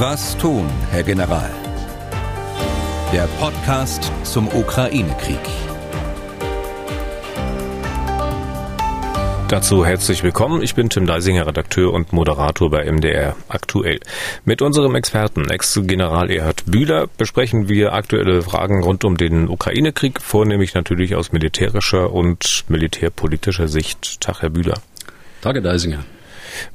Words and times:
Was 0.00 0.36
tun, 0.38 0.70
Herr 0.92 1.02
General? 1.02 1.50
Der 3.12 3.26
Podcast 3.40 4.12
zum 4.22 4.46
Ukraine-Krieg. 4.46 5.40
Dazu 9.48 9.84
herzlich 9.84 10.22
willkommen. 10.22 10.62
Ich 10.62 10.76
bin 10.76 10.88
Tim 10.88 11.04
Deisinger, 11.04 11.48
Redakteur 11.48 11.92
und 11.92 12.12
Moderator 12.12 12.70
bei 12.70 12.84
MDR 12.84 13.34
aktuell. 13.48 13.98
Mit 14.44 14.62
unserem 14.62 14.94
Experten, 14.94 15.50
Ex-General 15.50 16.30
Erhard 16.30 16.62
Bühler, 16.66 17.08
besprechen 17.16 17.68
wir 17.68 17.92
aktuelle 17.92 18.42
Fragen 18.42 18.84
rund 18.84 19.04
um 19.04 19.16
den 19.16 19.48
Ukraine-Krieg, 19.48 20.22
vornehmlich 20.22 20.74
natürlich 20.74 21.16
aus 21.16 21.32
militärischer 21.32 22.12
und 22.12 22.66
militärpolitischer 22.68 23.66
Sicht. 23.66 24.20
Tag, 24.20 24.42
Herr 24.42 24.50
Bühler. 24.50 24.80
Tage, 25.40 25.60
Deisinger. 25.60 26.04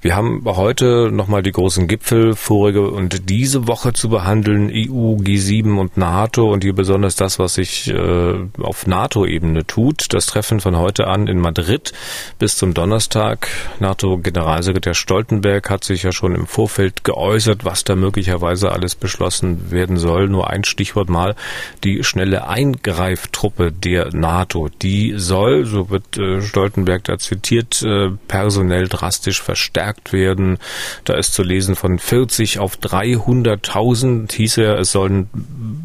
Wir 0.02 0.16
haben 0.16 0.44
heute 0.46 1.10
nochmal 1.12 1.44
die 1.44 1.52
großen 1.52 1.88
Gipfel 1.88 2.36
vorige 2.36 2.90
und 2.90 3.30
diese 3.30 3.68
Woche 3.68 3.94
zu 3.94 4.10
behandeln, 4.10 4.70
EU, 4.70 5.16
G7 5.16 5.80
und 5.80 5.98
NATO 5.98 6.52
und 6.52 6.64
hier 6.64 6.74
besonders 6.74 7.16
das, 7.16 7.40
was 7.40 7.56
sich 7.56 7.90
äh, 7.90 8.34
auf 8.62 8.88
NATO-Ebene 8.88 9.66
tut. 9.66 10.14
Das 10.14 10.26
Treffen 10.26 10.60
von 10.60 10.78
heute 10.78 11.08
an 11.08 11.28
in 11.28 11.40
Madrid 11.40 11.94
bis 12.40 12.58
zum 12.58 12.74
Donnerstag. 12.74 13.48
NATO-Generalsekretär 13.80 14.94
Stoltenberg 14.94 15.70
hat 15.70 15.84
sich 15.84 16.04
ja 16.04 16.12
schon 16.12 16.36
im 16.36 16.48
Vorfeld 16.48 17.04
geäußert, 17.04 17.66
was 17.66 17.84
da 17.84 17.96
möglicherweise 17.96 18.72
alles 18.72 18.96
beschlossen 18.96 19.72
werden 19.72 19.98
soll. 19.98 20.28
Nur 20.28 20.50
ein 20.50 20.64
Stichwort 20.64 21.10
mal, 21.10 21.36
die 21.84 22.04
schnelle 22.04 22.48
Eingreiftruppe 22.48 23.72
der 23.72 24.14
NATO. 24.14 24.70
Die 24.82 25.14
soll, 25.18 25.66
so 25.66 25.90
wird 25.90 26.18
äh, 26.18 26.42
Stoltenberg 26.42 27.04
da 27.06 27.18
zitiert, 27.18 27.82
äh, 27.84 28.10
personell 28.28 28.88
drastisch 28.88 29.42
verstärkt 29.42 29.63
verstärkt 29.64 30.12
werden. 30.12 30.58
Da 31.06 31.14
ist 31.14 31.34
zu 31.34 31.42
lesen 31.42 31.76
von 31.76 31.98
40 31.98 32.60
auf 32.60 32.78
300.000 32.78 34.32
hieß 34.34 34.58
er, 34.58 34.78
es 34.78 34.92
sollen 34.92 35.30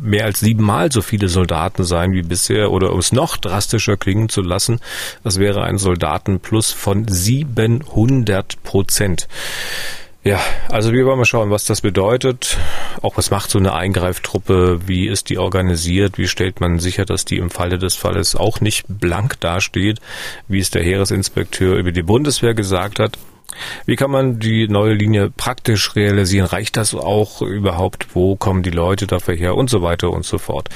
mehr 0.02 0.24
als 0.24 0.40
siebenmal 0.40 0.90
so 0.90 1.00
viele 1.00 1.28
Soldaten 1.28 1.84
sein 1.84 2.12
wie 2.12 2.22
bisher 2.22 2.72
oder 2.72 2.92
um 2.92 2.98
es 2.98 3.12
noch 3.12 3.36
drastischer 3.36 3.96
klingen 3.96 4.28
zu 4.28 4.42
lassen, 4.42 4.80
das 5.22 5.38
wäre 5.38 5.62
ein 5.62 5.78
Soldatenplus 5.78 6.72
von 6.72 7.06
700 7.06 8.62
Prozent. 8.64 9.28
Ja, 10.24 10.40
also 10.68 10.92
wir 10.92 11.06
wollen 11.06 11.18
mal 11.18 11.24
schauen, 11.24 11.50
was 11.50 11.64
das 11.64 11.80
bedeutet. 11.80 12.58
Auch 13.00 13.16
was 13.16 13.30
macht 13.30 13.50
so 13.50 13.58
eine 13.58 13.72
Eingreiftruppe? 13.72 14.80
Wie 14.86 15.06
ist 15.06 15.30
die 15.30 15.38
organisiert? 15.38 16.18
Wie 16.18 16.26
stellt 16.26 16.60
man 16.60 16.80
sicher, 16.80 17.04
dass 17.04 17.24
die 17.24 17.38
im 17.38 17.50
Falle 17.50 17.78
des 17.78 17.94
Falles 17.94 18.34
auch 18.34 18.60
nicht 18.60 18.84
blank 18.88 19.40
dasteht? 19.40 20.00
Wie 20.48 20.58
es 20.58 20.70
der 20.70 20.82
Heeresinspekteur 20.82 21.76
über 21.76 21.92
die 21.92 22.02
Bundeswehr 22.02 22.52
gesagt 22.52 22.98
hat? 22.98 23.16
Wie 23.86 23.96
kann 23.96 24.10
man 24.10 24.38
die 24.38 24.68
neue 24.68 24.94
Linie 24.94 25.30
praktisch 25.30 25.96
realisieren? 25.96 26.46
Reicht 26.46 26.77
das 26.77 26.94
auch 26.94 27.42
überhaupt? 27.42 28.14
Wo 28.14 28.36
kommen 28.36 28.62
die 28.62 28.70
Leute 28.70 29.06
dafür 29.06 29.34
her? 29.34 29.54
Und 29.56 29.70
so 29.70 29.82
weiter 29.82 30.10
und 30.10 30.24
so 30.24 30.38
fort. 30.38 30.68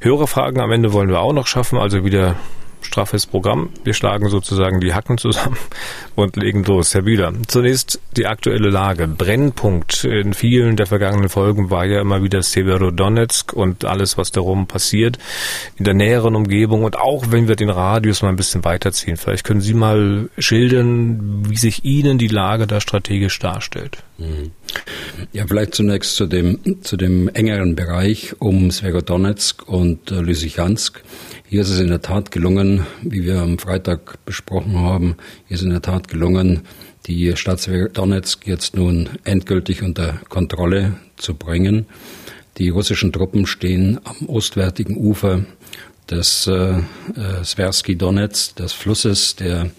Höhere 0.00 0.26
Fragen 0.26 0.60
am 0.60 0.70
Ende 0.70 0.92
wollen 0.92 1.08
wir 1.08 1.20
auch 1.20 1.32
noch 1.32 1.46
schaffen, 1.46 1.78
also 1.78 2.04
wieder 2.04 2.36
straffes 2.82 3.26
Programm. 3.26 3.70
Wir 3.84 3.94
schlagen 3.94 4.28
sozusagen 4.28 4.80
die 4.80 4.94
Hacken 4.94 5.18
zusammen 5.18 5.56
und 6.14 6.36
legen 6.36 6.64
los. 6.64 6.94
Herr 6.94 7.02
Bühler, 7.02 7.32
zunächst 7.46 8.00
die 8.16 8.26
aktuelle 8.26 8.70
Lage. 8.70 9.06
Brennpunkt 9.06 10.04
in 10.04 10.34
vielen 10.34 10.76
der 10.76 10.86
vergangenen 10.86 11.28
Folgen 11.28 11.70
war 11.70 11.84
ja 11.84 12.00
immer 12.00 12.22
wieder 12.22 12.42
Severodonetsk 12.42 13.52
und 13.52 13.84
alles, 13.84 14.18
was 14.18 14.30
darum 14.32 14.66
passiert 14.66 15.18
in 15.76 15.84
der 15.84 15.94
näheren 15.94 16.34
Umgebung 16.34 16.84
und 16.84 16.98
auch 16.98 17.26
wenn 17.30 17.48
wir 17.48 17.56
den 17.56 17.70
Radius 17.70 18.22
mal 18.22 18.28
ein 18.28 18.36
bisschen 18.36 18.64
weiterziehen. 18.64 19.16
Vielleicht 19.16 19.44
können 19.44 19.60
Sie 19.60 19.74
mal 19.74 20.28
schildern, 20.38 21.44
wie 21.48 21.56
sich 21.56 21.84
Ihnen 21.84 22.18
die 22.18 22.28
Lage 22.28 22.66
da 22.66 22.80
strategisch 22.80 23.38
darstellt. 23.38 24.02
Mhm. 24.18 24.50
Ja, 25.32 25.46
vielleicht 25.46 25.74
zunächst 25.74 26.16
zu 26.16 26.26
dem, 26.26 26.82
zu 26.82 26.96
dem 26.96 27.28
engeren 27.28 27.76
Bereich 27.76 28.34
um 28.40 28.70
Sverodonetsk 28.70 29.68
und 29.68 30.10
äh, 30.10 30.20
Lysychansk. 30.20 31.02
Hier 31.48 31.62
ist 31.62 31.70
es 31.70 31.80
in 31.80 31.88
der 31.88 32.02
Tat 32.02 32.30
gelungen, 32.30 32.86
wie 33.02 33.24
wir 33.24 33.40
am 33.40 33.58
Freitag 33.58 34.24
besprochen 34.24 34.78
haben, 34.78 35.16
hier 35.46 35.56
ist 35.56 35.62
in 35.62 35.70
der 35.70 35.82
Tat 35.82 36.08
gelungen, 36.08 36.62
die 37.06 37.34
Stadt 37.36 37.68
Donetsk 37.94 38.46
jetzt 38.46 38.76
nun 38.76 39.08
endgültig 39.24 39.82
unter 39.82 40.20
Kontrolle 40.28 40.96
zu 41.16 41.34
bringen. 41.34 41.86
Die 42.58 42.68
russischen 42.68 43.12
Truppen 43.12 43.46
stehen 43.46 44.00
am 44.04 44.28
ostwärtigen 44.28 44.96
Ufer 44.96 45.44
des 46.10 46.46
äh, 46.48 46.78
äh 46.78 47.44
Sversky 47.44 47.96
Donetsk, 47.96 48.56
des 48.56 48.72
Flusses, 48.72 49.36
der 49.36 49.70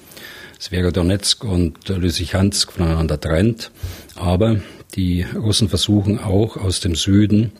Sverodonetsk 0.60 1.46
und 1.46 1.88
Lysychansk 1.88 2.74
voneinander 2.74 3.20
trennt. 3.20 3.72
Aber 4.20 4.58
die 4.96 5.26
Russen 5.36 5.70
versuchen 5.70 6.20
auch 6.20 6.58
aus 6.58 6.80
dem 6.80 6.96
Süden 6.96 7.54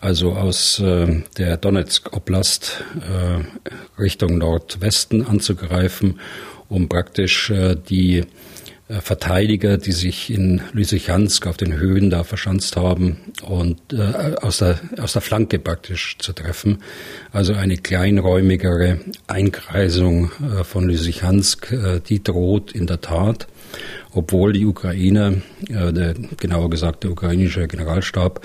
also 0.00 0.32
aus 0.32 0.78
äh, 0.80 1.22
der 1.36 1.56
Donetsk-Oblast 1.58 2.84
äh, 3.00 4.00
Richtung 4.00 4.38
Nordwesten 4.38 5.26
anzugreifen, 5.26 6.20
um 6.68 6.88
praktisch 6.88 7.50
äh, 7.50 7.76
die 7.76 8.24
äh, 8.88 9.00
Verteidiger, 9.02 9.76
die 9.76 9.92
sich 9.92 10.30
in 10.30 10.62
Lysychansk 10.72 11.46
auf 11.46 11.58
den 11.58 11.74
Höhen 11.74 12.08
da 12.08 12.24
verschanzt 12.24 12.76
haben 12.76 13.18
und 13.42 13.78
äh, 13.92 14.36
aus, 14.40 14.58
der, 14.58 14.80
aus 14.98 15.12
der 15.12 15.22
Flanke 15.22 15.58
praktisch 15.58 16.16
zu 16.18 16.32
treffen. 16.32 16.82
Also 17.30 17.52
eine 17.52 17.76
kleinräumigere 17.76 19.00
Einkreisung 19.26 20.30
äh, 20.40 20.64
von 20.64 20.88
Lysychansk, 20.88 21.72
äh, 21.72 22.00
die 22.00 22.22
droht 22.22 22.72
in 22.72 22.86
der 22.86 23.02
Tat 23.02 23.48
obwohl 24.12 24.52
die 24.52 24.66
Ukraine, 24.66 25.42
äh, 25.68 25.92
der, 25.92 26.14
genauer 26.38 26.70
gesagt 26.70 27.04
der 27.04 27.10
ukrainische 27.10 27.66
Generalstab, 27.68 28.40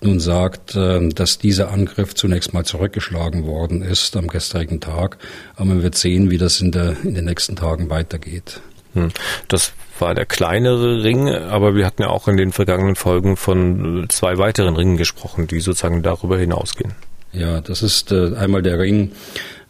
nun 0.00 0.20
sagt, 0.20 0.74
äh, 0.74 1.08
dass 1.08 1.38
dieser 1.38 1.70
Angriff 1.70 2.14
zunächst 2.14 2.54
mal 2.54 2.64
zurückgeschlagen 2.64 3.46
worden 3.46 3.82
ist 3.82 4.16
am 4.16 4.28
gestrigen 4.28 4.80
Tag. 4.80 5.18
Aber 5.56 5.66
man 5.66 5.82
wird 5.82 5.94
sehen, 5.94 6.30
wie 6.30 6.38
das 6.38 6.60
in, 6.60 6.72
der, 6.72 6.96
in 7.02 7.14
den 7.14 7.24
nächsten 7.24 7.56
Tagen 7.56 7.90
weitergeht. 7.90 8.60
Hm. 8.94 9.10
Das 9.48 9.72
war 9.98 10.14
der 10.14 10.26
kleinere 10.26 11.02
Ring, 11.02 11.28
aber 11.28 11.74
wir 11.74 11.86
hatten 11.86 12.02
ja 12.02 12.08
auch 12.08 12.28
in 12.28 12.36
den 12.36 12.52
vergangenen 12.52 12.96
Folgen 12.96 13.36
von 13.36 14.06
zwei 14.08 14.38
weiteren 14.38 14.76
Ringen 14.76 14.96
gesprochen, 14.96 15.46
die 15.46 15.60
sozusagen 15.60 16.02
darüber 16.02 16.38
hinausgehen. 16.38 16.92
Ja, 17.32 17.60
das 17.60 17.82
ist 17.82 18.12
äh, 18.12 18.34
einmal 18.36 18.62
der 18.62 18.78
Ring 18.78 19.12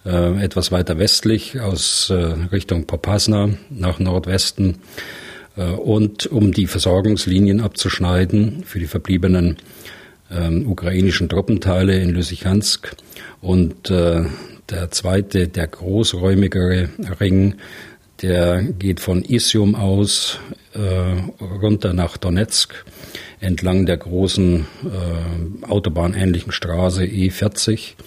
äh, 0.04 0.42
etwas 0.44 0.70
weiter 0.70 0.98
westlich 0.98 1.60
aus 1.60 2.10
äh, 2.10 2.14
Richtung 2.52 2.86
Popasna 2.86 3.50
nach 3.70 3.98
Nordwesten 3.98 4.78
und 5.62 6.26
um 6.26 6.52
die 6.52 6.66
Versorgungslinien 6.66 7.60
abzuschneiden 7.60 8.64
für 8.64 8.78
die 8.78 8.86
verbliebenen 8.86 9.56
ähm, 10.30 10.66
ukrainischen 10.68 11.28
Truppenteile 11.28 11.98
in 11.98 12.10
Lysychansk. 12.10 12.96
Und 13.40 13.90
äh, 13.90 14.24
der 14.70 14.90
zweite, 14.90 15.48
der 15.48 15.66
großräumigere 15.66 16.88
Ring, 17.20 17.56
der 18.22 18.62
geht 18.62 19.00
von 19.00 19.22
Isium 19.22 19.74
aus 19.74 20.38
äh, 20.72 21.44
runter 21.44 21.92
nach 21.92 22.16
Donetsk 22.16 22.84
entlang 23.40 23.86
der 23.86 23.98
großen 23.98 24.60
äh, 24.84 25.66
autobahnähnlichen 25.66 26.52
Straße 26.52 27.04
E40 27.04 27.72
äh, 27.72 28.04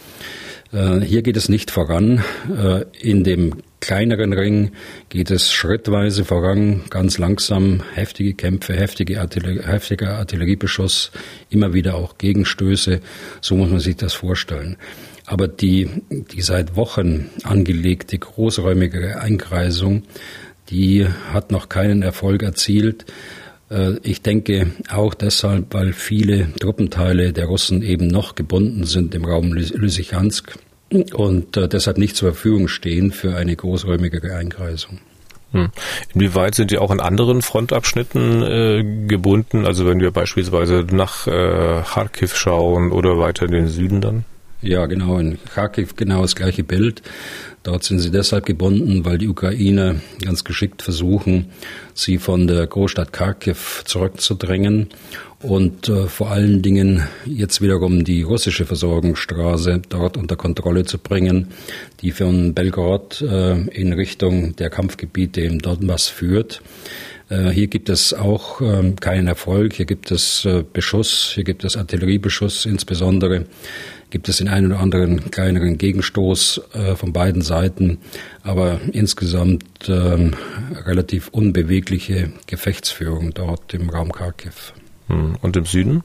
hier 0.72 1.22
geht 1.22 1.38
es 1.38 1.50
nicht 1.50 1.72
voran. 1.72 2.24
Äh, 2.50 2.86
in 3.00 3.24
dem 3.24 3.64
kleineren 3.80 4.34
Ring 4.34 4.72
geht 5.10 5.32
es 5.32 5.52
schrittweise 5.52 6.26
voran, 6.26 6.84
ganz 6.90 7.18
langsam, 7.18 7.84
heftige 7.94 8.34
Kämpfe, 8.34 8.74
heftige 8.74 9.22
Artillerie, 9.22 9.62
heftiger 9.64 10.18
Artilleriebeschuss, 10.18 11.12
immer 11.50 11.74
wieder 11.74 11.96
auch 11.96 12.18
Gegenstöße. 12.18 13.00
So 13.42 13.56
muss 13.56 13.70
man 13.70 13.80
sich 13.80 13.96
das 13.96 14.14
vorstellen. 14.14 14.78
Aber 15.26 15.48
die, 15.48 15.90
die 16.10 16.42
seit 16.42 16.76
Wochen 16.76 17.30
angelegte 17.44 18.18
großräumige 18.18 19.22
Einkreisung, 19.22 20.04
die 20.70 21.08
hat 21.32 21.52
noch 21.52 21.70
keinen 21.70 22.02
Erfolg 22.02 22.44
erzielt. 22.44 23.06
Äh, 23.70 23.98
ich 24.04 24.22
denke 24.22 24.72
auch 24.90 25.14
deshalb, 25.14 25.74
weil 25.74 25.94
viele 25.94 26.54
Truppenteile 26.60 27.34
der 27.34 27.46
Russen 27.46 27.82
eben 27.82 28.08
noch 28.08 28.36
gebunden 28.36 28.86
sind 28.86 29.16
im 29.16 29.26
Raum 29.26 29.54
Lysychansk 29.54 30.58
und 31.14 31.58
äh, 31.58 31.68
deshalb 31.68 31.98
nicht 31.98 32.16
zur 32.16 32.34
Verfügung 32.34 32.68
stehen 32.68 33.12
für 33.12 33.36
eine 33.36 33.56
großräumige 33.56 34.34
Einkreisung. 34.36 35.00
Hm. 35.52 35.70
Inwieweit 36.14 36.56
sind 36.56 36.72
die 36.72 36.78
auch 36.78 36.92
in 36.92 37.00
anderen 37.00 37.42
Frontabschnitten 37.42 38.44
äh, 38.44 39.08
gebunden? 39.08 39.66
Also 39.66 39.86
wenn 39.86 40.02
wir 40.02 40.12
beispielsweise 40.12 40.86
nach 40.92 41.26
äh, 41.28 41.84
Kharkiv 41.84 42.36
schauen 42.36 42.92
oder 42.92 43.18
weiter 43.18 43.46
in 43.46 43.52
den 43.52 43.68
Süden 43.68 44.02
dann? 44.02 44.26
Ja, 44.62 44.86
genau. 44.88 45.18
In 45.20 45.38
Kharkiv 45.54 45.96
genau 45.96 46.24
das 46.24 46.36
gleiche 46.36 46.64
Bild. 46.64 47.02
Dort 47.68 47.84
sind 47.84 48.00
sie 48.00 48.12
deshalb 48.12 48.46
gebunden, 48.46 49.04
weil 49.04 49.18
die 49.18 49.28
Ukrainer 49.28 49.96
ganz 50.24 50.46
geschickt 50.46 50.82
versuchen, 50.82 51.48
sie 51.94 52.18
von 52.18 52.48
der 52.48 52.66
Großstadt 52.66 53.12
Kharkiv 53.12 53.84
zurückzudrängen 53.84 54.88
und 55.42 55.90
äh, 55.90 56.08
vor 56.08 56.32
allen 56.32 56.62
Dingen 56.62 57.04
jetzt 57.26 57.60
wiederum 57.60 58.06
die 58.06 58.22
russische 58.22 58.66
Versorgungsstraße 58.66 59.82
dort 59.90 60.16
unter 60.16 60.38
Kontrolle 60.38 60.86
zu 60.86 60.98
bringen, 60.98 61.50
die 62.00 62.12
von 62.12 62.54
Belgorod 62.54 63.22
äh, 63.22 63.60
in 63.68 63.92
Richtung 63.92 64.56
der 64.56 64.70
Kampfgebiete 64.70 65.42
im 65.42 65.60
Donbass 65.60 66.08
führt. 66.08 66.62
Äh, 67.28 67.50
hier 67.50 67.68
gibt 67.68 67.90
es 67.90 68.14
auch 68.14 68.62
ähm, 68.62 68.96
keinen 68.96 69.28
Erfolg. 69.28 69.74
Hier 69.74 69.86
gibt 69.86 70.10
es 70.12 70.46
äh, 70.46 70.64
Beschuss, 70.72 71.34
hier 71.36 71.44
gibt 71.44 71.66
es 71.66 71.76
Artilleriebeschuss 71.76 72.66
insbesondere. 72.66 73.46
Gibt 74.10 74.30
es 74.30 74.38
den 74.38 74.48
einen 74.48 74.72
oder 74.72 74.80
anderen 74.80 75.32
kleineren 75.32 75.78
Gegenstoß 75.78 76.62
äh, 76.74 76.96
von 76.96 77.12
beiden 77.12 77.42
Seiten, 77.42 77.98
aber 78.42 78.80
insgesamt 78.94 79.90
ähm, 79.90 80.34
relativ 80.86 81.28
unbewegliche 81.30 82.32
Gefechtsführung 82.46 83.34
dort 83.34 83.74
im 83.74 83.90
Raum 83.90 84.12
Kharkiv. 84.14 84.74
Hm. 85.08 85.36
Und 85.42 85.58
im 85.58 85.66
Süden? 85.66 86.04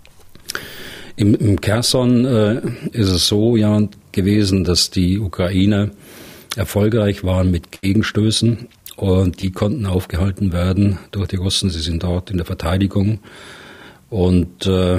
Im, 1.16 1.34
im 1.34 1.60
Kherson 1.60 2.24
äh, 2.24 2.60
ist 2.92 3.10
es 3.10 3.28
so 3.28 3.56
ja 3.56 3.80
gewesen, 4.10 4.64
dass 4.64 4.90
die 4.90 5.18
Ukrainer 5.18 5.90
erfolgreich 6.56 7.24
waren 7.24 7.50
mit 7.50 7.82
Gegenstößen 7.82 8.68
und 8.96 9.42
die 9.42 9.52
konnten 9.52 9.86
aufgehalten 9.86 10.52
werden 10.52 10.98
durch 11.12 11.28
die 11.28 11.36
Russen. 11.36 11.70
Sie 11.70 11.80
sind 11.80 12.02
dort 12.02 12.30
in 12.30 12.36
der 12.36 12.46
Verteidigung. 12.46 13.20
Und 14.12 14.66
äh, 14.66 14.98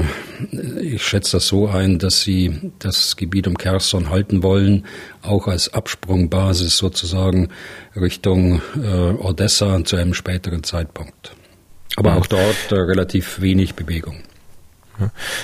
ich 0.82 1.04
schätze 1.04 1.34
das 1.34 1.46
so 1.46 1.68
ein, 1.68 2.00
dass 2.00 2.24
sie 2.24 2.72
das 2.80 3.16
Gebiet 3.16 3.48
um 3.48 3.56
Kherson 3.56 4.10
halten 4.10 4.42
wollen, 4.42 4.88
auch 5.22 5.48
als 5.48 5.72
Absprungbasis 5.72 6.80
sozusagen 6.80 7.50
Richtung 7.96 8.64
äh, 8.76 9.12
Odessa 9.12 9.86
zu 9.86 9.98
einem 9.98 10.16
späteren 10.16 10.64
Zeitpunkt. 10.64 11.36
Aber 11.96 12.16
auch 12.18 12.26
dort 12.26 12.72
äh, 12.72 12.74
relativ 12.74 13.40
wenig 13.40 13.76
Bewegung. 13.76 14.24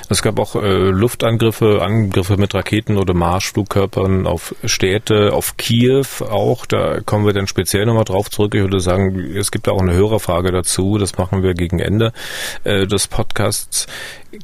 Es 0.10 0.22
gab 0.22 0.40
auch 0.40 0.56
äh, 0.56 0.90
Luftangriffe, 0.90 1.82
Angriffe 1.82 2.38
mit 2.38 2.54
Raketen 2.54 2.98
oder 2.98 3.14
Marschflugkörpern 3.14 4.28
auf 4.28 4.56
Städte, 4.64 5.34
auf 5.34 5.58
Kiew 5.58 6.06
auch. 6.30 6.66
Da 6.66 7.02
kommen 7.02 7.26
wir 7.26 7.34
dann 7.34 7.48
speziell 7.48 7.86
nochmal 7.86 8.06
drauf 8.06 8.30
zurück. 8.30 8.56
Ich 8.56 8.62
würde 8.62 8.80
sagen, 8.80 9.20
es 9.36 9.52
gibt 9.52 9.68
auch 9.68 9.82
eine 9.82 9.94
Hörerfrage 9.94 10.52
dazu. 10.52 10.98
Das 10.98 11.18
machen 11.18 11.44
wir 11.44 11.54
gegen 11.54 11.80
Ende 11.80 12.14
äh, 12.64 12.88
des 12.88 13.08
Podcasts. 13.08 13.88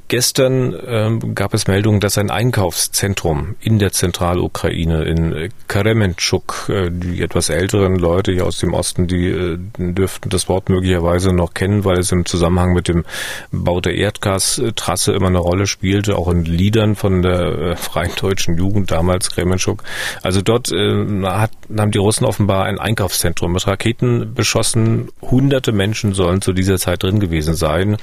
Gestern 0.07 0.75
ähm, 0.87 1.35
gab 1.35 1.53
es 1.53 1.67
Meldungen, 1.67 1.99
dass 1.99 2.17
ein 2.17 2.31
Einkaufszentrum 2.31 3.55
in 3.61 3.77
der 3.77 3.91
Zentralukraine 3.91 5.03
in 5.03 5.49
Karemenchuk, 5.67 6.69
äh, 6.69 6.89
die 6.89 7.21
etwas 7.21 7.49
älteren 7.49 7.95
Leute 7.95 8.31
hier 8.31 8.47
aus 8.47 8.57
dem 8.57 8.73
Osten, 8.73 9.05
die 9.05 9.27
äh, 9.27 9.59
dürften 9.77 10.29
das 10.29 10.49
Wort 10.49 10.69
möglicherweise 10.69 11.33
noch 11.33 11.53
kennen, 11.53 11.85
weil 11.85 11.99
es 11.99 12.11
im 12.11 12.25
Zusammenhang 12.25 12.73
mit 12.73 12.87
dem 12.87 13.05
Bau 13.51 13.79
der 13.79 13.93
Erdgastrasse 13.93 15.13
immer 15.13 15.27
eine 15.27 15.37
Rolle 15.37 15.67
spielte, 15.67 16.17
auch 16.17 16.29
in 16.29 16.45
Liedern 16.45 16.95
von 16.95 17.21
der 17.21 17.41
äh, 17.41 17.75
Freien 17.75 18.15
Deutschen 18.19 18.57
Jugend 18.57 18.89
damals 18.89 19.29
Kremenchuk. 19.29 19.83
Also 20.23 20.41
dort 20.41 20.71
äh, 20.71 21.21
hat, 21.25 21.51
haben 21.77 21.91
die 21.91 21.99
Russen 21.99 22.25
offenbar 22.25 22.65
ein 22.65 22.79
Einkaufszentrum 22.79 23.53
mit 23.53 23.67
Raketen 23.67 24.33
beschossen. 24.33 25.09
Hunderte 25.21 25.71
Menschen 25.73 26.13
sollen 26.13 26.41
zu 26.41 26.53
dieser 26.53 26.79
Zeit 26.79 27.03
drin 27.03 27.19
gewesen 27.19 27.53
sein. 27.53 27.97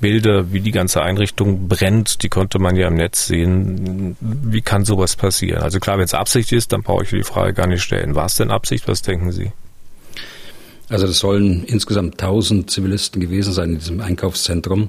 Bilder, 0.00 0.52
wie 0.52 0.60
die 0.60 0.72
ganze 0.72 1.00
Einrichtung 1.00 1.27
Einrichtung 1.28 1.68
brennt, 1.68 2.22
die 2.22 2.28
konnte 2.28 2.58
man 2.58 2.74
ja 2.76 2.88
im 2.88 2.94
Netz 2.94 3.26
sehen. 3.26 4.16
Wie 4.20 4.62
kann 4.62 4.84
sowas 4.84 5.16
passieren? 5.16 5.62
Also 5.62 5.78
klar, 5.78 5.98
wenn 5.98 6.04
es 6.04 6.14
Absicht 6.14 6.52
ist, 6.52 6.72
dann 6.72 6.82
brauche 6.82 7.04
ich 7.04 7.10
die 7.10 7.22
Frage 7.22 7.52
gar 7.52 7.66
nicht 7.66 7.82
stellen. 7.82 8.14
War 8.14 8.26
es 8.26 8.36
denn 8.36 8.50
Absicht? 8.50 8.88
Was 8.88 9.02
denken 9.02 9.30
Sie? 9.32 9.52
Also 10.88 11.06
das 11.06 11.18
sollen 11.18 11.64
insgesamt 11.64 12.14
1000 12.14 12.70
Zivilisten 12.70 13.20
gewesen 13.20 13.52
sein 13.52 13.70
in 13.70 13.78
diesem 13.78 14.00
Einkaufszentrum. 14.00 14.88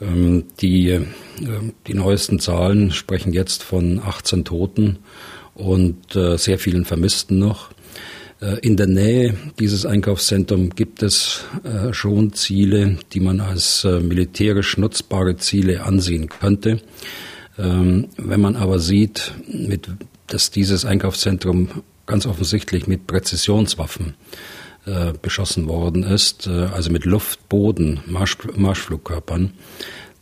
Ähm, 0.00 0.44
die, 0.60 0.88
äh, 0.88 1.04
die 1.86 1.94
neuesten 1.94 2.40
Zahlen 2.40 2.90
sprechen 2.90 3.34
jetzt 3.34 3.62
von 3.62 4.00
18 4.02 4.46
Toten 4.46 4.98
und 5.54 6.16
äh, 6.16 6.38
sehr 6.38 6.58
vielen 6.58 6.86
Vermissten 6.86 7.38
noch. 7.38 7.68
Äh, 8.40 8.58
in 8.60 8.76
der 8.76 8.86
Nähe 8.86 9.34
dieses 9.58 9.86
Einkaufszentrums 9.86 10.74
gibt 10.74 11.02
es 11.02 11.44
äh, 11.62 11.92
schon 11.92 12.32
Ziele, 12.32 12.96
die 13.12 13.20
man 13.20 13.40
als 13.40 13.84
äh, 13.84 14.00
militärisch 14.00 14.76
nutzbare 14.76 15.36
Ziele 15.36 15.84
ansehen 15.84 16.28
könnte. 16.28 16.80
Ähm, 17.58 18.08
wenn 18.16 18.40
man 18.40 18.56
aber 18.56 18.78
sieht, 18.78 19.32
dass 20.26 20.50
dieses 20.50 20.84
Einkaufszentrum 20.84 21.82
ganz 22.06 22.26
offensichtlich 22.26 22.86
mit 22.86 23.06
Präzisionswaffen 23.06 24.14
beschossen 25.20 25.68
worden 25.68 26.02
ist, 26.02 26.48
also 26.48 26.90
mit 26.90 27.04
Luft, 27.04 27.48
Boden, 27.48 28.00
Marschflugkörpern, 28.06 29.52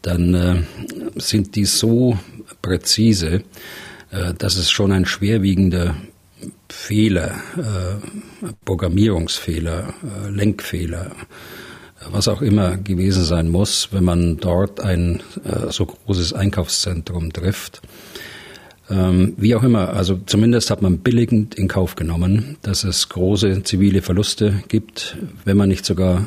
dann 0.03 0.67
sind 1.15 1.55
die 1.55 1.65
so 1.65 2.19
präzise, 2.61 3.45
dass 4.11 4.57
es 4.57 4.71
schon 4.71 4.91
ein 4.91 5.07
schwerwiegender 5.07 5.95
Fehler, 6.73 7.37
äh, 7.57 8.53
Programmierungsfehler, 8.65 9.95
äh, 10.03 10.31
Lenkfehler, 10.31 11.13
was 12.11 12.29
auch 12.29 12.43
immer 12.43 12.77
gewesen 12.77 13.25
sein 13.25 13.49
muss, 13.49 13.89
wenn 13.91 14.05
man 14.05 14.37
dort 14.37 14.81
ein 14.81 15.21
äh, 15.45 15.71
so 15.71 15.87
großes 15.87 16.33
Einkaufszentrum 16.33 17.33
trifft. 17.33 17.83
Ähm, 18.91 19.35
wie 19.37 19.55
auch 19.55 19.63
immer, 19.63 19.91
also 19.91 20.19
zumindest 20.25 20.71
hat 20.71 20.81
man 20.81 20.99
billigend 20.99 21.55
in 21.57 21.69
Kauf 21.69 21.95
genommen, 21.95 22.57
dass 22.63 22.85
es 22.85 23.09
große 23.09 23.63
zivile 23.65 24.01
Verluste 24.01 24.63
gibt, 24.69 25.19
wenn 25.45 25.57
man 25.57 25.69
nicht 25.69 25.85
sogar 25.85 26.25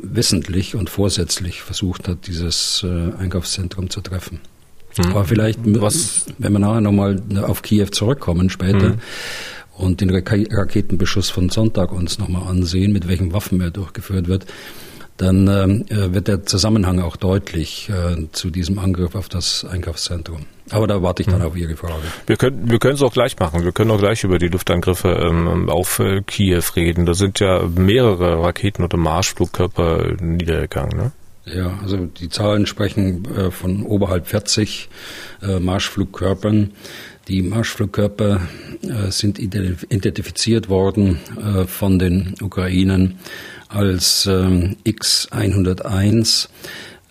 wissentlich 0.00 0.76
und 0.76 0.88
vorsätzlich 0.88 1.62
versucht 1.62 2.06
hat, 2.06 2.28
dieses 2.28 2.86
Einkaufszentrum 3.18 3.90
zu 3.90 4.02
treffen. 4.02 4.38
Mhm. 4.98 5.04
Aber 5.06 5.24
vielleicht, 5.24 5.58
was, 5.64 6.26
wenn 6.38 6.52
wir 6.52 6.60
nachher 6.60 6.80
nochmal 6.80 7.20
auf 7.42 7.62
Kiew 7.62 7.86
zurückkommen 7.86 8.50
später, 8.50 8.90
mhm 8.90 9.00
und 9.80 10.00
den 10.00 10.10
Raketenbeschuss 10.10 11.30
von 11.30 11.48
Sonntag 11.48 11.92
uns 11.92 12.18
nochmal 12.18 12.48
ansehen, 12.48 12.92
mit 12.92 13.08
welchen 13.08 13.32
Waffen 13.32 13.60
er 13.60 13.70
durchgeführt 13.70 14.28
wird, 14.28 14.46
dann 15.16 15.48
ähm, 15.48 15.84
äh, 15.88 16.14
wird 16.14 16.28
der 16.28 16.44
Zusammenhang 16.46 17.00
auch 17.00 17.16
deutlich 17.16 17.90
äh, 17.90 18.26
zu 18.32 18.50
diesem 18.50 18.78
Angriff 18.78 19.14
auf 19.14 19.28
das 19.28 19.64
Einkaufszentrum. 19.64 20.46
Aber 20.70 20.86
da 20.86 21.02
warte 21.02 21.22
ich 21.22 21.28
dann 21.28 21.40
mhm. 21.40 21.46
auf 21.46 21.56
Ihre 21.56 21.76
Frage. 21.76 22.02
Wir 22.26 22.36
können 22.36 22.70
wir 22.70 22.78
können 22.78 22.94
es 22.94 23.02
auch 23.02 23.12
gleich 23.12 23.38
machen. 23.38 23.64
Wir 23.64 23.72
können 23.72 23.90
auch 23.90 23.98
gleich 23.98 24.24
über 24.24 24.38
die 24.38 24.48
Luftangriffe 24.48 25.08
ähm, 25.08 25.68
auf 25.68 25.98
äh, 25.98 26.22
Kiew 26.22 26.62
reden. 26.74 27.06
Da 27.06 27.14
sind 27.14 27.40
ja 27.40 27.62
mehrere 27.66 28.42
Raketen 28.42 28.84
oder 28.84 28.96
Marschflugkörper 28.96 30.14
niedergegangen. 30.20 30.96
Ne? 30.96 31.12
Ja, 31.44 31.78
also 31.82 31.96
die 32.06 32.28
Zahlen 32.28 32.66
sprechen 32.66 33.24
äh, 33.34 33.50
von 33.50 33.82
oberhalb 33.82 34.26
40 34.26 34.88
äh, 35.42 35.58
Marschflugkörpern. 35.58 36.72
Die 37.30 37.42
Marschflugkörper 37.42 38.40
äh, 38.82 39.12
sind 39.12 39.38
identifiziert 39.38 40.68
worden 40.68 41.20
äh, 41.38 41.64
von 41.64 42.00
den 42.00 42.34
Ukrainern 42.42 43.20
als 43.68 44.26
ähm, 44.26 44.74
X-101. 44.82 46.48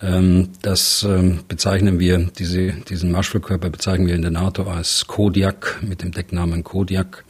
Ähm, 0.01 0.49
das 0.61 1.07
ähm, 1.07 1.39
bezeichnen 1.47 1.99
wir, 1.99 2.17
diese, 2.37 2.73
diesen 2.89 3.13
Marschflugkörper 3.13 3.69
bezeichnen 3.69 4.07
wir 4.07 4.15
in 4.15 4.21
der 4.21 4.31
NATO 4.31 4.63
als 4.63 5.07
Kodiak 5.07 5.79
mit 5.87 6.03
dem 6.03 6.11
Decknamen 6.11 6.65
Kodiak. 6.65 7.23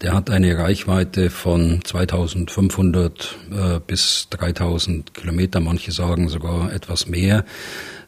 Der 0.00 0.14
hat 0.14 0.30
eine 0.30 0.56
Reichweite 0.56 1.28
von 1.28 1.80
2500 1.84 3.36
äh, 3.50 3.80
bis 3.84 4.28
3000 4.30 5.12
Kilometer, 5.12 5.58
manche 5.58 5.90
sagen 5.90 6.28
sogar 6.28 6.72
etwas 6.72 7.08
mehr. 7.08 7.44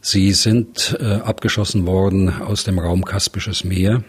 Sie 0.06 0.34
sind 0.34 0.98
äh, 1.00 1.14
abgeschossen 1.14 1.86
worden 1.86 2.42
aus 2.42 2.62
dem 2.62 2.78
Raum 2.78 3.06
Kaspisches 3.06 3.64
Meer. 3.64 4.04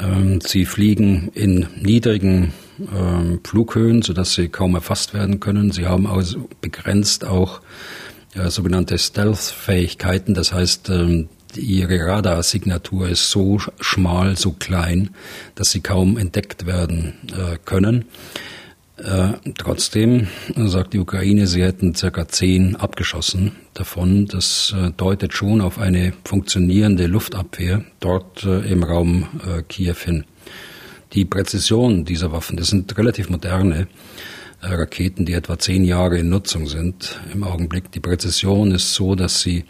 Ähm, 0.00 0.40
sie 0.40 0.64
fliegen 0.64 1.30
in 1.34 1.66
niedrigen 1.76 2.54
ähm, 2.80 3.40
Flughöhen, 3.44 4.00
sodass 4.00 4.32
sie 4.32 4.48
kaum 4.48 4.74
erfasst 4.74 5.12
werden 5.12 5.40
können. 5.40 5.72
Sie 5.72 5.84
haben 5.84 6.06
also 6.06 6.48
begrenzt 6.62 7.26
auch 7.26 7.60
äh, 8.34 8.48
sogenannte 8.48 8.96
Stealth-Fähigkeiten. 8.96 10.32
Das 10.32 10.54
heißt, 10.54 10.88
ähm, 10.88 11.28
ihre 11.54 12.06
Radarsignatur 12.06 13.10
ist 13.10 13.30
so 13.30 13.58
schmal, 13.80 14.38
so 14.38 14.52
klein, 14.52 15.10
dass 15.54 15.70
sie 15.70 15.82
kaum 15.82 16.16
entdeckt 16.16 16.64
werden 16.64 17.12
äh, 17.28 17.58
können. 17.62 18.06
Äh, 18.96 19.32
trotzdem 19.58 20.28
sagt 20.54 20.92
die 20.92 21.00
Ukraine, 21.00 21.48
sie 21.48 21.64
hätten 21.64 21.96
circa 21.96 22.28
zehn 22.28 22.76
abgeschossen 22.76 23.52
davon. 23.74 24.26
Das 24.26 24.72
äh, 24.76 24.92
deutet 24.96 25.32
schon 25.32 25.60
auf 25.60 25.78
eine 25.78 26.12
funktionierende 26.24 27.06
Luftabwehr 27.06 27.84
dort 27.98 28.44
äh, 28.44 28.60
im 28.70 28.84
Raum 28.84 29.26
äh, 29.44 29.62
Kiew 29.62 29.96
hin. 29.96 30.24
Die 31.12 31.24
Präzision 31.24 32.04
dieser 32.04 32.30
Waffen, 32.30 32.56
das 32.56 32.68
sind 32.68 32.96
relativ 32.96 33.28
moderne 33.30 33.88
äh, 34.62 34.66
Raketen, 34.66 35.26
die 35.26 35.32
etwa 35.32 35.58
zehn 35.58 35.84
Jahre 35.84 36.18
in 36.18 36.28
Nutzung 36.28 36.68
sind 36.68 37.18
im 37.32 37.42
Augenblick. 37.42 37.90
Die 37.90 38.00
Präzision 38.00 38.70
ist 38.70 38.94
so, 38.94 39.16
dass 39.16 39.40
sie 39.40 39.64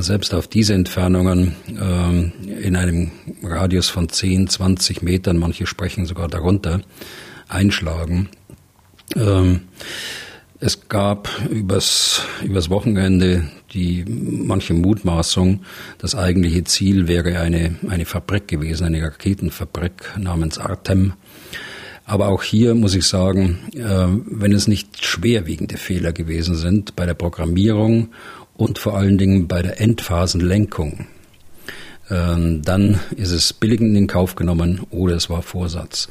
selbst 0.00 0.34
auf 0.34 0.46
diese 0.46 0.74
Entfernungen 0.74 1.56
ähm, 1.68 2.32
in 2.46 2.76
einem 2.76 3.10
Radius 3.42 3.88
von 3.88 4.10
10, 4.10 4.48
20 4.48 5.00
Metern, 5.00 5.38
manche 5.38 5.66
sprechen 5.66 6.04
sogar 6.04 6.28
darunter, 6.28 6.82
einschlagen. 7.50 8.28
Ähm, 9.16 9.62
es 10.60 10.88
gab 10.88 11.30
übers, 11.48 12.22
übers 12.44 12.68
Wochenende 12.68 13.48
die 13.72 14.04
manche 14.06 14.74
Mutmaßung, 14.74 15.62
das 15.98 16.14
eigentliche 16.14 16.64
Ziel 16.64 17.08
wäre 17.08 17.40
eine, 17.40 17.76
eine 17.88 18.04
Fabrik 18.04 18.46
gewesen, 18.46 18.86
eine 18.86 19.02
Raketenfabrik 19.02 20.18
namens 20.18 20.58
Artem. 20.58 21.14
Aber 22.04 22.28
auch 22.28 22.42
hier 22.42 22.74
muss 22.74 22.94
ich 22.94 23.06
sagen, 23.06 23.60
wenn 23.72 24.52
es 24.52 24.66
nicht 24.66 25.04
schwerwiegende 25.04 25.76
Fehler 25.76 26.12
gewesen 26.12 26.56
sind 26.56 26.96
bei 26.96 27.06
der 27.06 27.14
Programmierung 27.14 28.08
und 28.56 28.78
vor 28.78 28.96
allen 28.96 29.16
Dingen 29.16 29.46
bei 29.46 29.62
der 29.62 29.80
Endphasenlenkung, 29.80 31.06
ähm, 32.10 32.62
dann 32.62 32.98
ist 33.16 33.30
es 33.30 33.52
billigend 33.52 33.96
in 33.96 34.08
Kauf 34.08 34.34
genommen 34.34 34.80
oder 34.90 35.14
es 35.14 35.30
war 35.30 35.42
Vorsatz. 35.42 36.08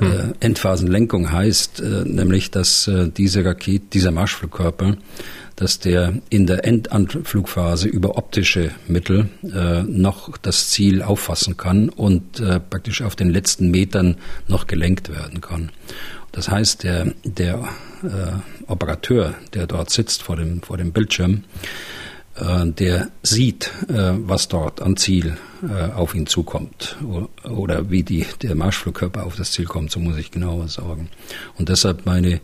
Mhm. 0.00 0.34
Endphasenlenkung 0.40 1.30
heißt 1.30 1.80
äh, 1.80 2.04
nämlich, 2.04 2.50
dass 2.50 2.88
äh, 2.88 3.08
diese 3.08 3.44
Rakete, 3.44 3.86
dieser 3.92 4.10
Marschflugkörper, 4.10 4.96
dass 5.54 5.78
der 5.78 6.14
in 6.28 6.46
der 6.46 6.64
Endanflugphase 6.64 7.88
über 7.88 8.18
optische 8.18 8.72
Mittel 8.88 9.28
äh, 9.42 9.82
noch 9.84 10.36
das 10.38 10.68
Ziel 10.68 11.02
auffassen 11.02 11.56
kann 11.56 11.88
und 11.88 12.40
äh, 12.40 12.60
praktisch 12.60 13.00
auf 13.02 13.16
den 13.16 13.30
letzten 13.30 13.70
Metern 13.70 14.16
noch 14.48 14.66
gelenkt 14.66 15.08
werden 15.08 15.40
kann. 15.40 15.70
Das 16.32 16.50
heißt, 16.50 16.82
der, 16.82 17.14
der 17.24 17.68
äh, 18.02 18.66
Operateur, 18.66 19.34
der 19.54 19.66
dort 19.66 19.90
sitzt 19.90 20.22
vor 20.22 20.36
dem, 20.36 20.60
vor 20.60 20.76
dem 20.76 20.92
Bildschirm, 20.92 21.32
äh, 21.34 22.15
der 22.38 23.08
sieht, 23.22 23.70
äh, 23.88 24.12
was 24.14 24.48
dort 24.48 24.82
an 24.82 24.96
Ziel 24.96 25.36
äh, 25.62 25.92
auf 25.92 26.14
ihn 26.14 26.26
zukommt 26.26 26.96
oder 27.44 27.90
wie 27.90 28.02
die, 28.02 28.26
der 28.42 28.54
Marschflugkörper 28.54 29.24
auf 29.24 29.36
das 29.36 29.52
Ziel 29.52 29.64
kommt, 29.64 29.90
so 29.90 30.00
muss 30.00 30.18
ich 30.18 30.30
genauer 30.30 30.68
sagen. 30.68 31.08
Und 31.56 31.68
deshalb 31.68 32.04
meine 32.04 32.40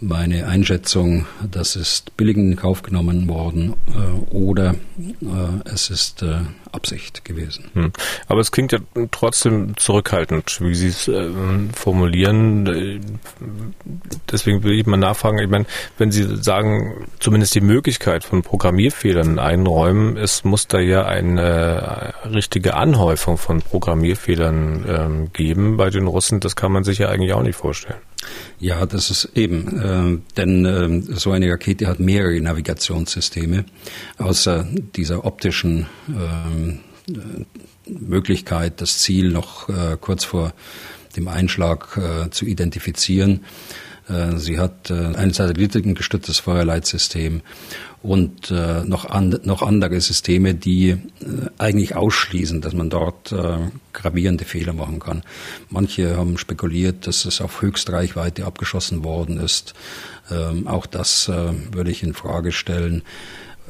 meine 0.00 0.46
Einschätzung, 0.46 1.26
das 1.50 1.76
ist 1.76 2.16
billigend 2.16 2.52
in 2.52 2.56
Kauf 2.56 2.82
genommen 2.82 3.28
worden 3.28 3.74
äh, 3.88 4.34
oder 4.34 4.74
äh, 5.00 5.68
es 5.72 5.90
ist 5.90 6.22
äh, 6.22 6.40
Absicht 6.72 7.24
gewesen. 7.24 7.70
Hm. 7.74 7.92
Aber 8.26 8.40
es 8.40 8.50
klingt 8.50 8.72
ja 8.72 8.78
trotzdem 9.10 9.76
zurückhaltend, 9.76 10.60
wie 10.60 10.74
Sie 10.74 10.88
es 10.88 11.08
äh, 11.08 11.30
formulieren. 11.74 13.00
Deswegen 14.30 14.62
will 14.64 14.78
ich 14.78 14.86
mal 14.86 14.96
nachfragen, 14.96 15.38
ich 15.38 15.48
meine, 15.48 15.66
wenn 15.98 16.10
Sie 16.10 16.36
sagen, 16.42 17.06
zumindest 17.20 17.54
die 17.54 17.60
Möglichkeit 17.60 18.24
von 18.24 18.42
Programmierfehlern 18.42 19.38
einräumen, 19.38 20.16
es 20.16 20.44
muss 20.44 20.66
da 20.66 20.80
ja 20.80 21.06
eine 21.06 22.14
richtige 22.24 22.74
Anhäufung 22.74 23.38
von 23.38 23.62
Programmierfehlern 23.62 24.84
ähm, 24.88 25.32
geben 25.32 25.76
bei 25.76 25.90
den 25.90 26.06
Russen. 26.06 26.40
Das 26.40 26.56
kann 26.56 26.72
man 26.72 26.84
sich 26.84 26.98
ja 26.98 27.08
eigentlich 27.08 27.32
auch 27.32 27.42
nicht 27.42 27.56
vorstellen. 27.56 27.98
Ja, 28.58 28.86
das 28.86 29.10
ist 29.10 29.30
eben, 29.34 29.80
äh, 29.80 30.32
denn 30.36 30.64
äh, 30.64 31.14
so 31.14 31.32
eine 31.32 31.50
Rakete 31.50 31.86
hat 31.86 32.00
mehrere 32.00 32.40
Navigationssysteme, 32.40 33.64
außer 34.18 34.66
dieser 34.94 35.24
optischen 35.24 35.86
äh, 36.08 36.78
Möglichkeit, 37.86 38.80
das 38.80 38.98
Ziel 38.98 39.30
noch 39.30 39.68
äh, 39.68 39.96
kurz 40.00 40.24
vor 40.24 40.52
dem 41.16 41.28
Einschlag 41.28 41.96
äh, 41.96 42.30
zu 42.30 42.46
identifizieren. 42.46 43.44
Äh, 44.08 44.36
sie 44.36 44.58
hat 44.58 44.90
ein 44.90 45.32
satellitengestütztes 45.32 46.38
Feuerleitsystem 46.38 47.42
und 48.04 48.50
äh, 48.50 48.84
noch, 48.84 49.06
an, 49.06 49.40
noch 49.44 49.62
andere 49.62 49.98
Systeme, 49.98 50.54
die 50.54 50.90
äh, 50.90 50.98
eigentlich 51.56 51.96
ausschließen, 51.96 52.60
dass 52.60 52.74
man 52.74 52.90
dort 52.90 53.32
äh, 53.32 53.56
gravierende 53.94 54.44
Fehler 54.44 54.74
machen 54.74 54.98
kann. 54.98 55.22
Manche 55.70 56.14
haben 56.18 56.36
spekuliert, 56.36 57.06
dass 57.06 57.24
es 57.24 57.40
auf 57.40 57.62
Höchstreichweite 57.62 58.44
abgeschossen 58.44 59.04
worden 59.04 59.40
ist. 59.40 59.72
Ähm, 60.30 60.68
auch 60.68 60.84
das 60.84 61.28
äh, 61.28 61.52
würde 61.72 61.90
ich 61.90 62.02
in 62.02 62.12
Frage 62.12 62.52
stellen. 62.52 63.02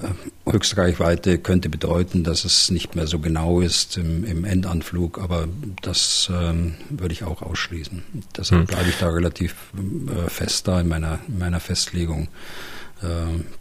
Äh, 0.02 0.50
Höchstreichweite 0.50 1.38
könnte 1.38 1.68
bedeuten, 1.68 2.24
dass 2.24 2.44
es 2.44 2.72
nicht 2.72 2.96
mehr 2.96 3.06
so 3.06 3.20
genau 3.20 3.60
ist 3.60 3.96
im, 3.98 4.24
im 4.24 4.44
Endanflug, 4.44 5.20
aber 5.20 5.46
das 5.80 6.28
ähm, 6.34 6.74
würde 6.90 7.12
ich 7.12 7.22
auch 7.22 7.40
ausschließen. 7.40 8.02
Deshalb 8.36 8.62
hm. 8.62 8.66
bleibe 8.66 8.88
ich 8.88 8.96
da 8.98 9.10
relativ 9.10 9.54
äh, 9.76 10.28
fest 10.28 10.66
da 10.66 10.80
in 10.80 10.88
meiner, 10.88 11.20
in 11.28 11.38
meiner 11.38 11.60
Festlegung 11.60 12.26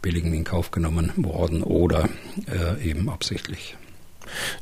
billigen 0.02 0.32
in 0.32 0.44
Kauf 0.44 0.70
genommen 0.70 1.12
worden 1.16 1.62
oder 1.62 2.08
äh, 2.46 2.82
eben 2.88 3.08
absichtlich. 3.08 3.76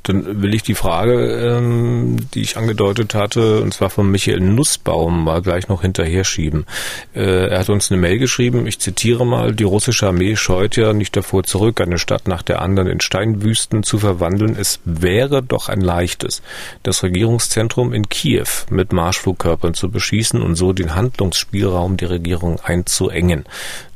Dann 0.02 0.42
will 0.42 0.54
ich 0.54 0.62
die 0.62 0.75
Frage, 0.75 1.59
ähm, 1.59 2.16
die 2.35 2.42
ich 2.42 2.57
angedeutet 2.57 3.14
hatte, 3.14 3.61
und 3.61 3.75
zwar 3.75 3.90
von 3.90 4.11
Michael 4.11 4.40
Nussbaum, 4.40 5.25
mal 5.25 5.42
gleich 5.42 5.69
noch 5.69 5.83
hinterher 5.83 6.25
schieben. 6.25 6.66
Äh, 7.14 7.49
er 7.49 7.61
hat 7.61 7.71
uns 7.71 7.90
eine 7.90 8.00
Mail 8.00 8.19
geschrieben, 8.19 8.66
ich 8.66 8.78
zitiere 8.78 9.26
mal, 9.26 9.54
die 9.54 9.64
russische 9.64 10.07
Armee 10.07 10.37
scheut 10.37 10.76
ja 10.76 10.92
nicht 10.92 11.16
davor 11.16 11.45
zurück, 11.45 11.81
eine 11.81 11.99
Stadt 11.99 12.28
nach 12.28 12.42
der 12.42 12.62
anderen 12.62 12.88
in 12.88 13.00
Steinwüsten 13.00 13.83
zu 13.83 13.99
verwandeln. 13.99 14.57
Es 14.59 14.81
wäre 14.85 15.42
doch 15.42 15.69
ein 15.69 15.81
leichtes, 15.81 16.42
das 16.83 17.02
Regierungszentrum 17.02 17.92
in 17.92 18.09
Kiew 18.09 18.47
mit 18.71 18.92
Marschflugkörpern 18.92 19.75
zu 19.75 19.90
beschießen 19.90 20.40
und 20.42 20.57
so 20.57 20.73
den 20.73 20.95
Handlungsspielraum 20.95 21.97
der 21.97 22.11
Regierung 22.11 22.61
einzuengen. 22.61 23.45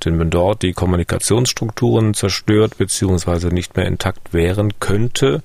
Denn 0.04 0.18
wenn 0.18 0.30
dort 0.30 0.62
die 0.62 0.72
Kommunikationsstrukturen 0.72 2.14
zerstört 2.14 2.78
bzw. 2.78 3.48
nicht 3.48 3.76
mehr 3.76 3.86
intakt 3.86 4.32
wären, 4.32 4.78
könnte 4.78 5.42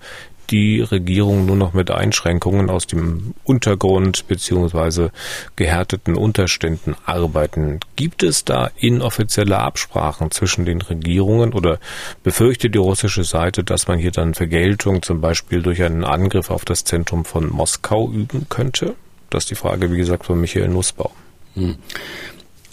die 0.49 0.81
Regierung 0.81 1.45
nur 1.45 1.55
noch 1.55 1.73
mit 1.73 1.91
Einschränkungen 1.91 2.69
aus 2.69 2.87
dem 2.87 3.33
Untergrund 3.43 4.27
bzw. 4.27 5.09
gehärteten 5.55 6.15
Unterständen 6.15 6.95
arbeiten. 7.05 7.79
Gibt 7.95 8.23
es 8.23 8.43
da 8.43 8.71
inoffizielle 8.77 9.59
Absprachen 9.59 10.31
zwischen 10.31 10.65
den 10.65 10.81
Regierungen 10.81 11.53
oder 11.53 11.79
befürchtet 12.23 12.75
die 12.75 12.79
russische 12.79 13.23
Seite, 13.23 13.63
dass 13.63 13.87
man 13.87 13.99
hier 13.99 14.11
dann 14.11 14.33
Vergeltung 14.33 15.01
zum 15.01 15.21
Beispiel 15.21 15.61
durch 15.61 15.81
einen 15.83 16.03
Angriff 16.03 16.49
auf 16.49 16.65
das 16.65 16.83
Zentrum 16.83 17.25
von 17.25 17.49
Moskau 17.49 18.09
üben 18.11 18.47
könnte? 18.49 18.95
Das 19.29 19.43
ist 19.43 19.51
die 19.51 19.55
Frage, 19.55 19.91
wie 19.91 19.97
gesagt, 19.97 20.25
von 20.25 20.39
Michael 20.41 20.67
Nussbaum. 20.67 21.11
Hm. 21.55 21.75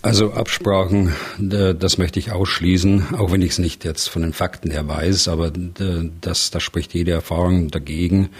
Also 0.08 0.32
Absprachen, 0.32 1.12
das 1.38 1.98
möchte 1.98 2.18
ich 2.18 2.32
ausschließen, 2.32 3.14
auch 3.18 3.30
wenn 3.30 3.42
ich 3.42 3.50
es 3.50 3.58
nicht 3.58 3.84
jetzt 3.84 4.08
von 4.08 4.22
den 4.22 4.32
Fakten 4.32 4.70
her 4.70 4.88
weiß, 4.88 5.28
aber 5.28 5.50
das, 5.50 6.50
das 6.50 6.62
spricht 6.62 6.94
jede 6.94 7.10
Erfahrung 7.10 7.68
dagegen, 7.68 8.30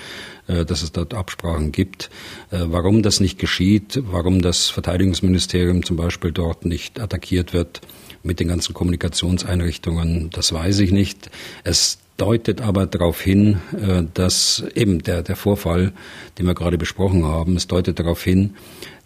äh, 0.46 0.64
dass 0.64 0.80
es 0.80 0.92
dort 0.92 1.12
Absprachen 1.12 1.70
gibt. 1.70 2.08
Äh, 2.50 2.60
warum 2.68 3.02
das 3.02 3.20
nicht 3.20 3.38
geschieht, 3.38 4.00
warum 4.10 4.40
das 4.40 4.70
Verteidigungsministerium 4.70 5.84
zum 5.84 5.98
Beispiel 5.98 6.32
dort 6.32 6.64
nicht 6.64 7.00
attackiert 7.00 7.52
wird 7.52 7.82
mit 8.22 8.40
den 8.40 8.48
ganzen 8.48 8.72
Kommunikationseinrichtungen, 8.72 10.30
das 10.30 10.54
weiß 10.54 10.78
ich 10.78 10.90
nicht. 10.90 11.30
Es 11.64 11.98
deutet 12.16 12.62
aber 12.62 12.87
darauf 12.87 13.20
hin, 13.20 13.60
äh, 13.75 14.04
dass 14.14 14.64
eben 14.75 15.02
der, 15.02 15.22
der 15.22 15.37
Vorfall, 15.37 15.92
den 16.38 16.46
wir 16.46 16.54
gerade 16.54 16.78
besprochen 16.78 17.25
haben, 17.25 17.56
es 17.56 17.66
deutet 17.66 17.98
darauf 17.98 18.22
hin, 18.22 18.54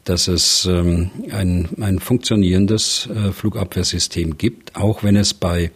dass 0.05 0.29
es 0.29 0.67
ähm, 0.67 1.11
ein, 1.31 1.69
ein 1.81 1.99
funktionierendes 1.99 3.09
äh, 3.09 3.33
Flugabwehrsystem 3.33 4.37
gibt, 4.39 4.75
auch 4.75 5.05
wenn 5.05 5.17
es 5.17 5.35
bei 5.35 5.71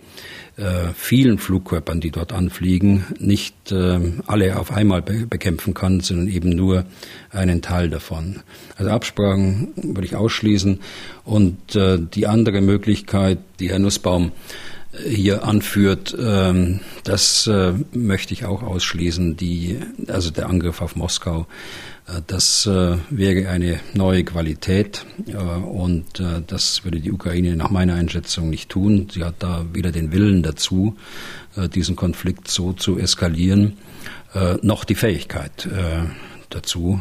äh, 0.56 0.88
vielen 0.95 1.38
Flugkörpern, 1.38 2.00
die 2.00 2.11
dort 2.11 2.33
anfliegen, 2.33 3.04
nicht 3.18 3.73
äh, 3.73 4.00
alle 4.26 4.59
auf 4.59 4.73
einmal 4.73 5.02
be 5.02 5.26
bekämpfen 5.26 5.75
kann, 5.75 6.00
sondern 6.00 6.28
eben 6.28 6.50
nur 6.50 6.87
einen 7.30 7.61
Teil 7.61 7.90
davon. 7.90 8.40
Also 8.76 8.90
Absprachen 8.90 9.68
würde 9.76 10.06
ich 10.06 10.16
ausschließen. 10.16 10.80
Und 11.25 11.76
äh, 11.76 11.99
die 12.00 12.26
andere 12.26 12.62
Möglichkeit, 12.62 13.38
die 13.61 13.68
Herr 13.71 13.78
Nussbaum 13.78 14.33
hier 15.05 15.45
anführt, 15.45 16.17
ähm, 16.19 16.81
das 17.05 17.47
äh, 17.47 17.73
möchte 17.93 18.33
ich 18.33 18.45
auch 18.45 18.62
ausschließen, 18.62 19.37
die, 19.37 19.79
also 20.09 20.31
der 20.31 20.49
Angriff 20.49 20.81
auf 20.81 20.97
Moskau. 20.97 21.47
Äh, 22.07 22.23
das 22.26 22.67
äh, 22.67 22.97
wäre 23.11 23.49
eine 23.49 23.81
neue 23.95 24.25
Qualität 24.25 25.05
und 25.67 26.23
das 26.47 26.85
würde 26.85 27.00
die 27.00 27.12
Ukraine 27.12 27.57
nach 27.57 27.71
meiner 27.71 27.95
Einschätzung 27.95 28.50
nicht 28.50 28.69
tun. 28.69 29.09
Sie 29.12 29.25
hat 29.25 29.37
da 29.41 29.65
weder 29.73 29.93
den 29.93 30.12
Willen 30.12 30.43
dazu, 30.43 30.97
diesen 31.75 31.97
Konflikt 31.97 32.49
so 32.49 32.73
zu 32.73 32.99
eskalieren, 32.99 33.76
noch 34.62 34.85
die 34.85 34.95
Fähigkeit 34.95 35.69
dazu, 36.50 37.00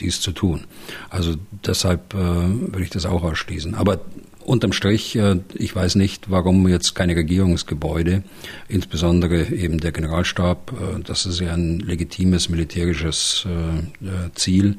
dies 0.00 0.20
zu 0.20 0.32
tun. 0.32 0.64
Also 1.10 1.34
deshalb 1.66 2.14
würde 2.14 2.82
ich 2.82 2.90
das 2.90 3.06
auch 3.06 3.22
ausschließen. 3.22 3.74
Aber 3.74 4.00
Unterm 4.46 4.72
Strich, 4.72 5.16
äh, 5.16 5.40
ich 5.54 5.74
weiß 5.74 5.96
nicht, 5.96 6.30
warum 6.30 6.68
jetzt 6.68 6.94
keine 6.94 7.16
Regierungsgebäude, 7.16 8.22
insbesondere 8.68 9.46
eben 9.46 9.80
der 9.80 9.90
Generalstab, 9.90 10.72
äh, 10.72 11.02
das 11.02 11.26
ist 11.26 11.40
ja 11.40 11.52
ein 11.52 11.80
legitimes 11.80 12.48
militärisches 12.48 13.44
äh, 13.44 14.30
Ziel, 14.36 14.78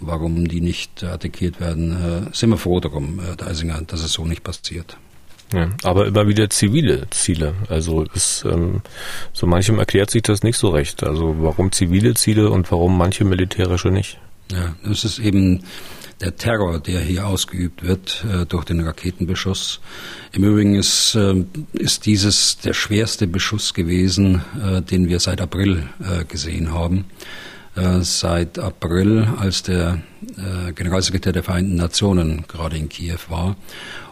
warum 0.00 0.48
die 0.48 0.60
nicht 0.60 1.04
attackiert 1.04 1.60
werden, 1.60 2.28
sind 2.32 2.50
wir 2.50 2.56
froh 2.56 2.80
darum, 2.80 3.20
Herr 3.24 3.36
Deisinger, 3.36 3.80
dass 3.86 4.02
es 4.02 4.12
so 4.14 4.24
nicht 4.24 4.42
passiert. 4.42 4.96
Ja, 5.52 5.70
aber 5.84 6.06
immer 6.06 6.26
wieder 6.26 6.50
zivile 6.50 7.06
Ziele. 7.10 7.54
Also 7.68 8.02
ist, 8.14 8.44
ähm, 8.44 8.82
so 9.32 9.46
manchem 9.46 9.78
erklärt 9.78 10.10
sich 10.10 10.22
das 10.22 10.42
nicht 10.42 10.56
so 10.56 10.70
recht. 10.70 11.04
Also 11.04 11.36
warum 11.38 11.70
zivile 11.70 12.14
Ziele 12.14 12.50
und 12.50 12.70
warum 12.72 12.98
manche 12.98 13.24
militärische 13.24 13.90
nicht? 13.90 14.18
Ja, 14.50 14.74
das 14.84 15.04
ist 15.04 15.20
eben 15.20 15.62
der 16.20 16.36
Terror, 16.36 16.78
der 16.80 17.00
hier 17.00 17.26
ausgeübt 17.26 17.82
wird 17.82 18.24
äh, 18.30 18.46
durch 18.46 18.64
den 18.64 18.80
Raketenbeschuss. 18.80 19.80
Im 20.32 20.44
Übrigen 20.44 20.74
ist, 20.74 21.14
äh, 21.14 21.44
ist 21.72 22.06
dieses 22.06 22.58
der 22.58 22.74
schwerste 22.74 23.26
Beschuss 23.26 23.74
gewesen, 23.74 24.42
äh, 24.62 24.82
den 24.82 25.08
wir 25.08 25.20
seit 25.20 25.40
April 25.40 25.88
äh, 26.00 26.24
gesehen 26.24 26.72
haben. 26.72 27.06
äh, 27.76 28.00
seit 28.02 28.58
April, 28.58 29.28
als 29.38 29.62
der 29.62 30.00
äh, 30.36 30.72
Generalsekretär 30.72 31.32
der 31.32 31.42
Vereinten 31.42 31.76
Nationen 31.76 32.44
gerade 32.46 32.76
in 32.76 32.88
Kiew 32.88 33.18
war. 33.28 33.56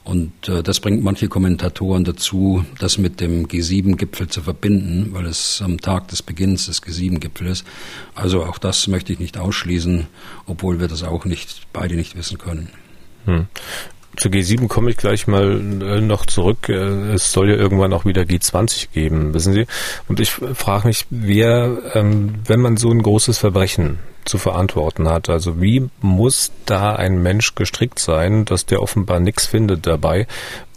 Und 0.04 0.49
äh, 0.49 0.62
das 0.62 0.80
bringt 0.80 1.04
manche 1.04 1.28
Kommentatoren 1.28 2.04
dazu, 2.04 2.64
das 2.78 2.99
mit 2.99 3.21
dem 3.21 3.47
G7-Gipfel 3.47 4.28
zu 4.28 4.42
verbinden, 4.42 5.11
weil 5.12 5.26
es 5.26 5.62
am 5.62 5.80
Tag 5.80 6.09
des 6.09 6.23
Beginns 6.23 6.66
des 6.66 6.82
G7-Gipfels 6.82 7.61
ist. 7.61 7.64
Also 8.14 8.44
auch 8.44 8.59
das 8.59 8.88
möchte 8.88 9.12
ich 9.12 9.21
nicht 9.21 9.38
ausschließen, 9.38 10.06
obwohl 10.47 10.80
wir 10.80 10.88
das 10.88 11.02
auch 11.02 11.25
nicht 11.25 11.66
beide 11.73 11.94
nicht 11.94 12.16
wissen 12.16 12.38
können. 12.38 12.68
Hm. 13.26 13.47
Zu 14.16 14.28
G7 14.28 14.69
komme 14.69 14.90
ich 14.90 14.99
gleich 14.99 15.26
mal 15.26 15.52
äh, 15.83 16.00
noch 16.00 16.26
zurück. 16.26 16.69
Äh, 16.69 17.12
es 17.14 17.33
soll 17.33 17.50
ja 17.50 17.57
irgendwann 17.57 17.92
auch 17.92 18.04
wieder 18.04 18.23
G20 18.23 18.88
geben, 18.92 19.33
wissen 19.33 19.54
Sie? 19.54 19.66
Und 20.07 20.21
ich 20.21 20.31
frage 20.31 20.88
mich, 20.88 21.07
wer, 21.09 21.78
ähm, 21.95 22.35
wenn 22.45 22.61
man 22.61 22.76
so 22.76 22.90
ein 22.90 23.02
großes 23.02 23.38
Verbrechen 23.38 23.99
zu 24.25 24.38
verantworten 24.38 25.09
hat, 25.09 25.28
also 25.28 25.61
wie 25.61 25.88
muss 26.00 26.52
da 26.66 26.95
ein 26.95 27.23
Mensch 27.23 27.54
gestrickt 27.54 27.99
sein, 27.99 28.45
dass 28.45 28.66
der 28.66 28.83
offenbar 28.83 29.19
nichts 29.19 29.47
findet 29.47 29.87
dabei, 29.87 30.26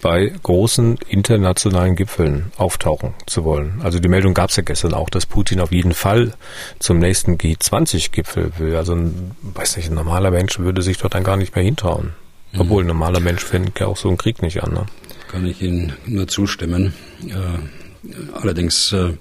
bei 0.01 0.31
großen 0.41 0.97
internationalen 1.07 1.95
Gipfeln 1.95 2.51
auftauchen 2.57 3.13
zu 3.27 3.43
wollen? 3.43 3.81
Also 3.83 3.99
die 3.99 4.07
Meldung 4.07 4.33
gab 4.33 4.49
es 4.49 4.55
ja 4.55 4.63
gestern 4.63 4.93
auch, 4.93 5.09
dass 5.09 5.25
Putin 5.25 5.59
auf 5.59 5.73
jeden 5.73 5.93
Fall 5.93 6.33
zum 6.79 6.99
nächsten 6.99 7.37
G20-Gipfel 7.37 8.53
will. 8.57 8.77
Also 8.77 8.93
ein, 8.93 9.31
weiß 9.41 9.77
nicht, 9.77 9.89
ein 9.89 9.95
normaler 9.95 10.31
Mensch 10.31 10.57
würde 10.57 10.81
sich 10.81 10.97
dort 10.97 11.15
dann 11.15 11.23
gar 11.23 11.37
nicht 11.37 11.53
mehr 11.53 11.65
hintrauen. 11.65 12.13
Mhm. 12.55 12.61
Obwohl 12.61 12.83
ein 12.83 12.87
normaler 12.87 13.19
Mensch 13.19 13.43
fängt 13.43 13.79
ja 13.79 13.87
auch 13.87 13.97
so 13.97 14.07
einen 14.07 14.17
Krieg 14.17 14.41
nicht 14.41 14.63
an. 14.63 14.73
Ne? 14.73 14.85
Kann 15.29 15.45
ich 15.45 15.61
Ihnen 15.61 15.93
nur 16.05 16.27
zustimmen. 16.27 16.93
Äh, 17.27 18.33
allerdings 18.33 18.91
äh, 18.93 19.13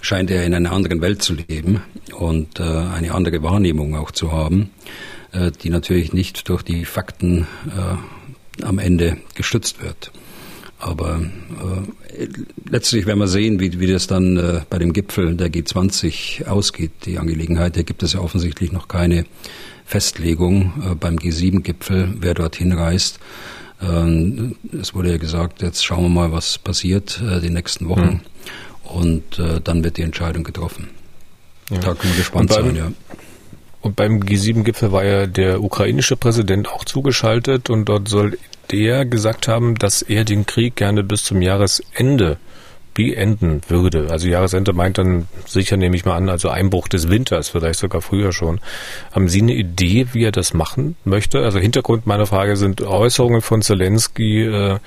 scheint 0.00 0.30
er 0.30 0.44
in 0.44 0.54
einer 0.54 0.72
anderen 0.72 1.00
Welt 1.00 1.22
zu 1.22 1.34
leben 1.34 1.82
und 2.16 2.58
äh, 2.60 2.62
eine 2.62 3.12
andere 3.14 3.42
Wahrnehmung 3.42 3.94
auch 3.96 4.10
zu 4.10 4.32
haben, 4.32 4.70
die 5.62 5.70
natürlich 5.70 6.12
nicht 6.12 6.48
durch 6.48 6.64
die 6.64 6.84
Fakten 6.84 7.46
am 8.64 8.80
Ende 8.80 9.18
gestützt 9.36 9.80
wird. 9.80 10.10
Aber 10.80 11.20
äh, 12.16 12.26
letztlich 12.68 13.04
werden 13.06 13.18
wir 13.18 13.28
sehen, 13.28 13.60
wie, 13.60 13.78
wie 13.80 13.86
das 13.86 14.06
dann 14.06 14.38
äh, 14.38 14.62
bei 14.70 14.78
dem 14.78 14.94
Gipfel 14.94 15.36
der 15.36 15.52
G20 15.52 16.46
ausgeht, 16.46 16.92
die 17.04 17.18
Angelegenheit. 17.18 17.76
Da 17.76 17.82
gibt 17.82 18.02
es 18.02 18.14
ja 18.14 18.20
offensichtlich 18.20 18.72
noch 18.72 18.88
keine 18.88 19.26
Festlegung 19.90 20.72
äh, 20.84 20.94
beim 20.94 21.16
G7-Gipfel, 21.16 22.14
wer 22.20 22.34
dorthin 22.34 22.72
reist. 22.72 23.18
Ähm, 23.82 24.54
es 24.80 24.94
wurde 24.94 25.10
ja 25.10 25.16
gesagt, 25.16 25.62
jetzt 25.62 25.84
schauen 25.84 26.04
wir 26.04 26.08
mal, 26.08 26.32
was 26.32 26.58
passiert 26.58 27.20
äh, 27.20 27.40
die 27.40 27.50
nächsten 27.50 27.88
Wochen. 27.88 28.00
Mhm. 28.00 28.20
Und 28.84 29.38
äh, 29.40 29.60
dann 29.60 29.82
wird 29.82 29.96
die 29.96 30.02
Entscheidung 30.02 30.44
getroffen. 30.44 30.90
Ja. 31.70 31.78
Da 31.78 31.94
können 31.94 32.12
wir 32.12 32.18
gespannt 32.18 32.52
sein, 32.52 32.76
ja. 32.76 32.92
Und 33.80 33.96
beim 33.96 34.20
G7-Gipfel 34.20 34.92
war 34.92 35.04
ja 35.04 35.26
der 35.26 35.60
ukrainische 35.60 36.16
Präsident 36.16 36.68
auch 36.68 36.84
zugeschaltet 36.84 37.68
und 37.68 37.86
dort 37.86 38.08
soll 38.08 38.38
der 38.70 39.04
gesagt 39.04 39.48
haben, 39.48 39.74
dass 39.74 40.02
er 40.02 40.24
den 40.24 40.46
Krieg 40.46 40.76
gerne 40.76 41.02
bis 41.02 41.24
zum 41.24 41.42
Jahresende 41.42 42.38
beenden 42.94 43.60
würde. 43.68 44.08
Also 44.10 44.28
Jahresende 44.28 44.72
meint 44.72 44.98
dann 44.98 45.28
sicher, 45.46 45.76
nehme 45.76 45.96
ich 45.96 46.04
mal 46.04 46.16
an, 46.16 46.28
also 46.28 46.48
Einbruch 46.48 46.88
des 46.88 47.08
Winters, 47.08 47.48
vielleicht 47.48 47.78
sogar 47.78 48.02
früher 48.02 48.32
schon. 48.32 48.60
Haben 49.12 49.28
Sie 49.28 49.42
eine 49.42 49.54
Idee, 49.54 50.08
wie 50.12 50.24
er 50.24 50.32
das 50.32 50.54
machen 50.54 50.96
möchte? 51.04 51.40
Also 51.40 51.58
Hintergrund 51.58 52.06
meiner 52.06 52.26
Frage 52.26 52.56
sind 52.56 52.82
Äußerungen 52.82 53.42
von 53.42 53.62
Zelensky 53.62 54.44
äh, 54.44 54.78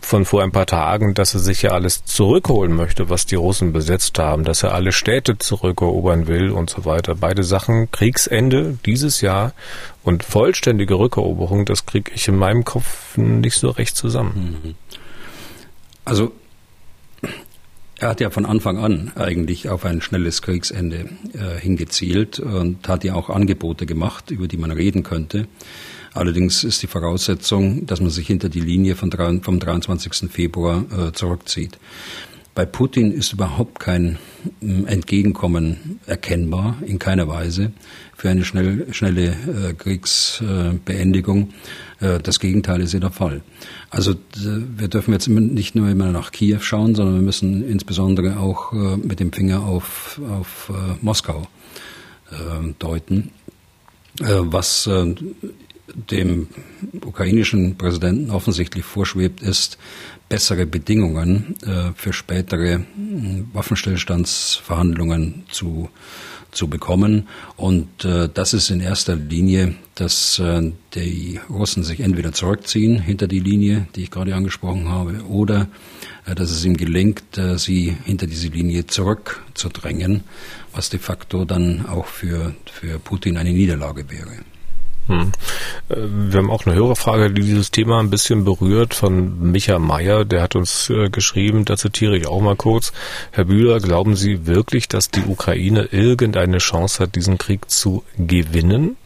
von 0.00 0.24
vor 0.24 0.42
ein 0.42 0.52
paar 0.52 0.66
Tagen, 0.66 1.14
dass 1.14 1.34
er 1.34 1.40
sich 1.40 1.62
ja 1.62 1.72
alles 1.72 2.04
zurückholen 2.04 2.74
möchte, 2.74 3.10
was 3.10 3.26
die 3.26 3.34
Russen 3.34 3.72
besetzt 3.72 4.18
haben, 4.18 4.44
dass 4.44 4.62
er 4.62 4.72
alle 4.72 4.92
Städte 4.92 5.38
zurückerobern 5.38 6.28
will 6.28 6.50
und 6.50 6.70
so 6.70 6.84
weiter. 6.84 7.14
Beide 7.14 7.44
Sachen, 7.44 7.90
Kriegsende 7.90 8.78
dieses 8.86 9.20
Jahr 9.20 9.52
und 10.02 10.22
vollständige 10.22 10.94
Rückeroberung, 10.94 11.66
das 11.66 11.84
kriege 11.84 12.10
ich 12.14 12.28
in 12.28 12.36
meinem 12.36 12.64
Kopf 12.64 13.16
nicht 13.16 13.56
so 13.56 13.70
recht 13.70 13.96
zusammen. 13.96 14.76
Also 16.04 16.32
er 18.02 18.08
hat 18.08 18.20
ja 18.20 18.30
von 18.30 18.46
Anfang 18.46 18.78
an 18.78 19.12
eigentlich 19.14 19.68
auf 19.68 19.84
ein 19.84 20.00
schnelles 20.00 20.42
Kriegsende 20.42 21.08
äh, 21.34 21.60
hingezielt 21.60 22.40
und 22.40 22.88
hat 22.88 23.04
ja 23.04 23.14
auch 23.14 23.30
Angebote 23.30 23.86
gemacht, 23.86 24.32
über 24.32 24.48
die 24.48 24.56
man 24.56 24.72
reden 24.72 25.04
könnte. 25.04 25.46
Allerdings 26.12 26.64
ist 26.64 26.82
die 26.82 26.88
Voraussetzung, 26.88 27.86
dass 27.86 28.00
man 28.00 28.10
sich 28.10 28.26
hinter 28.26 28.48
die 28.48 28.60
Linie 28.60 28.96
von, 28.96 29.12
vom 29.40 29.60
23. 29.60 30.32
Februar 30.32 30.84
äh, 30.90 31.12
zurückzieht. 31.12 31.78
Bei 32.54 32.66
Putin 32.66 33.12
ist 33.12 33.32
überhaupt 33.32 33.80
kein 33.80 34.18
hm, 34.60 34.86
Entgegenkommen 34.86 36.00
erkennbar, 36.06 36.76
in 36.84 36.98
keiner 36.98 37.26
Weise, 37.26 37.72
für 38.14 38.28
eine 38.28 38.44
schnell, 38.44 38.92
schnelle 38.92 39.28
äh, 39.30 39.72
Kriegsbeendigung. 39.72 41.54
Äh, 42.00 42.18
das 42.18 42.40
Gegenteil 42.40 42.82
ist 42.82 42.92
ja 42.92 43.00
der 43.00 43.10
Fall. 43.10 43.42
Also 43.88 44.14
wir 44.36 44.88
dürfen 44.88 45.12
jetzt 45.12 45.28
nicht 45.28 45.74
nur 45.74 45.88
immer 45.88 46.12
nach 46.12 46.30
Kiew 46.30 46.60
schauen, 46.60 46.94
sondern 46.94 47.14
wir 47.14 47.22
müssen 47.22 47.66
insbesondere 47.66 48.38
auch 48.38 48.74
äh, 48.74 48.98
mit 48.98 49.18
dem 49.18 49.32
Finger 49.32 49.62
auf, 49.62 50.20
auf 50.28 50.70
Moskau 51.00 51.46
äh, 52.30 52.74
deuten, 52.78 53.30
was 54.18 54.88
dem 56.10 56.48
ukrainischen 57.04 57.76
Präsidenten 57.76 58.30
offensichtlich 58.30 58.84
vorschwebt, 58.84 59.40
ist, 59.40 59.78
bessere 60.32 60.64
Bedingungen 60.64 61.56
äh, 61.60 61.92
für 61.94 62.14
spätere 62.14 62.76
äh, 62.76 62.84
Waffenstillstandsverhandlungen 63.52 65.44
zu, 65.50 65.90
zu 66.52 66.68
bekommen. 66.68 67.28
Und 67.56 68.06
äh, 68.06 68.30
das 68.32 68.54
ist 68.54 68.70
in 68.70 68.80
erster 68.80 69.14
Linie, 69.14 69.74
dass 69.94 70.38
äh, 70.38 70.72
die 70.94 71.38
Russen 71.50 71.84
sich 71.84 72.00
entweder 72.00 72.32
zurückziehen 72.32 72.98
hinter 72.98 73.28
die 73.28 73.40
Linie, 73.40 73.88
die 73.94 74.04
ich 74.04 74.10
gerade 74.10 74.34
angesprochen 74.34 74.88
habe, 74.88 75.22
oder 75.28 75.68
dass 76.24 76.50
es 76.50 76.64
ihm 76.64 76.76
gelingt, 76.76 77.24
sie 77.56 77.96
hinter 78.04 78.28
diese 78.28 78.46
Linie 78.46 78.86
zurückzudrängen, 78.86 80.22
was 80.72 80.88
de 80.88 81.00
facto 81.00 81.44
dann 81.44 81.84
auch 81.86 82.06
für, 82.06 82.54
für 82.72 83.00
Putin 83.00 83.36
eine 83.36 83.52
Niederlage 83.52 84.08
wäre. 84.08 84.36
Hm. 85.06 85.32
Äh, 85.88 85.96
wir 85.96 86.38
haben 86.38 86.50
auch 86.50 86.66
eine 86.66 86.74
Hörerfrage, 86.74 87.30
die 87.30 87.42
dieses 87.42 87.70
Thema 87.70 87.98
ein 87.98 88.10
bisschen 88.10 88.44
berührt 88.44 88.94
von 88.94 89.50
Micha 89.50 89.78
Meyer. 89.78 90.24
Der 90.24 90.42
hat 90.42 90.54
uns 90.54 90.90
äh, 90.90 91.10
geschrieben, 91.10 91.64
da 91.64 91.76
zitiere 91.76 92.16
ich 92.16 92.26
auch 92.26 92.40
mal 92.40 92.56
kurz. 92.56 92.92
Herr 93.32 93.44
Bühler, 93.44 93.80
glauben 93.80 94.16
Sie 94.16 94.46
wirklich, 94.46 94.88
dass 94.88 95.10
die 95.10 95.24
Ukraine 95.24 95.88
irgendeine 95.90 96.58
Chance 96.58 97.02
hat, 97.02 97.16
diesen 97.16 97.38
Krieg 97.38 97.70
zu 97.70 98.04
gewinnen? 98.16 98.96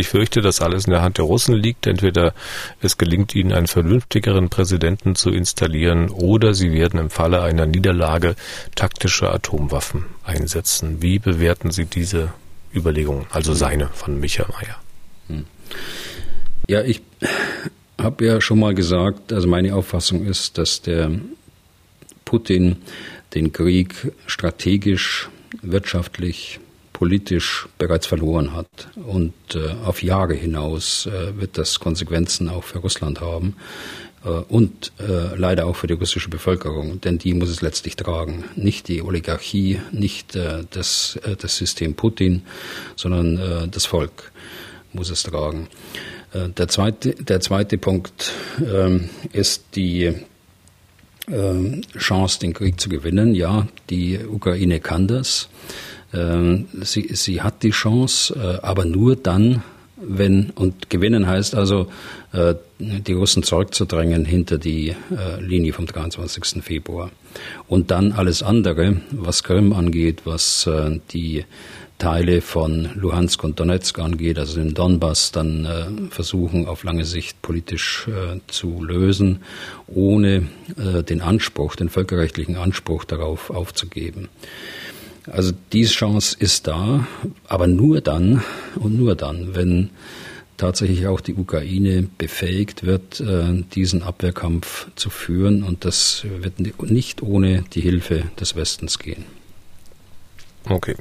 Ich 0.00 0.08
fürchte, 0.08 0.42
dass 0.42 0.60
alles 0.60 0.84
in 0.84 0.92
der 0.92 1.02
Hand 1.02 1.18
der 1.18 1.24
Russen 1.24 1.56
liegt. 1.56 1.86
Entweder 1.88 2.32
es 2.80 2.98
gelingt 2.98 3.34
ihnen, 3.34 3.52
einen 3.52 3.66
vernünftigeren 3.66 4.48
Präsidenten 4.48 5.16
zu 5.16 5.30
installieren, 5.30 6.10
oder 6.10 6.54
sie 6.54 6.72
werden 6.72 7.00
im 7.00 7.10
Falle 7.10 7.42
einer 7.42 7.66
Niederlage 7.66 8.36
taktische 8.76 9.32
Atomwaffen 9.32 10.04
einsetzen. 10.22 11.02
Wie 11.02 11.18
bewerten 11.18 11.72
Sie 11.72 11.86
diese 11.86 12.32
Überlegungen, 12.72 13.26
also 13.30 13.54
seine 13.54 13.88
von 13.88 14.20
Micha 14.20 14.46
Meyer? 14.52 14.76
Ja, 16.68 16.82
ich 16.82 17.00
habe 18.00 18.26
ja 18.26 18.40
schon 18.40 18.60
mal 18.60 18.74
gesagt, 18.74 19.32
also 19.32 19.48
meine 19.48 19.74
Auffassung 19.74 20.24
ist, 20.24 20.58
dass 20.58 20.82
der 20.82 21.10
Putin 22.24 22.76
den 23.34 23.52
Krieg 23.52 24.12
strategisch, 24.26 25.28
wirtschaftlich, 25.62 26.60
politisch 26.92 27.68
bereits 27.78 28.06
verloren 28.06 28.52
hat. 28.52 28.88
Und 28.96 29.32
äh, 29.54 29.70
auf 29.84 30.02
Jahre 30.02 30.34
hinaus 30.34 31.06
äh, 31.06 31.40
wird 31.40 31.56
das 31.56 31.78
Konsequenzen 31.78 32.48
auch 32.48 32.64
für 32.64 32.78
Russland 32.78 33.20
haben 33.20 33.54
äh, 34.24 34.28
und 34.28 34.92
äh, 34.98 35.36
leider 35.36 35.66
auch 35.66 35.76
für 35.76 35.86
die 35.86 35.94
russische 35.94 36.28
Bevölkerung, 36.28 37.00
denn 37.00 37.18
die 37.18 37.34
muss 37.34 37.50
es 37.50 37.62
letztlich 37.62 37.96
tragen. 37.96 38.44
Nicht 38.56 38.88
die 38.88 39.00
Oligarchie, 39.02 39.80
nicht 39.92 40.34
äh, 40.34 40.64
das, 40.70 41.18
äh, 41.22 41.36
das 41.36 41.56
System 41.56 41.94
Putin, 41.94 42.42
sondern 42.96 43.70
das 43.70 43.86
Volk 43.86 44.32
muss 44.92 45.10
es 45.10 45.22
tragen. 45.22 45.68
Äh, 46.32 46.48
der 46.50 46.68
zweite, 46.68 47.10
der 47.14 47.40
zweite 47.40 47.78
Punkt 47.78 48.32
ähm, 48.60 49.08
ist 49.32 49.64
die 49.74 50.12
ähm, 51.30 51.82
Chance, 51.96 52.40
den 52.40 52.54
Krieg 52.54 52.80
zu 52.80 52.88
gewinnen. 52.88 53.34
Ja, 53.34 53.68
die 53.90 54.18
Ukraine 54.18 54.80
kann 54.80 55.06
das. 55.06 55.48
Ähm, 56.14 56.66
sie, 56.82 57.08
sie 57.12 57.42
hat 57.42 57.62
die 57.62 57.70
Chance, 57.70 58.34
äh, 58.34 58.64
aber 58.66 58.84
nur 58.84 59.16
dann, 59.16 59.62
wenn, 59.96 60.50
und 60.50 60.90
gewinnen 60.90 61.26
heißt 61.26 61.54
also, 61.54 61.88
äh, 62.32 62.54
die 62.78 63.12
Russen 63.12 63.42
zurückzudrängen 63.42 64.24
hinter 64.24 64.56
die 64.56 64.94
Linie 65.40 65.72
vom 65.72 65.86
23. 65.86 66.62
Februar. 66.62 67.10
Und 67.66 67.90
dann 67.90 68.12
alles 68.12 68.44
andere, 68.44 69.00
was 69.10 69.42
Krim 69.42 69.72
angeht, 69.72 70.20
was 70.24 70.70
die 71.10 71.44
Teile 71.98 72.40
von 72.40 72.90
Luhansk 72.94 73.42
und 73.42 73.58
Donetsk 73.58 73.98
angeht, 73.98 74.38
also 74.38 74.60
den 74.60 74.74
Donbass, 74.74 75.32
dann 75.32 75.64
äh, 75.64 76.10
versuchen 76.10 76.66
auf 76.66 76.84
lange 76.84 77.04
Sicht 77.04 77.42
politisch 77.42 78.08
äh, 78.08 78.38
zu 78.46 78.82
lösen, 78.82 79.40
ohne 79.88 80.48
äh, 80.76 81.02
den 81.02 81.20
Anspruch, 81.20 81.74
den 81.74 81.88
völkerrechtlichen 81.88 82.56
Anspruch 82.56 83.04
darauf 83.04 83.50
aufzugeben. 83.50 84.28
Also 85.26 85.52
diese 85.72 85.92
Chance 85.92 86.36
ist 86.38 86.66
da, 86.68 87.06
aber 87.46 87.66
nur 87.66 88.00
dann 88.00 88.42
und 88.76 88.96
nur 88.96 89.14
dann, 89.14 89.54
wenn 89.54 89.90
tatsächlich 90.56 91.06
auch 91.06 91.20
die 91.20 91.34
Ukraine 91.34 92.08
befähigt 92.18 92.84
wird, 92.84 93.20
äh, 93.20 93.64
diesen 93.74 94.02
Abwehrkampf 94.02 94.88
zu 94.96 95.10
führen. 95.10 95.62
Und 95.62 95.84
das 95.84 96.24
wird 96.24 96.60
nicht 96.60 97.22
ohne 97.22 97.64
die 97.72 97.80
Hilfe 97.80 98.24
des 98.38 98.56
Westens 98.56 98.98
gehen. 98.98 99.24
Okay. 100.68 100.96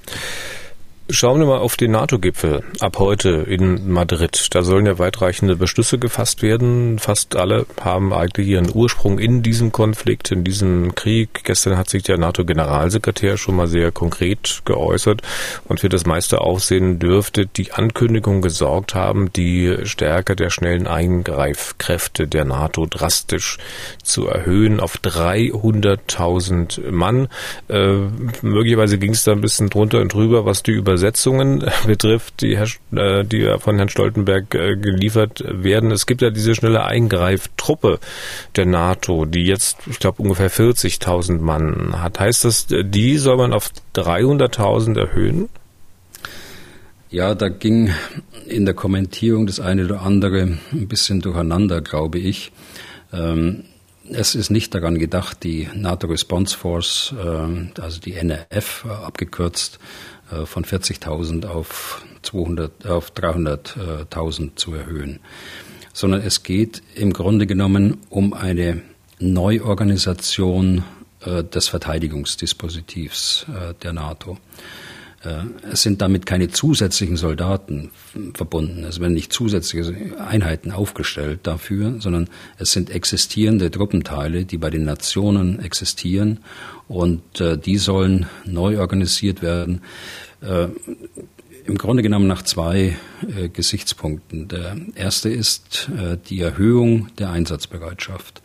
Schauen 1.09 1.39
wir 1.39 1.47
mal 1.47 1.59
auf 1.59 1.77
den 1.77 1.91
NATO-Gipfel 1.91 2.63
ab 2.81 2.99
heute 2.99 3.29
in 3.29 3.89
Madrid. 3.89 4.53
Da 4.53 4.61
sollen 4.61 4.85
ja 4.85 4.99
weitreichende 4.99 5.55
Beschlüsse 5.55 5.99
gefasst 5.99 6.41
werden. 6.41 6.99
Fast 6.99 7.37
alle 7.37 7.65
haben 7.79 8.11
eigentlich 8.11 8.49
ihren 8.49 8.69
Ursprung 8.75 9.17
in 9.17 9.41
diesem 9.41 9.71
Konflikt, 9.71 10.31
in 10.31 10.43
diesem 10.43 10.95
Krieg. 10.95 11.45
Gestern 11.45 11.77
hat 11.77 11.89
sich 11.89 12.03
der 12.03 12.17
NATO-Generalsekretär 12.17 13.37
schon 13.37 13.55
mal 13.55 13.67
sehr 13.67 13.93
konkret 13.93 14.63
geäußert 14.65 15.21
und 15.69 15.79
für 15.79 15.87
das 15.87 16.05
meiste 16.05 16.41
Aufsehen 16.41 16.99
dürfte 16.99 17.45
die 17.45 17.71
Ankündigung 17.71 18.41
gesorgt 18.41 18.93
haben, 18.93 19.31
die 19.31 19.77
Stärke 19.83 20.35
der 20.35 20.49
schnellen 20.49 20.87
Eingreifkräfte 20.87 22.27
der 22.27 22.43
NATO 22.43 22.85
drastisch 22.85 23.59
zu 24.03 24.27
erhöhen 24.27 24.81
auf 24.81 24.97
300.000 24.97 26.91
Mann. 26.91 27.29
Äh, 27.69 27.93
möglicherweise 28.41 28.97
ging 28.97 29.13
es 29.13 29.23
da 29.23 29.31
ein 29.31 29.39
bisschen 29.39 29.69
drunter 29.69 30.01
und 30.01 30.11
drüber, 30.11 30.45
was 30.45 30.63
die 30.63 30.71
über 30.71 30.96
Übersetzungen 30.97 31.63
betrifft, 31.85 32.41
die, 32.41 32.57
Herr, 32.57 32.67
äh, 32.91 33.23
die 33.23 33.55
von 33.59 33.77
Herrn 33.77 33.89
Stoltenberg 33.89 34.55
äh, 34.55 34.75
geliefert 34.75 35.43
werden. 35.45 35.91
Es 35.91 36.07
gibt 36.07 36.21
ja 36.21 36.31
diese 36.31 36.55
schnelle 36.55 36.83
Eingreiftruppe 36.83 37.99
der 38.55 38.65
NATO, 38.65 39.25
die 39.25 39.45
jetzt, 39.45 39.77
ich 39.85 39.99
glaube, 39.99 40.23
ungefähr 40.23 40.49
40.000 40.49 41.39
Mann 41.39 42.01
hat. 42.01 42.19
Heißt 42.19 42.45
das, 42.45 42.65
die 42.67 43.17
soll 43.17 43.37
man 43.37 43.53
auf 43.53 43.69
300.000 43.95 44.97
erhöhen? 44.97 45.49
Ja, 47.09 47.35
da 47.35 47.47
ging 47.47 47.93
in 48.47 48.65
der 48.65 48.73
Kommentierung 48.73 49.45
das 49.45 49.59
eine 49.59 49.85
oder 49.85 50.01
andere 50.01 50.57
ein 50.71 50.87
bisschen 50.87 51.21
durcheinander, 51.21 51.81
glaube 51.81 52.17
ich. 52.17 52.51
Ähm, 53.13 53.63
es 54.09 54.35
ist 54.35 54.49
nicht 54.49 54.73
daran 54.73 54.99
gedacht, 54.99 55.43
die 55.43 55.67
NATO 55.73 56.07
Response 56.07 56.57
Force, 56.57 57.13
äh, 57.17 57.81
also 57.81 57.99
die 57.99 58.13
NRF 58.13 58.85
abgekürzt, 58.85 59.75
äh, 59.75 60.16
von 60.45 60.65
40.000 60.65 61.47
auf 61.47 62.03
200, 62.23 62.85
auf 62.87 63.11
300.000 63.11 64.55
zu 64.55 64.73
erhöhen, 64.73 65.19
sondern 65.93 66.21
es 66.21 66.43
geht 66.43 66.81
im 66.95 67.13
Grunde 67.13 67.47
genommen 67.47 67.97
um 68.09 68.33
eine 68.33 68.81
Neuorganisation 69.19 70.83
äh, 71.25 71.43
des 71.43 71.67
Verteidigungsdispositivs 71.69 73.45
äh, 73.49 73.73
der 73.81 73.93
NATO. 73.93 74.37
Es 75.71 75.81
sind 75.81 76.01
damit 76.01 76.27
keine 76.27 76.49
zusätzlichen 76.49 77.17
Soldaten 77.17 77.89
verbunden. 78.35 78.83
Es 78.83 78.99
werden 78.99 79.13
nicht 79.13 79.33
zusätzliche 79.33 80.15
Einheiten 80.19 80.71
aufgestellt 80.71 81.41
dafür, 81.43 81.95
sondern 81.99 82.29
es 82.59 82.71
sind 82.71 82.91
existierende 82.91 83.71
Truppenteile, 83.71 84.45
die 84.45 84.59
bei 84.59 84.69
den 84.69 84.85
Nationen 84.85 85.59
existieren 85.59 86.39
und 86.87 87.41
äh, 87.41 87.57
die 87.57 87.77
sollen 87.77 88.27
neu 88.45 88.79
organisiert 88.79 89.41
werden. 89.41 89.81
Äh, 90.41 90.67
Im 91.65 91.77
Grunde 91.77 92.03
genommen 92.03 92.27
nach 92.27 92.43
zwei 92.43 92.97
äh, 93.37 93.49
Gesichtspunkten. 93.49 94.47
Der 94.47 94.77
erste 94.95 95.29
ist 95.29 95.89
äh, 95.97 96.17
die 96.29 96.39
Erhöhung 96.41 97.09
der 97.17 97.29
Einsatzbereitschaft, 97.31 98.41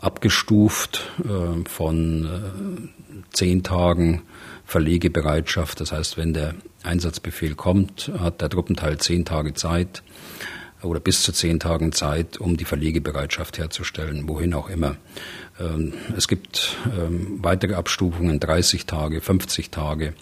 abgestuft 0.00 1.10
äh, 1.24 1.68
von 1.68 2.24
äh, 2.24 3.28
zehn 3.32 3.62
Tagen 3.62 4.22
Verlegebereitschaft. 4.66 5.80
Das 5.80 5.92
heißt, 5.92 6.16
wenn 6.16 6.34
der 6.34 6.54
Einsatzbefehl 6.82 7.54
kommt, 7.54 8.10
hat 8.18 8.40
der 8.40 8.50
Truppenteil 8.50 8.98
zehn 8.98 9.24
Tage 9.24 9.54
Zeit, 9.54 10.02
oder 10.84 11.00
bis 11.00 11.22
zu 11.22 11.32
zehn 11.32 11.60
Tagen 11.60 11.92
Zeit, 11.92 12.38
um 12.38 12.56
die 12.56 12.64
Verlegebereitschaft 12.64 13.58
herzustellen, 13.58 14.28
wohin 14.28 14.54
auch 14.54 14.68
immer. 14.68 14.96
Ähm, 15.60 15.92
es 16.16 16.28
gibt 16.28 16.76
ähm, 16.86 17.38
weitere 17.42 17.74
Abstufungen, 17.74 18.40
30 18.40 18.86
Tage, 18.86 19.20
50 19.20 19.70
Tage, 19.70 20.14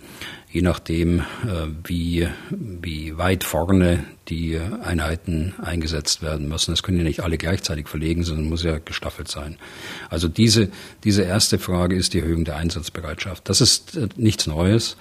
je 0.51 0.63
nachdem, 0.63 1.21
äh, 1.21 1.69
wie, 1.85 2.29
wie 2.51 3.17
weit 3.17 3.45
vorne 3.45 4.05
die 4.29 4.59
Einheiten 4.59 5.55
eingesetzt 5.61 6.23
werden 6.23 6.49
müssen. 6.49 6.73
Es 6.73 6.83
können 6.83 6.99
ja 6.99 7.05
nicht 7.05 7.21
alle 7.21 7.39
gleichzeitig 7.39 7.89
verlegen, 7.89 8.23
sondern 8.23 8.49
muss 8.49 8.63
ja 8.63 8.79
gestaffelt 8.79 9.29
sein. 9.29 9.57
Also 10.11 10.29
diese, 10.29 10.71
diese 11.05 11.23
erste 11.23 11.59
Frage 11.59 11.97
ist 11.97 12.15
die 12.15 12.21
Erhöhung 12.21 12.45
der 12.45 12.57
Einsatzbereitschaft. 12.57 13.49
Das 13.49 13.61
ist 13.61 13.97
äh, 13.97 14.09
nichts 14.17 14.47
Neues. 14.47 14.97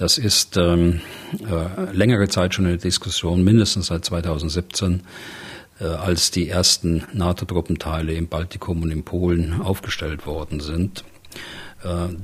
Das 0.00 0.16
ist 0.16 0.56
ähm, 0.56 1.02
äh, 1.46 1.92
längere 1.92 2.26
Zeit 2.26 2.54
schon 2.54 2.64
eine 2.64 2.78
Diskussion, 2.78 3.44
mindestens 3.44 3.88
seit 3.88 4.02
2017, 4.02 5.02
äh, 5.78 5.84
als 5.84 6.30
die 6.30 6.48
ersten 6.48 7.04
NATO-Truppenteile 7.12 8.14
im 8.14 8.26
Baltikum 8.26 8.82
und 8.82 8.90
in 8.92 9.04
Polen 9.04 9.60
aufgestellt 9.60 10.24
worden 10.24 10.60
sind. 10.60 11.04
Äh, 11.84 12.14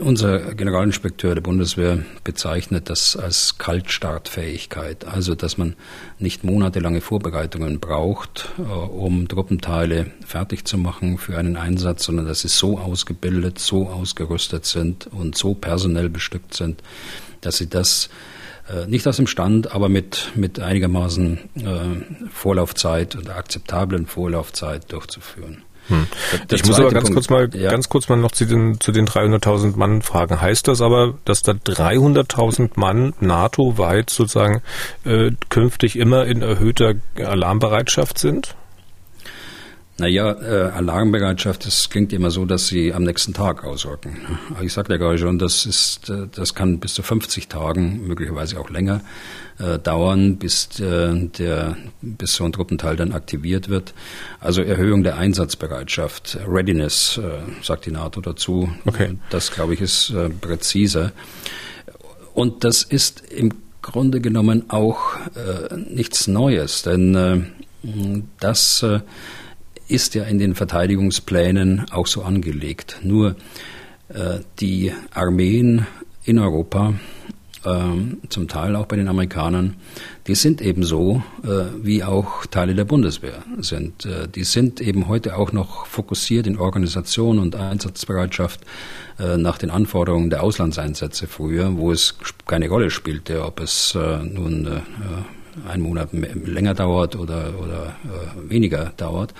unser 0.00 0.54
Generalinspekteur 0.54 1.34
der 1.34 1.42
Bundeswehr 1.42 1.98
bezeichnet 2.24 2.88
das 2.88 3.16
als 3.16 3.58
Kaltstartfähigkeit, 3.58 5.04
also 5.04 5.34
dass 5.34 5.58
man 5.58 5.74
nicht 6.18 6.42
monatelange 6.42 7.02
Vorbereitungen 7.02 7.80
braucht, 7.80 8.50
äh, 8.58 8.62
um 8.62 9.28
Truppenteile 9.28 10.10
fertig 10.24 10.64
zu 10.64 10.78
machen 10.78 11.18
für 11.18 11.36
einen 11.36 11.58
Einsatz, 11.58 12.04
sondern 12.04 12.26
dass 12.26 12.40
sie 12.40 12.48
so 12.48 12.78
ausgebildet, 12.78 13.58
so 13.58 13.88
ausgerüstet 13.88 14.64
sind 14.64 15.06
und 15.06 15.36
so 15.36 15.52
personell 15.52 16.08
bestückt 16.08 16.54
sind, 16.54 16.82
dass 17.40 17.58
sie 17.58 17.68
das 17.68 18.08
äh, 18.68 18.86
nicht 18.86 19.06
aus 19.06 19.16
dem 19.16 19.26
Stand, 19.26 19.72
aber 19.72 19.88
mit, 19.88 20.32
mit 20.34 20.60
einigermaßen 20.60 21.38
äh, 21.56 22.28
Vorlaufzeit 22.30 23.14
und 23.14 23.30
akzeptablen 23.30 24.06
Vorlaufzeit 24.06 24.90
durchzuführen. 24.92 25.62
Hm. 25.88 26.06
Ich 26.50 26.64
muss 26.66 26.80
aber 26.80 26.90
ganz 26.90 27.04
Punkt, 27.04 27.14
kurz 27.14 27.30
mal, 27.30 27.48
ja. 27.54 27.70
ganz 27.70 27.88
kurz 27.88 28.08
mal 28.08 28.16
noch 28.16 28.32
zu 28.32 28.44
den, 28.44 28.80
zu 28.80 28.90
den 28.90 29.06
300.000 29.06 29.76
Mann 29.76 30.02
fragen. 30.02 30.40
Heißt 30.40 30.66
das 30.66 30.80
aber, 30.80 31.14
dass 31.24 31.42
da 31.42 31.52
300.000 31.52 32.70
Mann 32.74 33.14
NATO-weit 33.20 34.10
sozusagen 34.10 34.62
äh, 35.04 35.30
künftig 35.48 35.96
immer 35.96 36.26
in 36.26 36.42
erhöhter 36.42 36.94
Alarmbereitschaft 37.16 38.18
sind? 38.18 38.56
Naja, 39.98 40.32
äh, 40.32 40.70
Alarmbereitschaft, 40.72 41.64
das 41.64 41.88
klingt 41.88 42.12
immer 42.12 42.30
so, 42.30 42.44
dass 42.44 42.68
sie 42.68 42.92
am 42.92 43.04
nächsten 43.04 43.32
Tag 43.32 43.64
ausrücken. 43.64 44.18
Ich 44.60 44.74
sagte 44.74 44.92
ja 44.92 44.98
gerade 44.98 45.16
schon, 45.16 45.38
das 45.38 45.64
ist, 45.64 46.10
äh, 46.10 46.26
das 46.34 46.54
kann 46.54 46.80
bis 46.80 46.92
zu 46.92 47.02
50 47.02 47.48
Tagen, 47.48 48.06
möglicherweise 48.06 48.60
auch 48.60 48.68
länger, 48.68 49.00
äh, 49.58 49.78
dauern, 49.78 50.36
bis 50.36 50.78
äh, 50.80 51.14
der, 51.38 51.78
bis 52.02 52.34
so 52.34 52.44
ein 52.44 52.52
Truppenteil 52.52 52.96
dann 52.96 53.12
aktiviert 53.12 53.70
wird. 53.70 53.94
Also 54.38 54.60
Erhöhung 54.60 55.02
der 55.02 55.16
Einsatzbereitschaft, 55.16 56.40
Readiness, 56.46 57.16
äh, 57.16 57.62
sagt 57.62 57.86
die 57.86 57.90
NATO 57.90 58.20
dazu. 58.20 58.68
Okay. 58.84 59.16
Das, 59.30 59.50
glaube 59.50 59.72
ich, 59.72 59.80
ist 59.80 60.10
äh, 60.10 60.28
präziser. 60.28 61.12
Und 62.34 62.64
das 62.64 62.82
ist 62.82 63.22
im 63.30 63.50
Grunde 63.80 64.20
genommen 64.20 64.68
auch 64.68 65.16
äh, 65.36 65.74
nichts 65.74 66.26
Neues, 66.26 66.82
denn 66.82 67.14
äh, 67.14 68.22
das 68.40 68.82
äh, 68.82 69.00
ist 69.88 70.14
ja 70.14 70.24
in 70.24 70.38
den 70.38 70.54
Verteidigungsplänen 70.54 71.86
auch 71.90 72.06
so 72.06 72.22
angelegt. 72.22 73.00
Nur 73.02 73.36
äh, 74.08 74.40
die 74.60 74.92
Armeen 75.12 75.86
in 76.24 76.38
Europa, 76.38 76.94
äh, 77.64 78.28
zum 78.28 78.48
Teil 78.48 78.76
auch 78.76 78.86
bei 78.86 78.96
den 78.96 79.08
Amerikanern, 79.08 79.76
die 80.26 80.34
sind 80.34 80.60
eben 80.60 80.82
so, 80.82 81.22
äh, 81.44 81.66
wie 81.82 82.02
auch 82.02 82.46
Teile 82.46 82.74
der 82.74 82.84
Bundeswehr 82.84 83.42
sind. 83.58 84.04
Äh, 84.06 84.28
die 84.28 84.44
sind 84.44 84.80
eben 84.80 85.08
heute 85.08 85.36
auch 85.36 85.52
noch 85.52 85.86
fokussiert 85.86 86.46
in 86.46 86.58
Organisation 86.58 87.38
und 87.38 87.54
Einsatzbereitschaft 87.54 88.60
äh, 89.18 89.36
nach 89.36 89.58
den 89.58 89.70
Anforderungen 89.70 90.30
der 90.30 90.42
Auslandseinsätze 90.42 91.26
früher, 91.26 91.76
wo 91.76 91.92
es 91.92 92.16
keine 92.46 92.68
Rolle 92.68 92.90
spielte, 92.90 93.44
ob 93.44 93.60
es 93.60 93.94
äh, 93.94 94.18
nun 94.24 94.82
einen 95.66 95.82
Monat 95.82 96.10
länger 96.12 96.74
dauert 96.74 97.16
oder, 97.16 97.54
oder 97.60 97.96
äh, 98.04 98.50
weniger 98.50 98.92
dauert, 98.96 99.32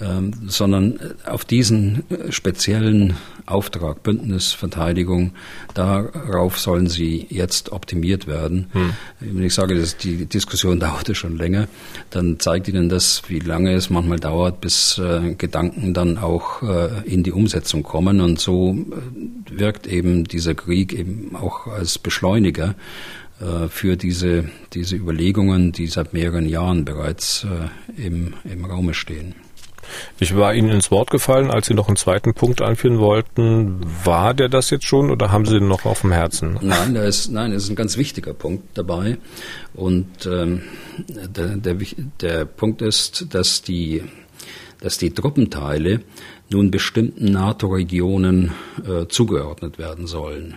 ähm, 0.00 0.32
sondern 0.46 0.98
auf 1.26 1.44
diesen 1.44 2.04
äh, 2.10 2.32
speziellen 2.32 3.14
Auftrag 3.46 4.02
Bündnisverteidigung, 4.02 5.32
darauf 5.74 6.58
sollen 6.58 6.86
sie 6.86 7.26
jetzt 7.28 7.72
optimiert 7.72 8.26
werden. 8.26 8.66
Hm. 8.72 8.92
Wenn 9.20 9.42
ich 9.42 9.54
sage, 9.54 9.74
dass 9.74 9.96
die 9.96 10.26
Diskussion 10.26 10.80
dauerte 10.80 11.14
schon 11.14 11.36
länger, 11.36 11.68
dann 12.10 12.38
zeigt 12.38 12.68
Ihnen 12.68 12.88
das, 12.88 13.22
wie 13.28 13.40
lange 13.40 13.74
es 13.74 13.90
manchmal 13.90 14.18
dauert, 14.18 14.60
bis 14.60 14.98
äh, 14.98 15.34
Gedanken 15.34 15.92
dann 15.94 16.18
auch 16.18 16.62
äh, 16.62 17.02
in 17.04 17.22
die 17.22 17.32
Umsetzung 17.32 17.82
kommen. 17.82 18.20
Und 18.20 18.40
so 18.40 18.72
äh, 18.72 19.58
wirkt 19.58 19.86
eben 19.86 20.24
dieser 20.24 20.54
Krieg 20.54 20.92
eben 20.92 21.36
auch 21.36 21.66
als 21.66 21.98
Beschleuniger 21.98 22.74
äh, 23.40 23.68
für 23.68 23.96
diese, 23.96 24.44
diese 24.72 24.96
Überlegungen, 24.96 25.72
die 25.72 25.86
seit 25.86 26.12
mehreren 26.12 26.46
Jahren 26.48 26.84
bereits 26.84 27.44
äh, 27.44 28.06
im, 28.06 28.34
im 28.44 28.64
Raume 28.64 28.94
stehen. 28.94 29.34
Ich 30.18 30.36
war 30.36 30.54
Ihnen 30.54 30.70
ins 30.70 30.90
Wort 30.90 31.10
gefallen, 31.10 31.50
als 31.50 31.66
Sie 31.66 31.74
noch 31.74 31.88
einen 31.88 31.96
zweiten 31.96 32.34
Punkt 32.34 32.62
einführen 32.62 32.98
wollten. 32.98 33.80
War 34.04 34.34
der 34.34 34.48
das 34.48 34.70
jetzt 34.70 34.84
schon 34.84 35.10
oder 35.10 35.30
haben 35.32 35.46
Sie 35.46 35.54
den 35.54 35.68
noch 35.68 35.84
auf 35.84 36.02
dem 36.02 36.12
Herzen? 36.12 36.58
Nein, 36.60 36.94
da 36.94 37.04
ist, 37.04 37.30
nein, 37.30 37.52
das 37.52 37.64
ist 37.64 37.70
ein 37.70 37.76
ganz 37.76 37.96
wichtiger 37.96 38.34
Punkt 38.34 38.76
dabei. 38.76 39.18
Und 39.74 40.26
ähm, 40.26 40.62
der, 41.08 41.56
der, 41.56 41.76
der 42.20 42.44
Punkt 42.44 42.82
ist, 42.82 43.26
dass 43.30 43.62
die, 43.62 44.04
dass 44.80 44.98
die 44.98 45.10
Truppenteile 45.10 46.00
nun 46.50 46.70
bestimmten 46.70 47.26
NATO-Regionen 47.26 48.52
äh, 48.84 49.06
zugeordnet 49.06 49.78
werden 49.78 50.06
sollen. 50.06 50.56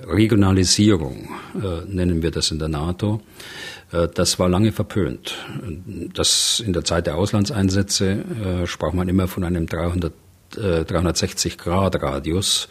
Regionalisierung 0.00 1.28
äh, 1.54 1.84
nennen 1.86 2.22
wir 2.22 2.30
das 2.30 2.50
in 2.50 2.58
der 2.58 2.68
NATO. 2.68 3.20
Äh, 3.92 4.08
das 4.14 4.38
war 4.38 4.48
lange 4.48 4.72
verpönt. 4.72 5.36
Das 6.14 6.62
in 6.64 6.72
der 6.72 6.84
Zeit 6.84 7.06
der 7.06 7.16
Auslandseinsätze 7.16 8.10
äh, 8.10 8.66
sprach 8.66 8.92
man 8.92 9.08
immer 9.08 9.28
von 9.28 9.44
einem 9.44 9.66
300 9.66 10.12
360-Grad-Radius, 10.54 12.68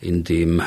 äh, 0.00 0.08
in 0.08 0.24
dem 0.24 0.62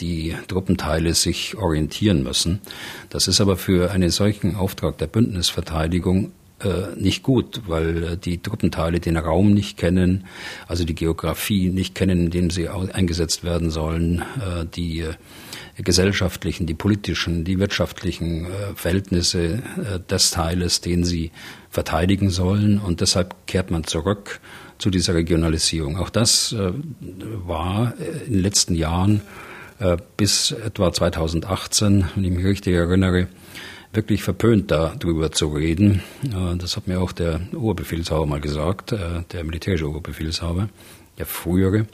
die 0.00 0.34
Truppenteile 0.48 1.14
sich 1.14 1.56
orientieren 1.56 2.24
müssen. 2.24 2.60
Das 3.08 3.28
ist 3.28 3.40
aber 3.40 3.56
für 3.56 3.92
einen 3.92 4.10
solchen 4.10 4.56
Auftrag 4.56 4.98
der 4.98 5.06
Bündnisverteidigung 5.06 6.32
nicht 6.96 7.24
gut, 7.24 7.62
weil 7.66 8.16
die 8.16 8.38
Truppenteile 8.38 9.00
den 9.00 9.16
Raum 9.16 9.52
nicht 9.52 9.76
kennen, 9.76 10.26
also 10.68 10.84
die 10.84 10.94
Geografie 10.94 11.70
nicht 11.70 11.96
kennen, 11.96 12.26
in 12.26 12.30
dem 12.30 12.50
sie 12.50 12.68
eingesetzt 12.68 13.42
werden 13.42 13.70
sollen, 13.70 14.22
die 14.76 15.04
gesellschaftlichen, 15.76 16.66
die 16.66 16.74
politischen, 16.74 17.44
die 17.44 17.58
wirtschaftlichen 17.58 18.46
äh, 18.46 18.48
Verhältnisse 18.74 19.54
äh, 19.54 20.00
des 20.08 20.30
Teiles, 20.30 20.80
den 20.80 21.04
sie 21.04 21.30
verteidigen 21.70 22.30
sollen. 22.30 22.78
Und 22.78 23.00
deshalb 23.00 23.46
kehrt 23.46 23.70
man 23.70 23.84
zurück 23.84 24.40
zu 24.78 24.90
dieser 24.90 25.14
Regionalisierung. 25.14 25.96
Auch 25.96 26.10
das 26.10 26.52
äh, 26.52 26.72
war 27.00 27.94
in 28.26 28.34
den 28.34 28.42
letzten 28.42 28.74
Jahren 28.74 29.22
bis 30.16 30.52
etwa 30.52 30.92
2018, 30.92 32.04
wenn 32.14 32.24
ich 32.24 32.30
mich 32.30 32.44
richtig 32.44 32.74
erinnere, 32.74 33.26
wirklich 33.92 34.22
verpönt, 34.22 34.70
darüber 34.70 35.32
zu 35.32 35.48
reden. 35.48 36.04
Das 36.58 36.76
hat 36.76 36.86
mir 36.86 37.00
auch 37.00 37.10
der 37.10 37.40
Oberbefehlshaber 37.52 38.24
mal 38.26 38.40
gesagt, 38.40 38.92
der 38.92 39.42
militärische 39.42 39.88
Oberbefehlshaber, 39.88 40.68
der 41.18 41.26
frühere. 41.26 41.86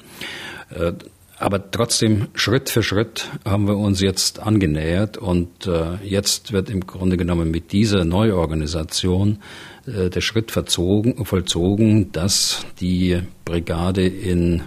Aber 1.38 1.70
trotzdem, 1.70 2.29
Schritt 2.35 2.68
für 2.68 2.83
Schritt 2.83 3.29
haben 3.44 3.68
wir 3.68 3.77
uns 3.77 4.01
jetzt 4.01 4.40
angenähert 4.40 5.16
und 5.16 5.66
äh, 5.66 5.94
jetzt 6.03 6.53
wird 6.53 6.68
im 6.68 6.85
Grunde 6.87 7.16
genommen 7.16 7.53
mit 7.53 7.70
dieser 7.70 8.05
Neuorganisation 8.05 9.38
äh, 9.87 10.11
der 10.11 10.20
Schritt 10.20 10.51
verzogen, 10.51 11.24
vollzogen, 11.24 12.11
dass 12.11 12.66
die 12.81 13.20
Brigade 13.44 14.05
in 14.05 14.64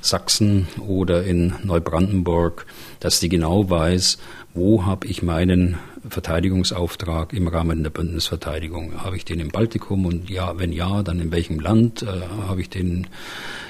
Sachsen 0.00 0.66
oder 0.86 1.24
in 1.24 1.54
Neubrandenburg, 1.62 2.66
dass 3.00 3.20
die 3.20 3.28
genau 3.28 3.68
weiß, 3.68 4.18
wo 4.54 4.86
habe 4.86 5.06
ich 5.06 5.22
meinen 5.22 5.78
Verteidigungsauftrag 6.08 7.32
im 7.32 7.48
Rahmen 7.48 7.82
der 7.82 7.90
Bündnisverteidigung? 7.90 9.02
Habe 9.02 9.16
ich 9.16 9.24
den 9.24 9.40
im 9.40 9.48
Baltikum 9.48 10.06
und 10.06 10.30
ja, 10.30 10.58
wenn 10.58 10.72
ja, 10.72 11.02
dann 11.02 11.20
in 11.20 11.32
welchem 11.32 11.58
Land? 11.60 12.02
Äh, 12.02 12.06
habe 12.46 12.62
ich 12.62 12.70
den 12.70 13.08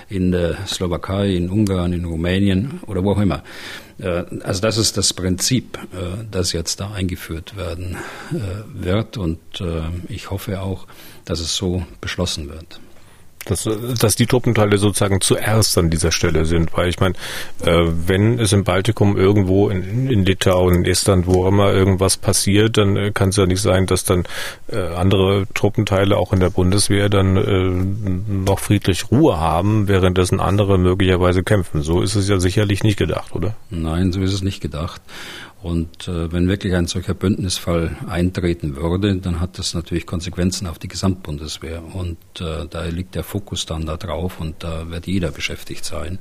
in 0.09 0.33
der 0.33 0.67
Slowakei, 0.67 1.35
in 1.35 1.51
Ungarn, 1.51 1.93
in 1.93 2.05
Rumänien 2.05 2.81
oder 2.87 3.05
wo 3.05 3.13
auch 3.13 3.21
immer? 3.21 3.43
Äh, 3.99 4.25
also 4.43 4.61
das 4.61 4.77
ist 4.77 4.97
das 4.97 5.13
Prinzip, 5.13 5.79
äh, 5.93 6.25
das 6.31 6.53
jetzt 6.53 6.81
da 6.81 6.93
eingeführt 6.93 7.57
werden 7.57 7.97
äh, 8.33 8.85
wird 8.85 9.17
und 9.17 9.39
äh, 9.61 9.83
ich 10.09 10.31
hoffe 10.31 10.61
auch, 10.61 10.87
dass 11.25 11.41
es 11.41 11.57
so 11.57 11.85
beschlossen 12.01 12.49
wird. 12.49 12.81
Dass, 13.45 13.69
dass 14.01 14.17
die 14.17 14.27
Truppenteile 14.27 14.79
sozusagen 14.79 15.21
zuerst 15.21 15.77
an 15.79 15.91
dieser 15.91 16.13
Stelle 16.13 16.45
sind, 16.45 16.77
weil 16.77 16.89
ich 16.89 17.01
meine, 17.01 17.15
äh, 17.63 17.85
wenn 17.87 18.39
es 18.39 18.53
im 18.53 18.65
Baltikum 18.65 19.17
irgendwo 19.17 19.69
in, 19.69 20.09
in 20.09 20.25
Litauen, 20.25 20.75
in 20.75 20.85
Estland, 20.85 21.27
wo 21.27 21.47
immer 21.47 21.73
irgendwas 21.73 22.17
passiert, 22.17 22.77
dann 22.79 22.97
äh, 22.97 23.11
kann 23.13 23.31
es 23.31 23.37
ja 23.37 23.47
nicht 23.47 23.61
sein, 23.61 23.87
dass 23.87 24.05
dann 24.05 24.25
äh, 24.69 24.79
andere 24.79 25.47
Truppenteile 25.55 26.17
auch 26.17 26.33
in 26.33 26.41
der 26.41 26.51
Bundeswehr 26.51 27.09
dann 27.09 27.37
äh, 27.37 28.33
noch 28.45 28.59
friedlich 28.59 29.11
Ruhe 29.11 29.39
haben, 29.39 29.89
währenddessen 29.89 30.41
andere 30.41 30.79
möglicherweise 30.79 31.43
kämpfen. 31.43 31.83
So 31.83 32.03
ist 32.03 32.15
es 32.15 32.29
ja 32.29 32.39
sicherlich 32.39 32.83
nicht 32.83 32.99
gedacht, 32.99 33.35
oder? 33.35 33.55
Nein, 33.71 34.13
so 34.13 34.21
ist 34.21 34.33
es 34.33 34.43
nicht 34.43 34.61
gedacht. 34.61 35.01
Und 35.65 36.09
äh, 36.09 36.31
wenn 36.31 36.47
wirklich 36.47 36.75
ein 36.75 36.87
solcher 36.87 37.15
Bündnisfall 37.15 37.97
eintreten 38.07 38.77
würde, 38.77 39.17
dann 39.17 39.41
hat 39.41 39.59
das 39.59 39.73
natürlich 39.73 40.05
Konsequenzen 40.05 40.67
auf 40.67 40.79
die 40.79 40.89
Gesamtbundeswehr. 40.89 41.83
Und 41.83 42.19
äh, 42.39 42.67
da 42.69 42.85
liegt 42.85 43.15
der 43.15 43.25
Fokus 43.25 43.65
dann 43.65 43.87
da 43.87 43.97
drauf 43.97 44.41
und 44.41 44.63
da 44.63 44.91
wird 44.91 45.07
jeder 45.07 45.31
beschäftigt 45.31 45.87
sein 45.87 46.19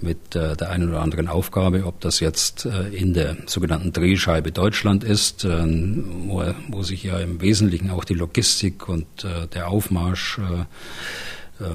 mit 0.00 0.34
äh, 0.34 0.56
der 0.56 0.70
einen 0.70 0.88
oder 0.88 1.02
anderen 1.02 1.28
Aufgabe, 1.28 1.84
ob 1.86 2.00
das 2.00 2.18
jetzt 2.18 2.66
äh, 2.66 2.88
in 2.88 3.14
der 3.14 3.36
sogenannten 3.46 3.92
Drehscheibe 3.92 4.50
Deutschland 4.50 5.04
ist, 5.04 5.44
äh, 5.44 5.64
wo, 6.26 6.42
wo 6.66 6.82
sich 6.82 7.04
ja 7.04 7.20
im 7.20 7.40
Wesentlichen 7.40 7.90
auch 7.90 8.02
die 8.02 8.14
Logistik 8.14 8.88
und 8.88 9.06
äh, 9.22 9.46
der 9.46 9.68
Aufmarsch 9.68 10.38
äh, 10.38 10.64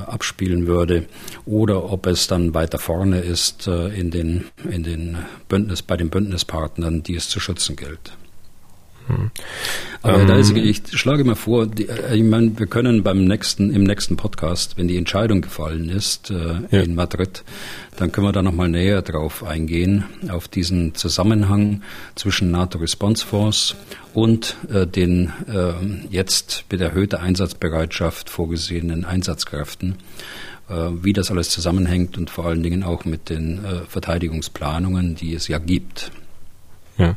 abspielen 0.08 0.68
würde 0.68 1.06
oder 1.46 1.92
ob 1.92 2.06
es 2.06 2.28
dann 2.28 2.54
weiter 2.54 2.80
vorne 2.80 3.20
ist 3.20 3.68
äh, 3.68 3.88
in 3.88 4.12
den, 4.12 4.46
in 4.70 4.84
den 4.84 5.18
Bündnis, 5.48 5.82
bei 5.82 5.96
den 5.98 6.10
Bündnispartnern, 6.10 7.04
die 7.04 7.15
es 7.15 7.30
zu 7.30 7.39
schützen 7.39 7.76
gilt. 7.76 8.12
Hm. 9.10 9.32
Aber 10.04 10.22
ähm, 10.22 10.28
da 10.28 10.36
ist, 10.36 10.56
ich 10.56 10.82
schlage 10.94 11.24
mal 11.24 11.36
vor, 11.36 11.65
die, 11.65 11.89
äh, 11.89 12.15
ich 12.15 12.24
meine, 12.24 12.58
wir 12.58 12.68
können 12.68 13.04
beim 13.04 13.26
nächsten, 13.26 13.74
im 13.74 13.84
nächsten 13.84 14.18
Podcast, 14.18 14.78
wenn 14.78 14.88
die 14.88 14.98
Entscheidung 14.98 15.42
gefallen 15.42 15.89
ist 15.89 16.30
äh, 16.30 16.60
ja. 16.70 16.82
in 16.82 16.96
Madrid, 16.96 17.44
dann 17.98 18.12
können 18.12 18.28
wir 18.28 18.32
da 18.32 18.42
nochmal 18.42 18.70
näher 18.70 19.02
drauf 19.02 19.44
eingehen, 19.44 20.06
auf 20.30 20.48
diesen 20.48 20.94
Zusammenhang 20.94 21.82
zwischen 22.15 22.52
NATO 22.52 22.78
Response 22.78 23.26
Force 23.26 23.76
und 24.19 24.58
äh, 24.69 24.86
den 24.86 25.32
äh, 25.47 25.73
jetzt 26.10 26.65
mit 26.69 26.82
erhöhter 26.82 27.21
Einsatzbereitschaft 27.21 28.29
vorgesehenen 28.29 29.05
Einsatzkräften 29.05 29.95
äh, 30.69 30.73
wie 31.01 31.13
das 31.13 31.32
alles 31.32 31.49
zusammenhängt 31.49 32.17
und 32.17 32.29
vor 32.29 32.45
allen 32.45 32.62
Dingen 32.62 32.84
auch 32.84 33.05
mit 33.05 33.29
den 33.29 33.63
äh, 33.63 33.79
Verteidigungsplanungen, 33.88 35.15
die 35.15 35.34
es 35.34 35.47
ja 35.47 35.58
gibt. 35.58 36.12
Ja, 36.97 37.15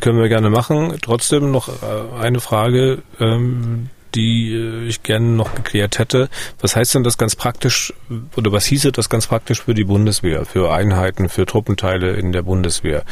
können 0.00 0.18
wir 0.18 0.28
gerne 0.28 0.50
machen. 0.50 0.96
Trotzdem 1.02 1.50
noch 1.50 1.68
äh, 1.68 2.18
eine 2.18 2.40
Frage, 2.40 3.02
ähm, 3.20 3.90
die 4.14 4.52
äh, 4.54 4.86
ich 4.86 5.02
gerne 5.02 5.26
noch 5.26 5.54
geklärt 5.54 5.98
hätte. 5.98 6.28
Was 6.60 6.76
heißt 6.76 6.94
denn 6.94 7.04
das 7.04 7.18
ganz 7.18 7.36
praktisch 7.36 7.92
oder 8.36 8.52
was 8.52 8.66
hieße 8.66 8.92
das 8.92 9.08
ganz 9.08 9.26
praktisch 9.26 9.62
für 9.62 9.74
die 9.74 9.84
Bundeswehr, 9.84 10.44
für 10.44 10.72
Einheiten, 10.72 11.28
für 11.28 11.46
Truppenteile 11.46 12.12
in 12.12 12.32
der 12.32 12.42
Bundeswehr? 12.42 13.04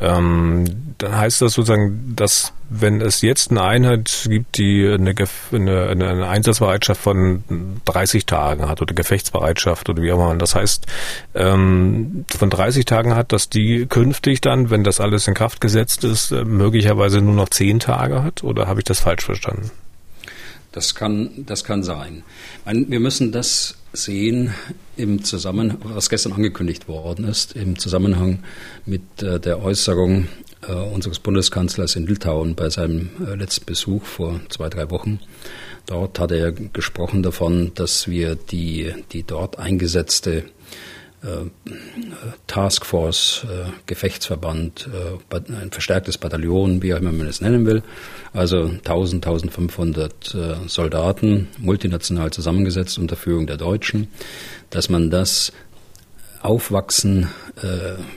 Ähm, 0.00 0.94
dann 0.98 1.16
heißt 1.16 1.42
das 1.42 1.54
sozusagen, 1.54 2.14
dass 2.16 2.52
wenn 2.70 3.00
es 3.00 3.22
jetzt 3.22 3.50
eine 3.50 3.62
Einheit 3.62 4.26
gibt, 4.28 4.58
die 4.58 4.86
eine, 4.86 5.14
eine, 5.52 5.90
eine 5.90 6.28
Einsatzbereitschaft 6.28 7.00
von 7.00 7.80
30 7.86 8.26
Tagen 8.26 8.68
hat 8.68 8.82
oder 8.82 8.94
Gefechtsbereitschaft 8.94 9.88
oder 9.88 10.02
wie 10.02 10.12
auch 10.12 10.16
immer, 10.16 10.34
das 10.36 10.54
heißt 10.54 10.86
ähm, 11.34 12.26
von 12.28 12.50
30 12.50 12.84
Tagen 12.84 13.14
hat, 13.14 13.32
dass 13.32 13.48
die 13.48 13.86
künftig 13.86 14.40
dann, 14.40 14.70
wenn 14.70 14.84
das 14.84 15.00
alles 15.00 15.28
in 15.28 15.34
Kraft 15.34 15.60
gesetzt 15.60 16.04
ist, 16.04 16.30
äh, 16.30 16.44
möglicherweise 16.44 17.20
nur 17.22 17.34
noch 17.34 17.48
10 17.48 17.80
Tage 17.80 18.22
hat 18.22 18.44
oder 18.44 18.66
habe 18.66 18.80
ich 18.80 18.84
das 18.84 19.00
falsch 19.00 19.24
verstanden? 19.24 19.70
Das 20.72 20.94
kann, 20.94 21.46
das 21.46 21.64
kann 21.64 21.82
sein. 21.82 22.22
Wir 22.64 23.00
müssen 23.00 23.32
das 23.32 23.76
sehen 23.92 24.52
im 24.96 25.24
Zusammenhang, 25.24 25.78
was 25.82 26.10
gestern 26.10 26.32
angekündigt 26.32 26.88
worden 26.88 27.24
ist, 27.26 27.56
im 27.56 27.78
Zusammenhang 27.78 28.40
mit 28.84 29.22
äh, 29.22 29.40
der 29.40 29.62
Äußerung 29.62 30.28
äh, 30.66 30.72
unseres 30.72 31.18
Bundeskanzlers 31.20 31.96
in 31.96 32.06
Litauen 32.06 32.54
bei 32.54 32.68
seinem 32.68 33.10
äh, 33.26 33.34
letzten 33.34 33.64
Besuch 33.64 34.04
vor 34.04 34.40
zwei, 34.50 34.68
drei 34.68 34.90
Wochen. 34.90 35.20
Dort 35.86 36.18
hat 36.18 36.32
er 36.32 36.52
gesprochen 36.52 37.22
davon, 37.22 37.72
dass 37.74 38.08
wir 38.08 38.34
die, 38.34 38.92
die 39.12 39.22
dort 39.22 39.58
eingesetzte 39.58 40.44
Taskforce, 42.46 43.44
äh, 43.44 43.70
Gefechtsverband, 43.86 44.88
äh, 44.92 45.36
ein 45.52 45.70
verstärktes 45.72 46.16
Bataillon, 46.18 46.82
wie 46.82 46.94
auch 46.94 46.98
immer 46.98 47.12
man 47.12 47.26
es 47.26 47.40
nennen 47.40 47.66
will. 47.66 47.82
Also 48.32 48.64
1000, 48.68 49.26
1500 49.26 50.36
Soldaten, 50.66 51.48
multinational 51.58 52.30
zusammengesetzt 52.30 52.98
unter 52.98 53.16
Führung 53.16 53.46
der 53.46 53.56
Deutschen, 53.56 54.08
dass 54.70 54.88
man 54.88 55.10
das 55.10 55.52
aufwachsen 56.40 57.28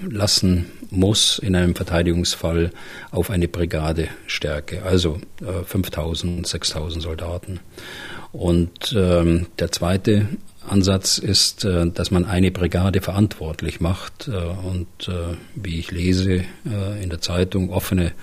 lassen 0.07 0.67
muss 0.91 1.39
in 1.39 1.55
einem 1.55 1.73
Verteidigungsfall 1.75 2.71
auf 3.09 3.31
eine 3.31 3.47
Brigadestärke, 3.47 4.83
also 4.83 5.19
5000, 5.65 6.45
6000 6.45 7.01
Soldaten. 7.01 7.61
Und 8.31 8.93
ähm, 8.95 9.47
der 9.59 9.71
zweite 9.71 10.27
Ansatz 10.67 11.17
ist, 11.17 11.65
äh, 11.65 11.89
dass 11.89 12.11
man 12.11 12.25
eine 12.25 12.51
Brigade 12.51 13.01
verantwortlich 13.01 13.81
macht 13.81 14.27
äh, 14.27 14.31
und 14.31 15.07
äh, 15.07 15.35
wie 15.55 15.79
ich 15.79 15.91
lese 15.91 16.43
in 17.01 17.09
der 17.09 17.21
Zeitung 17.21 17.71
offene 17.71 18.13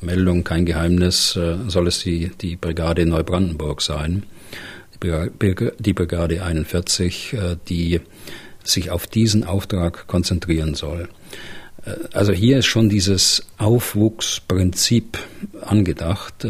Meldung, 0.00 0.44
kein 0.44 0.64
Geheimnis, 0.64 1.38
soll 1.66 1.88
es 1.88 2.00
die, 2.00 2.30
die 2.40 2.56
Brigade 2.56 3.04
Neubrandenburg 3.04 3.82
sein. 3.82 4.24
Die 5.02 5.72
die 5.78 5.92
Brigade 5.92 6.42
41, 6.42 7.36
die 7.68 8.00
sich 8.64 8.90
auf 8.90 9.06
diesen 9.06 9.44
Auftrag 9.44 10.06
konzentrieren 10.06 10.74
soll. 10.74 11.08
Also 12.12 12.32
hier 12.32 12.58
ist 12.58 12.66
schon 12.66 12.88
dieses 12.88 13.46
Aufwuchsprinzip 13.58 15.18
angedacht 15.60 16.46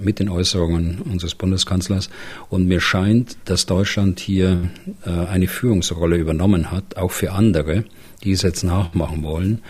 mit 0.00 0.18
den 0.18 0.28
Äußerungen 0.28 1.00
unseres 1.02 1.34
Bundeskanzlers. 1.34 2.10
Und 2.48 2.66
mir 2.66 2.80
scheint, 2.80 3.36
dass 3.44 3.66
Deutschland 3.66 4.20
hier 4.20 4.70
äh, 5.04 5.10
eine 5.10 5.48
Führungsrolle 5.48 6.16
übernommen 6.16 6.70
hat, 6.70 6.96
auch 6.96 7.12
für 7.12 7.32
andere, 7.32 7.84
die 8.24 8.32
es 8.32 8.42
jetzt 8.42 8.64
nachmachen 8.64 9.22
wollen. 9.22 9.62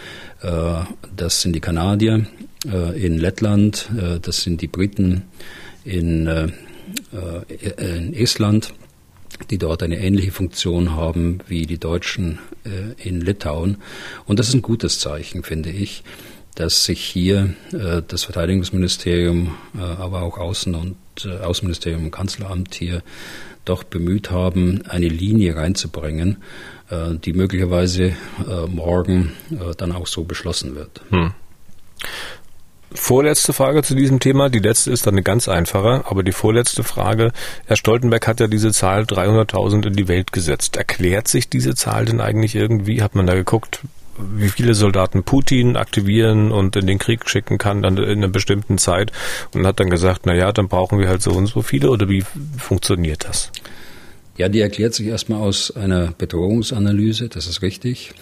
Äh, 0.42 0.84
das 1.16 1.42
sind 1.42 1.54
die 1.54 1.60
Kanadier 1.60 2.26
äh, 2.66 3.04
in 3.04 3.18
Lettland, 3.18 3.90
äh, 3.96 4.20
das 4.20 4.42
sind 4.42 4.60
die 4.60 4.68
Briten 4.68 5.22
in, 5.84 6.26
äh, 6.26 6.48
äh, 7.12 7.96
in 7.98 8.14
Estland 8.14 8.72
die 9.50 9.58
dort 9.58 9.84
eine 9.84 10.00
ähnliche 10.00 10.32
Funktion 10.32 10.96
haben 10.96 11.38
wie 11.46 11.66
die 11.66 11.78
Deutschen 11.78 12.40
in 12.96 13.20
Litauen. 13.20 13.76
Und 14.24 14.40
das 14.40 14.48
ist 14.48 14.54
ein 14.54 14.62
gutes 14.62 14.98
Zeichen, 14.98 15.44
finde 15.44 15.70
ich 15.70 16.02
dass 16.58 16.84
sich 16.84 17.00
hier 17.00 17.54
äh, 17.72 18.02
das 18.06 18.24
Verteidigungsministerium, 18.24 19.54
äh, 19.76 19.80
aber 19.80 20.22
auch 20.22 20.38
Außen- 20.38 20.74
und 20.74 20.96
äh, 21.24 21.38
Außenministerium 21.38 22.06
und 22.06 22.10
Kanzleramt 22.10 22.74
hier 22.74 23.02
doch 23.64 23.84
bemüht 23.84 24.32
haben, 24.32 24.82
eine 24.88 25.06
Linie 25.06 25.54
reinzubringen, 25.54 26.38
äh, 26.90 27.14
die 27.14 27.32
möglicherweise 27.32 28.06
äh, 28.06 28.66
morgen 28.66 29.34
äh, 29.52 29.74
dann 29.76 29.92
auch 29.92 30.08
so 30.08 30.24
beschlossen 30.24 30.74
wird. 30.74 31.00
Hm. 31.10 31.32
Vorletzte 32.92 33.52
Frage 33.52 33.84
zu 33.84 33.94
diesem 33.94 34.18
Thema. 34.18 34.48
Die 34.48 34.58
letzte 34.58 34.90
ist 34.90 35.06
dann 35.06 35.14
eine 35.14 35.22
ganz 35.22 35.46
einfache, 35.46 36.06
aber 36.06 36.24
die 36.24 36.32
vorletzte 36.32 36.82
Frage. 36.82 37.32
Herr 37.66 37.76
Stoltenberg 37.76 38.26
hat 38.26 38.40
ja 38.40 38.48
diese 38.48 38.72
Zahl 38.72 39.02
300.000 39.02 39.86
in 39.86 39.92
die 39.92 40.08
Welt 40.08 40.32
gesetzt. 40.32 40.76
Erklärt 40.76 41.28
sich 41.28 41.48
diese 41.48 41.76
Zahl 41.76 42.06
denn 42.06 42.20
eigentlich 42.20 42.56
irgendwie? 42.56 43.02
Hat 43.02 43.14
man 43.14 43.26
da 43.28 43.34
geguckt, 43.34 43.82
wie 44.18 44.48
viele 44.48 44.74
Soldaten 44.74 45.22
Putin 45.22 45.76
aktivieren 45.76 46.52
und 46.52 46.76
in 46.76 46.86
den 46.86 46.98
Krieg 46.98 47.28
schicken 47.28 47.58
kann 47.58 47.82
dann 47.82 47.96
in 47.96 48.18
einer 48.18 48.28
bestimmten 48.28 48.78
Zeit 48.78 49.12
und 49.54 49.66
hat 49.66 49.80
dann 49.80 49.90
gesagt, 49.90 50.22
na 50.24 50.34
ja, 50.34 50.52
dann 50.52 50.68
brauchen 50.68 50.98
wir 50.98 51.08
halt 51.08 51.22
so 51.22 51.32
und 51.32 51.46
so 51.46 51.62
viele 51.62 51.90
oder 51.90 52.08
wie 52.08 52.24
funktioniert 52.56 53.24
das? 53.28 53.50
Ja, 54.36 54.48
die 54.48 54.60
erklärt 54.60 54.94
sich 54.94 55.08
erstmal 55.08 55.40
aus 55.40 55.74
einer 55.74 56.12
Bedrohungsanalyse, 56.16 57.28
das 57.28 57.48
ist 57.48 57.60
richtig, 57.60 58.12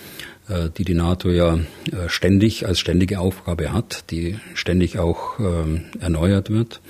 äh, 0.49 0.71
die 0.77 0.85
die 0.85 0.95
NATO 0.95 1.29
ja 1.29 1.57
äh, 1.57 2.09
ständig 2.09 2.67
als 2.67 2.79
ständige 2.79 3.21
Aufgabe 3.21 3.73
hat, 3.73 4.11
die 4.11 4.39
ständig 4.55 4.99
auch 4.99 5.39
ähm, 5.39 5.85
erneuert 6.01 6.49
wird. 6.49 6.81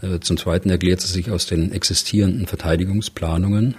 Äh, 0.00 0.20
zum 0.20 0.38
Zweiten 0.38 0.70
erklärt 0.70 1.02
sie 1.02 1.12
sich 1.12 1.30
aus 1.30 1.44
den 1.44 1.72
existierenden 1.72 2.46
Verteidigungsplanungen, 2.46 3.74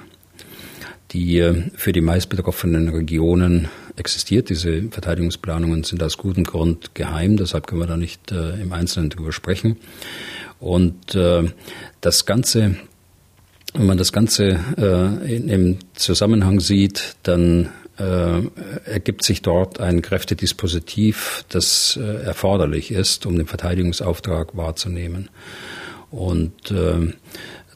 die 1.13 1.65
für 1.76 1.91
die 1.91 2.02
meist 2.02 2.30
betroffenen 2.30 2.89
Regionen 2.89 3.67
existiert. 3.95 4.50
Diese 4.50 4.84
Verteidigungsplanungen 4.89 5.84
sind 5.84 6.02
aus 6.04 6.17
gutem 6.17 6.43
Grund 6.43 6.95
geheim, 6.95 7.38
deshalb 7.38 7.67
können 7.67 7.82
wir 7.82 7.88
da 7.88 7.97
nicht 7.97 8.32
äh, 8.32 8.62
im 8.62 8.71
Einzelnen 8.71 9.10
drüber 9.10 9.32
sprechen. 9.32 9.78
Und 10.60 11.15
äh, 11.15 11.50
das 12.00 12.26
Ganze, 12.26 12.76
wenn 13.74 13.86
man 13.86 13.97
das 13.97 14.13
Ganze 14.13 14.60
äh, 14.78 15.36
in, 15.36 15.50
im 15.50 15.78
Zusammenhang 15.95 16.60
sieht, 16.60 17.15
dann 17.24 17.69
äh, 17.97 18.41
ergibt 18.86 19.24
sich 19.24 19.41
dort 19.41 19.80
ein 19.80 20.02
Kräftedispositiv, 20.02 21.45
das 21.50 22.00
äh, 22.02 22.24
erforderlich 22.24 22.91
ist, 22.91 23.26
um 23.26 23.36
den 23.36 23.47
Verteidigungsauftrag 23.47 24.56
wahrzunehmen. 24.56 25.30
Und 26.10 26.71
äh, 26.71 27.13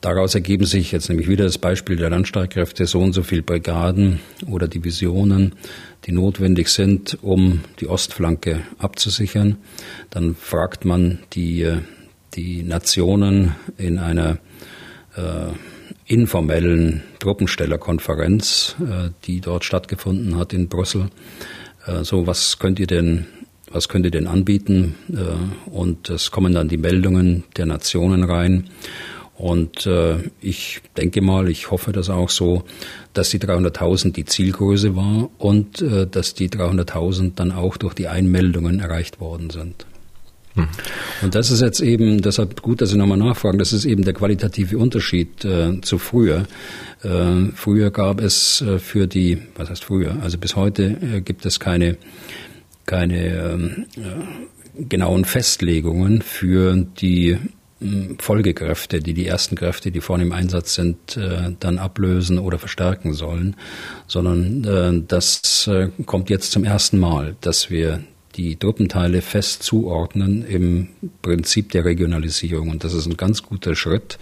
Daraus 0.05 0.35
ergeben 0.35 0.65
sich 0.65 0.91
jetzt 0.91 1.09
nämlich 1.09 1.27
wieder 1.27 1.45
das 1.45 1.57
Beispiel 1.57 1.95
der 1.95 2.11
Landstreitkräfte 2.11 2.85
so 2.85 2.99
und 2.99 3.13
so 3.13 3.23
viele 3.23 3.41
Brigaden 3.41 4.19
oder 4.45 4.67
Divisionen, 4.67 5.53
die 6.05 6.11
notwendig 6.11 6.67
sind, 6.67 7.17
um 7.23 7.61
die 7.79 7.87
Ostflanke 7.87 8.61
abzusichern. 8.77 9.57
Dann 10.11 10.35
fragt 10.35 10.85
man 10.85 11.17
die, 11.33 11.79
die 12.35 12.61
Nationen 12.61 13.55
in 13.79 13.97
einer 13.97 14.37
äh, 15.15 15.47
informellen 16.05 17.01
Truppenstellerkonferenz, 17.17 18.75
äh, 18.81 19.09
die 19.23 19.41
dort 19.41 19.65
stattgefunden 19.65 20.37
hat 20.37 20.53
in 20.53 20.69
Brüssel. 20.69 21.09
Äh, 21.87 22.03
so, 22.03 22.27
was 22.27 22.59
könnt 22.59 22.79
ihr 22.79 22.85
denn 22.85 23.25
was 23.71 23.89
könnt 23.89 24.05
ihr 24.05 24.11
denn 24.11 24.27
anbieten? 24.27 24.95
Äh, 25.11 25.69
und 25.69 26.11
es 26.11 26.29
kommen 26.29 26.53
dann 26.53 26.69
die 26.69 26.77
Meldungen 26.77 27.43
der 27.57 27.65
Nationen 27.65 28.23
rein. 28.23 28.69
Und 29.37 29.85
äh, 29.85 30.17
ich 30.39 30.81
denke 30.95 31.21
mal, 31.21 31.49
ich 31.49 31.69
hoffe 31.69 31.91
das 31.91 32.09
auch 32.09 32.29
so, 32.29 32.63
dass 33.13 33.29
die 33.29 33.39
300.000 33.39 34.13
die 34.13 34.25
Zielgröße 34.25 34.95
war 34.95 35.29
und 35.37 35.81
äh, 35.81 36.07
dass 36.07 36.33
die 36.33 36.49
300.000 36.49 37.33
dann 37.35 37.51
auch 37.51 37.75
durch 37.75 37.93
die 37.93 38.07
Einmeldungen 38.07 38.79
erreicht 38.79 39.19
worden 39.19 39.49
sind. 39.49 39.85
Hm. 40.53 40.69
Und 41.21 41.35
das 41.35 41.51
ist 41.51 41.61
jetzt 41.61 41.81
eben, 41.81 42.21
deshalb 42.21 42.61
gut, 42.61 42.81
dass 42.81 42.89
Sie 42.89 42.97
nochmal 42.97 43.17
nachfragen, 43.17 43.59
das 43.59 43.73
ist 43.73 43.83
eben 43.83 44.05
der 44.05 44.13
qualitative 44.13 44.77
Unterschied 44.77 45.43
äh, 45.43 45.81
zu 45.81 45.97
früher. 45.97 46.45
Äh, 47.03 47.51
früher 47.53 47.91
gab 47.91 48.21
es 48.21 48.61
äh, 48.61 48.79
für 48.79 49.05
die, 49.05 49.39
was 49.57 49.69
heißt 49.69 49.83
früher, 49.83 50.15
also 50.21 50.37
bis 50.37 50.55
heute 50.55 50.97
äh, 51.01 51.19
gibt 51.19 51.45
es 51.45 51.59
keine, 51.59 51.97
keine 52.85 53.35
ähm, 53.35 53.85
äh, 53.97 54.83
genauen 54.83 55.25
Festlegungen 55.25 56.21
für 56.21 56.75
die 56.75 57.37
Folgekräfte, 58.19 58.99
die 58.99 59.13
die 59.13 59.27
ersten 59.27 59.57
Kräfte, 59.57 59.91
die 59.91 59.99
vorne 59.99 60.23
im 60.23 60.31
Einsatz 60.31 60.75
sind, 60.75 61.17
äh, 61.17 61.51
dann 61.59 61.77
ablösen 61.77 62.39
oder 62.39 62.57
verstärken 62.57 63.13
sollen, 63.13 63.57
sondern 64.07 64.63
äh, 64.63 65.03
das 65.05 65.67
äh, 65.67 65.89
kommt 66.05 66.29
jetzt 66.29 66.51
zum 66.51 66.63
ersten 66.63 66.97
Mal, 66.99 67.35
dass 67.41 67.69
wir 67.69 68.01
die 68.37 68.55
Truppenteile 68.55 69.21
fest 69.21 69.63
zuordnen 69.63 70.45
im 70.45 70.89
Prinzip 71.21 71.71
der 71.71 71.85
Regionalisierung. 71.85 72.69
Und 72.69 72.83
das 72.83 72.93
ist 72.93 73.05
ein 73.05 73.17
ganz 73.17 73.43
guter 73.43 73.75
Schritt. 73.75 74.17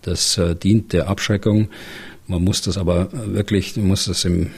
Das 0.00 0.40
dient 0.62 0.94
der 0.94 1.08
Abschreckung. 1.08 1.68
Man 2.30 2.44
muss 2.44 2.62
das 2.62 2.78
aber 2.78 3.08
wirklich, 3.12 3.76
man 3.76 3.88
muss 3.88 4.04
das 4.04 4.24
im, 4.24 4.52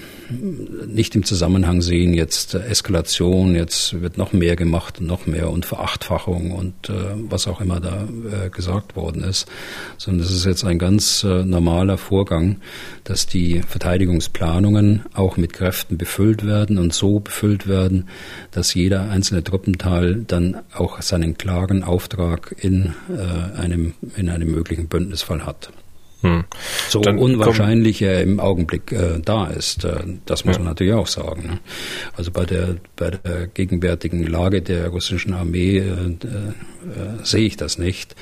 nicht 0.87 1.17
im 1.17 1.25
Zusammenhang 1.25 1.81
sehen, 1.81 2.13
jetzt 2.13 2.53
Eskalation, 2.55 3.55
jetzt 3.55 4.03
wird 4.03 4.19
noch 4.19 4.35
mehr 4.35 4.57
gemacht 4.57 5.01
und 5.01 5.07
noch 5.07 5.27
mehr 5.27 5.49
und 5.49 5.65
Verachtfachung 5.65 6.51
und 6.51 6.91
äh, 6.91 6.93
was 7.31 7.49
auch 7.49 7.63
immer 7.63 7.81
da 7.81 8.05
äh, 8.31 8.51
gesagt 8.51 8.95
worden 8.95 9.25
ist, 9.25 9.47
sondern 9.97 10.27
es 10.27 10.33
ist 10.33 10.45
jetzt 10.45 10.65
ein 10.65 10.79
ganz 10.79 11.25
äh, 11.25 11.45
normaler 11.45 11.97
Vorgang, 11.97 12.61
dass 13.05 13.27
die 13.27 13.63
Verteidigungsplanungen 13.63 15.07
auch 15.15 15.39
mit 15.39 15.55
Kräften 15.55 15.97
befüllt 15.97 16.45
werden 16.45 16.77
und 16.77 16.93
so 16.93 17.21
befüllt 17.21 17.67
werden, 17.67 18.07
dass 18.51 18.75
jeder 18.75 19.09
einzelne 19.09 19.45
Truppenteil 19.45 20.25
dann 20.27 20.59
auch 20.75 21.01
seinen 21.01 21.39
klaren 21.39 21.85
Auftrag 21.85 22.55
in, 22.61 22.93
äh, 23.09 23.59
einem, 23.59 23.95
in 24.15 24.29
einem 24.29 24.51
möglichen 24.51 24.89
Bündnisfall 24.89 25.47
hat. 25.47 25.73
Hm. 26.23 26.45
So 26.89 27.01
Dann 27.01 27.19
unwahrscheinlich 27.19 28.01
er 28.01 28.23
im 28.23 28.39
Augenblick 28.39 28.93
äh, 28.93 29.21
da 29.25 29.47
ist. 29.47 29.85
Äh, 29.85 30.05
das 30.25 30.45
muss 30.45 30.57
ja. 30.57 30.61
man 30.61 30.69
natürlich 30.69 30.95
auch 30.95 31.09
sagen. 31.09 31.47
Ne? 31.47 31.59
Also 32.17 32.31
bei 32.31 32.45
der, 32.45 32.77
bei 32.97 33.11
der 33.11 33.49
gegenwärtigen 33.49 34.25
Lage 34.27 34.63
der 34.63 34.89
russischen 34.89 35.35
Armee 35.35 35.79
äh, 35.79 35.83
äh 35.83 37.25
sehe 37.25 37.47
ich 37.47 37.57
das 37.57 37.77
nicht. 37.79 38.15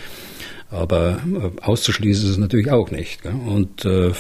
Aber 0.71 1.21
äh, 1.27 1.61
auszuschließen 1.63 2.25
ist 2.25 2.31
es 2.31 2.39
natürlich 2.39 2.71
auch 2.71 2.91
nicht. 2.91 3.23
Gell? 3.23 3.35
Und 3.35 3.85
äh, 3.85 4.13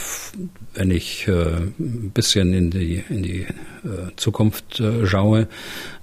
wenn 0.75 0.91
ich 0.91 1.29
äh, 1.29 1.33
ein 1.79 2.11
bisschen 2.13 2.53
in 2.53 2.71
die, 2.71 3.05
in 3.09 3.23
die 3.23 3.47
Zukunft 4.17 4.83
schaue, 5.05 5.49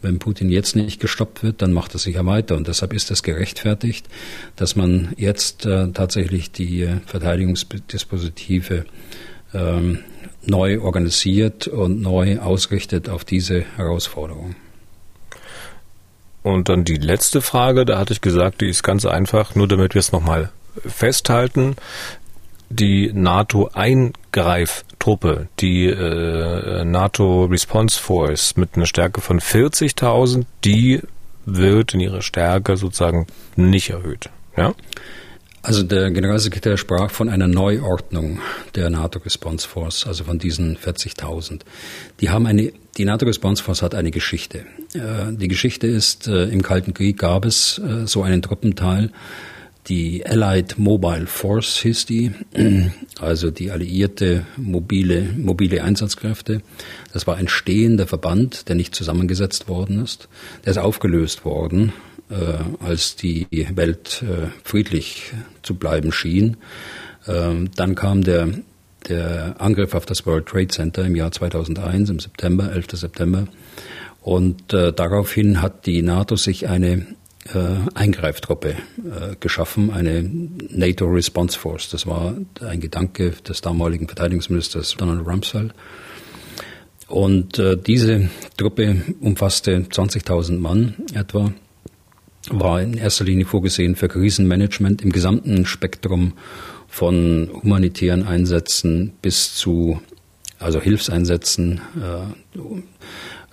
wenn 0.02 0.18
Putin 0.18 0.50
jetzt 0.50 0.76
nicht 0.76 1.00
gestoppt 1.00 1.44
wird, 1.44 1.62
dann 1.62 1.74
macht 1.74 1.94
er 1.94 2.00
sicher 2.00 2.26
weiter. 2.26 2.56
Und 2.56 2.68
deshalb 2.68 2.92
ist 2.92 3.12
es 3.12 3.22
gerechtfertigt, 3.22 4.08
dass 4.56 4.76
man 4.76 5.14
jetzt 5.16 5.62
tatsächlich 5.62 6.52
die 6.52 6.88
Verteidigungsdispositive 7.06 8.86
ähm, 9.54 10.00
neu 10.44 10.80
organisiert 10.80 11.68
und 11.68 12.02
neu 12.02 12.40
ausrichtet 12.40 13.10
auf 13.10 13.24
diese 13.24 13.62
Herausforderung. 13.76 14.56
Und 16.48 16.70
dann 16.70 16.86
die 16.86 16.96
letzte 16.96 17.42
Frage, 17.42 17.84
da 17.84 18.00
hatte 18.00 18.14
ich 18.14 18.22
gesagt, 18.22 18.62
die 18.62 18.70
ist 18.70 18.82
ganz 18.82 19.06
einfach, 19.06 19.54
nur 19.54 19.68
damit 19.68 19.96
wir 19.96 20.00
es 20.00 20.14
nochmal 20.14 20.50
festhalten. 20.86 21.76
Die 22.70 23.12
NATO-Eingreiftruppe, 23.14 25.50
die 25.60 25.88
äh, 25.88 26.86
NATO 26.86 27.43
Response 27.45 28.00
Force 28.00 28.56
mit 28.56 28.76
einer 28.76 28.86
Stärke 28.86 29.20
von 29.20 29.41
40.000, 29.41 30.45
die 30.64 31.02
wird 31.45 31.93
in 31.93 32.00
ihrer 32.00 32.22
Stärke 32.22 32.78
sozusagen 32.78 33.28
nicht 33.58 33.89
erhöht. 33.89 34.30
Ja? 34.56 34.74
Also 35.68 35.84
der 35.84 36.11
Generalsekretär 36.11 36.78
sprach 36.78 37.11
von 37.11 37.28
einer 37.28 37.49
Neuordnung 37.49 38.39
der 38.76 38.89
NATO 38.89 39.20
Response 39.20 39.68
Force, 39.68 40.07
also 40.07 40.24
von 40.24 40.39
diesen 40.39 40.78
40.000. 40.78 41.59
Die 42.22 42.30
haben 42.30 42.45
eine, 42.45 42.72
die 42.97 43.03
NATO 43.03 43.26
Response 43.26 43.61
Force 43.61 43.82
hat 43.82 43.93
eine 43.93 44.11
Geschichte. 44.11 44.59
Äh, 44.93 45.34
die 45.34 45.49
Geschichte 45.49 45.86
ist, 45.86 46.30
äh, 46.30 46.45
im 46.45 46.61
Kalten 46.61 46.93
Krieg 46.93 47.18
gab 47.18 47.43
es 47.43 47.80
äh, 47.80 48.07
so 48.07 48.24
einen 48.24 48.41
Truppenteil, 48.41 49.11
die 49.89 50.26
Allied 50.26 50.80
Mobile 50.80 51.28
Force 51.28 51.82
hieß 51.82 52.05
die, 52.05 52.32
also 53.20 53.51
die 53.51 53.70
alliierte 53.70 54.45
mobile, 54.55 55.34
mobile 55.36 55.84
Einsatzkräfte. 55.84 56.61
Das 57.11 57.28
war 57.28 57.36
ein 57.36 57.49
stehender 57.49 58.07
Verband, 58.07 58.70
der 58.70 58.76
nicht 58.76 58.95
zusammengesetzt 58.95 59.68
worden 59.68 60.01
ist. 60.01 60.30
Der 60.63 60.72
ist 60.72 60.78
aufgelöst 60.78 61.43
worden, 61.43 61.91
als 62.80 63.15
die 63.15 63.47
Welt 63.51 64.23
äh, 64.23 64.47
friedlich 64.63 65.34
zu 65.63 65.75
bleiben 65.75 66.11
schien. 66.11 66.57
Ähm, 67.28 67.69
dann 67.75 67.95
kam 67.95 68.23
der, 68.23 68.49
der 69.07 69.55
Angriff 69.59 69.93
auf 69.93 70.05
das 70.05 70.25
World 70.25 70.47
Trade 70.47 70.67
Center 70.67 71.05
im 71.05 71.15
Jahr 71.15 71.32
2001, 71.32 72.09
im 72.09 72.19
September, 72.19 72.71
11. 72.71 72.88
September. 72.93 73.47
Und 74.21 74.73
äh, 74.73 74.91
daraufhin 74.91 75.61
hat 75.61 75.86
die 75.86 76.01
NATO 76.01 76.36
sich 76.36 76.67
eine 76.67 77.05
äh, 77.53 77.78
Eingreiftruppe 77.93 78.71
äh, 78.71 79.36
geschaffen, 79.39 79.91
eine 79.91 80.30
NATO 80.69 81.05
Response 81.05 81.57
Force. 81.57 81.89
Das 81.89 82.05
war 82.07 82.36
ein 82.61 82.82
Gedanke 82.82 83.32
des 83.47 83.61
damaligen 83.61 84.07
Verteidigungsministers 84.07 84.95
Donald 84.97 85.25
Rumsfeld. 85.25 85.73
Und 87.07 87.57
äh, 87.57 87.78
diese 87.78 88.30
Truppe 88.57 89.01
umfasste 89.21 89.78
20.000 89.78 90.59
Mann 90.59 90.95
etwa, 91.13 91.53
war 92.50 92.82
in 92.82 92.95
erster 92.95 93.26
Linie 93.26 93.45
vorgesehen 93.45 93.95
für 93.95 94.08
Krisenmanagement 94.08 95.02
im 95.02 95.12
gesamten 95.12 95.66
Spektrum 95.66 96.34
von 96.88 97.50
humanitären 97.54 98.24
Einsätzen 98.24 99.14
bis 99.22 99.56
zu 99.56 100.00
also 100.60 100.82
Hilfseinsätzen, 100.82 101.82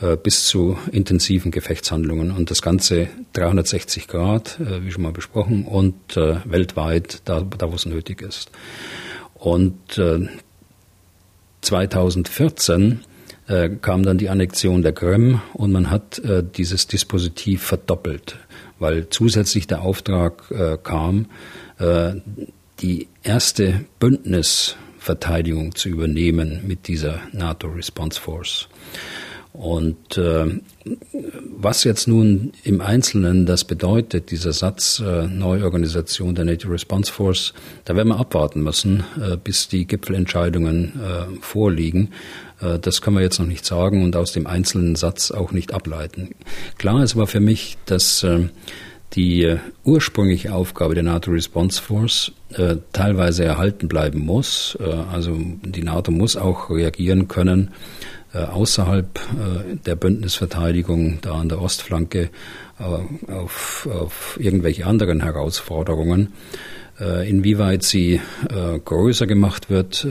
äh, 0.00 0.12
äh, 0.12 0.16
bis 0.16 0.46
zu 0.46 0.78
intensiven 0.90 1.50
Gefechtshandlungen 1.50 2.30
und 2.30 2.50
das 2.50 2.62
Ganze 2.62 3.08
360 3.34 4.08
Grad, 4.08 4.58
äh, 4.60 4.84
wie 4.84 4.90
schon 4.90 5.02
mal 5.02 5.12
besprochen, 5.12 5.64
und 5.66 6.16
äh, 6.16 6.36
weltweit, 6.44 7.22
da, 7.26 7.42
da 7.42 7.70
wo 7.70 7.76
es 7.76 7.86
nötig 7.86 8.22
ist. 8.22 8.50
Und 9.34 10.00
2014 11.60 13.00
kam 13.82 14.02
dann 14.04 14.16
die 14.16 14.30
Annexion 14.30 14.80
der 14.80 14.92
Krim 14.92 15.42
und 15.52 15.70
man 15.70 15.90
hat 15.90 16.22
dieses 16.56 16.86
Dispositiv 16.86 17.62
verdoppelt, 17.62 18.38
weil 18.78 19.08
zusätzlich 19.08 19.66
der 19.66 19.82
Auftrag 19.82 20.42
kam, 20.82 21.26
die 22.80 23.08
erste 23.22 23.84
Bündnisverteidigung 23.98 25.74
zu 25.74 25.88
übernehmen 25.88 26.60
mit 26.66 26.88
dieser 26.88 27.20
NATO 27.32 27.68
Response 27.68 28.20
Force. 28.20 28.68
Und 29.54 30.18
äh, 30.18 30.60
was 31.56 31.84
jetzt 31.84 32.08
nun 32.08 32.52
im 32.64 32.80
Einzelnen 32.80 33.46
das 33.46 33.64
bedeutet, 33.64 34.32
dieser 34.32 34.52
Satz 34.52 34.98
äh, 34.98 35.28
Neuorganisation 35.28 36.34
der 36.34 36.44
NATO 36.44 36.68
Response 36.68 37.12
Force, 37.12 37.54
da 37.84 37.94
werden 37.94 38.08
wir 38.08 38.18
abwarten 38.18 38.64
müssen, 38.64 39.04
äh, 39.16 39.36
bis 39.36 39.68
die 39.68 39.86
Gipfelentscheidungen 39.86 41.00
äh, 41.00 41.40
vorliegen. 41.40 42.10
Äh, 42.64 42.78
das 42.78 43.02
können 43.02 43.16
wir 43.16 43.22
jetzt 43.22 43.38
noch 43.38 43.46
nicht 43.46 43.64
sagen 43.64 44.02
und 44.02 44.16
aus 44.16 44.32
dem 44.32 44.46
einzelnen 44.46 44.96
Satz 44.96 45.30
auch 45.30 45.52
nicht 45.52 45.74
ableiten. 45.74 46.30
Klar 46.78 47.02
ist 47.02 47.14
aber 47.14 47.26
für 47.26 47.40
mich, 47.40 47.76
dass 47.86 48.22
äh, 48.22 48.48
die 49.14 49.44
äh, 49.44 49.58
ursprüngliche 49.84 50.52
Aufgabe 50.52 50.94
der 50.94 51.04
NATO 51.04 51.30
Response 51.30 51.80
Force 51.80 52.32
äh, 52.54 52.76
teilweise 52.92 53.44
erhalten 53.44 53.88
bleiben 53.88 54.20
muss. 54.20 54.76
Äh, 54.80 54.84
also 55.12 55.36
die 55.38 55.82
NATO 55.82 56.10
muss 56.10 56.36
auch 56.36 56.70
reagieren 56.70 57.28
können 57.28 57.70
äh, 58.32 58.38
außerhalb 58.38 59.06
äh, 59.18 59.76
der 59.86 59.94
Bündnisverteidigung, 59.94 61.18
da 61.22 61.34
an 61.34 61.48
der 61.48 61.60
Ostflanke, 61.60 62.30
auf, 62.76 63.88
auf 63.88 64.36
irgendwelche 64.40 64.84
anderen 64.86 65.22
Herausforderungen. 65.22 66.32
Inwieweit 66.98 67.84
sie 67.84 68.20
größer 68.84 69.28
gemacht 69.28 69.70
wird, 69.70 70.04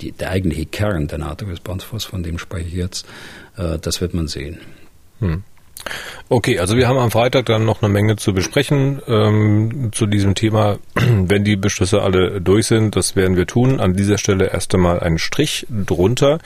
die, 0.00 0.12
der 0.12 0.30
eigentliche 0.30 0.66
Kern 0.66 1.08
der 1.08 1.18
NATO 1.18 1.46
Response 1.46 1.86
Force, 1.86 2.04
von 2.04 2.22
dem 2.22 2.38
spreche 2.38 2.68
ich 2.68 2.74
jetzt, 2.74 3.06
das 3.56 4.00
wird 4.00 4.14
man 4.14 4.28
sehen. 4.28 4.58
Hm. 5.20 5.42
Okay, 6.28 6.58
also 6.58 6.76
wir 6.76 6.86
haben 6.86 6.98
am 6.98 7.10
Freitag 7.10 7.46
dann 7.46 7.64
noch 7.64 7.82
eine 7.82 7.90
Menge 7.90 8.16
zu 8.16 8.34
besprechen 8.34 9.00
ähm, 9.06 9.90
zu 9.92 10.06
diesem 10.06 10.34
Thema. 10.34 10.78
Wenn 10.94 11.44
die 11.44 11.56
Beschlüsse 11.56 12.02
alle 12.02 12.40
durch 12.40 12.66
sind, 12.66 12.96
das 12.96 13.16
werden 13.16 13.36
wir 13.36 13.46
tun. 13.46 13.80
An 13.80 13.94
dieser 13.94 14.18
Stelle 14.18 14.50
erst 14.50 14.74
einmal 14.74 15.00
einen 15.00 15.18
Strich 15.18 15.66
drunter. 15.70 16.38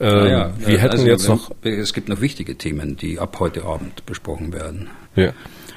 Ähm, 0.00 0.08
naja, 0.08 0.52
wir 0.58 0.78
hätten 0.78 0.92
also, 0.92 1.06
jetzt 1.06 1.28
noch. 1.28 1.50
Es 1.62 1.92
gibt 1.92 2.08
noch 2.08 2.20
wichtige 2.20 2.56
Themen, 2.56 2.96
die 2.96 3.18
ab 3.18 3.36
heute 3.38 3.64
Abend 3.64 4.04
besprochen 4.06 4.52
werden. 4.52 4.90
Ja. 5.14 5.32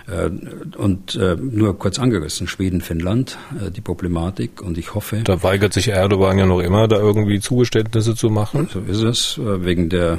Äh, 0.08 0.30
und 0.78 1.16
äh, 1.16 1.36
nur 1.36 1.78
kurz 1.80 2.00
angerissen, 2.00 2.48
Schweden, 2.48 2.82
Finnland, 2.82 3.38
äh, 3.66 3.72
die 3.72 3.82
Problematik 3.82 4.62
und 4.62 4.78
ich 4.78 4.94
hoffe. 4.94 5.22
Da 5.24 5.44
weigert 5.44 5.74
sich 5.74 5.88
Erdogan 5.88 6.38
ja 6.38 6.46
noch 6.46 6.60
immer, 6.60 6.88
da 6.88 6.98
irgendwie 6.98 7.40
Zugeständnisse 7.40 8.16
zu 8.16 8.30
machen. 8.30 8.68
So 8.72 8.80
ist 8.80 9.02
es, 9.02 9.40
wegen 9.40 9.90
der 9.90 10.18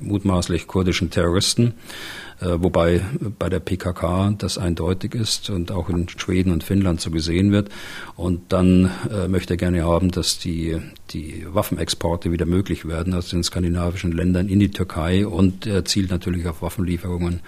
mutmaßlich 0.00 0.66
kurdischen 0.66 1.10
Terroristen. 1.10 1.74
Wobei 2.44 3.00
bei 3.38 3.48
der 3.48 3.60
PKK 3.60 4.34
das 4.38 4.58
eindeutig 4.58 5.14
ist 5.14 5.50
und 5.50 5.72
auch 5.72 5.88
in 5.88 6.08
Schweden 6.08 6.52
und 6.52 6.64
Finnland 6.64 7.00
so 7.00 7.10
gesehen 7.10 7.52
wird. 7.52 7.70
Und 8.16 8.52
dann 8.52 8.90
äh, 9.10 9.28
möchte 9.28 9.54
er 9.54 9.56
gerne 9.56 9.84
haben, 9.84 10.10
dass 10.10 10.38
die, 10.38 10.78
die 11.10 11.46
Waffenexporte 11.48 12.32
wieder 12.32 12.46
möglich 12.46 12.86
werden 12.86 13.14
aus 13.14 13.28
den 13.28 13.42
skandinavischen 13.42 14.12
Ländern 14.12 14.48
in 14.48 14.58
die 14.58 14.70
Türkei 14.70 15.26
und 15.26 15.66
er 15.66 15.84
zielt 15.84 16.10
natürlich 16.10 16.46
auf 16.46 16.62
Waffenlieferungen 16.62 17.40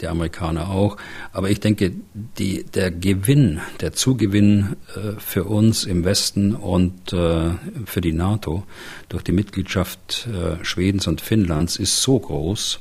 der 0.00 0.10
Amerikaner 0.10 0.70
auch. 0.70 0.96
Aber 1.32 1.50
ich 1.50 1.60
denke, 1.60 1.92
die, 2.38 2.64
der 2.64 2.90
Gewinn, 2.90 3.60
der 3.80 3.92
Zugewinn 3.92 4.76
äh, 4.94 5.18
für 5.18 5.44
uns 5.44 5.84
im 5.84 6.04
Westen 6.04 6.54
und 6.54 7.12
äh, 7.12 7.50
für 7.86 8.00
die 8.00 8.12
NATO 8.12 8.64
durch 9.08 9.22
die 9.22 9.32
Mitgliedschaft 9.32 10.28
äh, 10.28 10.64
Schwedens 10.64 11.06
und 11.06 11.20
Finnlands 11.20 11.76
ist 11.76 12.02
so 12.02 12.18
groß. 12.18 12.80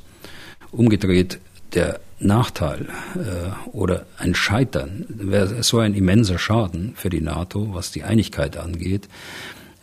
Umgedreht, 0.75 1.39
der 1.73 1.99
Nachteil 2.19 2.87
äh, 3.15 3.69
oder 3.69 4.05
ein 4.17 4.35
Scheitern 4.35 5.05
wäre 5.09 5.63
so 5.63 5.79
ein 5.79 5.93
immenser 5.93 6.37
Schaden 6.37 6.93
für 6.95 7.09
die 7.09 7.21
NATO, 7.21 7.73
was 7.73 7.91
die 7.91 8.03
Einigkeit 8.03 8.57
angeht. 8.57 9.09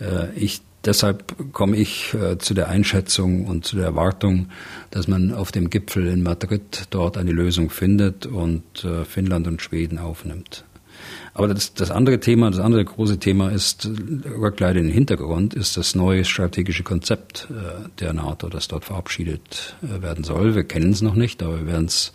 Äh, 0.01 0.33
ich 0.35 0.63
Deshalb 0.85 1.53
komme 1.53 1.77
ich 1.77 2.13
äh, 2.15 2.39
zu 2.39 2.55
der 2.55 2.69
Einschätzung 2.69 3.47
und 3.47 3.65
zu 3.65 3.77
der 3.77 3.85
Erwartung, 3.85 4.49
dass 4.91 5.07
man 5.07 5.33
auf 5.33 5.53
dem 5.53 5.71
Gipfel 5.71 6.09
in 6.09 6.25
Madrid 6.25 6.89
dort 6.91 7.17
eine 7.17 7.31
Lösung 7.31 7.71
findet 7.71 8.27
und 8.27 8.85
äh, 8.85 9.05
Finnland 9.05 9.47
und 9.47 9.63
Schweden 9.63 9.99
aufnimmt. 9.99 10.65
Aber 11.35 11.49
das, 11.49 11.73
das 11.73 11.91
andere 11.91 12.21
Thema, 12.21 12.51
das 12.51 12.61
andere 12.61 12.85
große 12.85 13.19
Thema 13.19 13.51
ist, 13.51 13.89
rückt 14.27 14.61
leider 14.61 14.81
in 14.81 14.87
den 14.87 14.95
Hintergrund, 14.95 15.55
ist 15.55 15.79
das 15.79 15.95
neue 15.95 16.27
strategische 16.27 16.83
Konzept 16.83 17.49
äh, 17.51 17.89
der 18.01 18.13
NATO, 18.13 18.51
das 18.51 18.69
dort 18.69 18.85
verabschiedet 18.85 19.77
äh, 19.83 20.03
werden 20.03 20.25
soll. 20.25 20.55
Wir 20.55 20.65
kennen 20.65 20.91
es 20.91 21.01
noch 21.01 21.15
nicht, 21.15 21.43
aber 21.43 21.61
wir 21.61 21.67
werden 21.67 21.87
es 21.87 22.13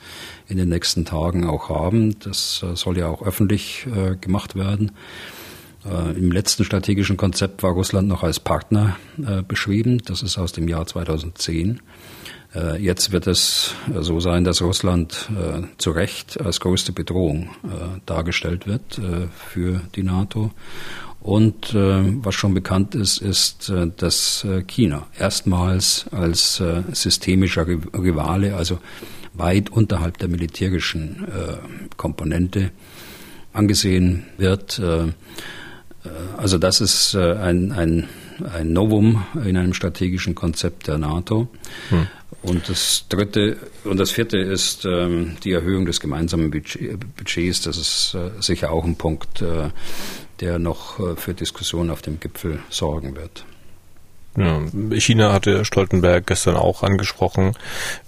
in 0.48 0.58
den 0.58 0.70
nächsten 0.70 1.04
Tagen 1.04 1.46
auch 1.46 1.70
haben. 1.70 2.20
Das 2.20 2.64
äh, 2.64 2.76
soll 2.76 2.98
ja 2.98 3.08
auch 3.08 3.24
öffentlich 3.24 3.88
gemacht 4.22 4.56
werden. 4.56 4.92
Im 6.16 6.32
letzten 6.32 6.66
strategischen 6.66 7.16
Konzept 7.16 7.64
war 7.64 7.72
Russland 7.72 8.08
noch 8.08 8.24
als 8.24 8.40
Partner 8.40 8.98
beschrieben. 9.48 10.02
Das 10.04 10.22
ist 10.22 10.38
aus 10.38 10.52
dem 10.52 10.68
Jahr 10.68 10.86
2010. 10.86 11.80
Äh, 12.56 12.82
jetzt 12.82 13.12
wird 13.12 13.28
es 13.28 13.76
so 14.00 14.20
sein, 14.20 14.44
dass 14.44 14.62
Russland 14.62 15.30
zu 15.78 15.92
Recht 15.92 16.40
als 16.42 16.60
größte 16.60 16.92
Bedrohung 16.92 17.50
dargestellt 18.06 18.68
wird 18.68 19.00
für 19.52 19.82
die 19.96 20.04
NATO. 20.04 20.52
Und 21.20 21.74
was 21.74 22.36
schon 22.36 22.54
bekannt 22.54 22.96
ist, 22.96 23.18
ist, 23.18 23.72
dass 23.98 24.46
China 24.68 25.08
erstmals 25.18 26.06
als 26.12 26.62
systemischer 26.94 27.68
Rivale, 27.68 28.56
also 28.56 28.80
weit 29.34 29.70
unterhalb 29.70 30.18
der 30.20 30.30
militärischen 30.30 31.28
Komponente 31.98 32.72
angesehen 33.58 34.24
wird. 34.38 34.80
Äh, 34.80 35.12
also 36.38 36.58
das 36.58 36.80
ist 36.80 37.16
äh, 37.16 37.34
ein, 37.34 37.72
ein, 37.72 38.08
ein 38.44 38.74
Novum 38.74 39.26
in 39.46 39.58
einem 39.58 39.74
strategischen 39.74 40.36
Konzept 40.36 40.88
der 40.88 40.98
NATO. 40.98 41.48
Hm. 41.90 42.08
Und 42.42 42.70
das 42.70 43.06
dritte 43.10 43.58
und 43.84 43.98
das 43.98 44.12
vierte 44.12 44.38
ist 44.38 44.86
ähm, 44.86 45.38
die 45.44 45.52
Erhöhung 45.52 45.86
des 45.86 46.00
gemeinsamen 46.00 46.52
Budgets. 46.52 47.62
Das 47.62 47.78
ist 47.78 48.16
äh, 48.16 48.32
sicher 48.42 48.72
auch 48.72 48.86
ein 48.86 48.96
Punkt, 48.96 49.42
äh, 49.42 49.70
der 50.40 50.60
noch 50.60 51.00
äh, 51.00 51.16
für 51.16 51.34
Diskussionen 51.34 51.90
auf 51.90 52.02
dem 52.02 52.20
Gipfel 52.20 52.60
sorgen 52.70 53.16
wird. 53.16 53.46
Ja, 54.38 54.62
China 54.92 55.34
hatte 55.34 55.66
Stoltenberg 55.66 56.28
gestern 56.28 56.58
auch 56.58 56.84
angesprochen, 56.84 57.54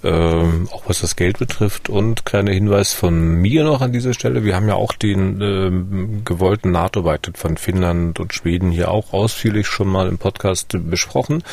ähm, 0.03 0.69
auch 0.71 0.83
was 0.85 1.01
das 1.01 1.15
Geld 1.15 1.39
betrifft. 1.39 1.89
Und 1.89 2.23
kleiner 2.23 2.51
Hinweis 2.51 2.93
von 2.93 3.41
mir 3.41 3.63
noch 3.63 3.81
an 3.81 3.93
dieser 3.93 4.13
Stelle. 4.13 4.43
Wir 4.43 4.55
haben 4.55 4.67
ja 4.67 4.75
auch 4.75 4.93
den 4.93 5.41
ähm, 5.41 6.21
gewollten 6.25 6.69
NATO-Beitritt 6.69 7.39
von 7.39 7.57
Finnland 7.57 8.19
und 8.19 8.35
Schweden 8.35 8.69
hier 8.69 8.91
auch 8.91 9.11
ausführlich 9.11 9.65
schon 9.65 9.87
mal 9.87 10.07
im 10.07 10.19
Podcast 10.19 10.77
besprochen. 10.91 11.43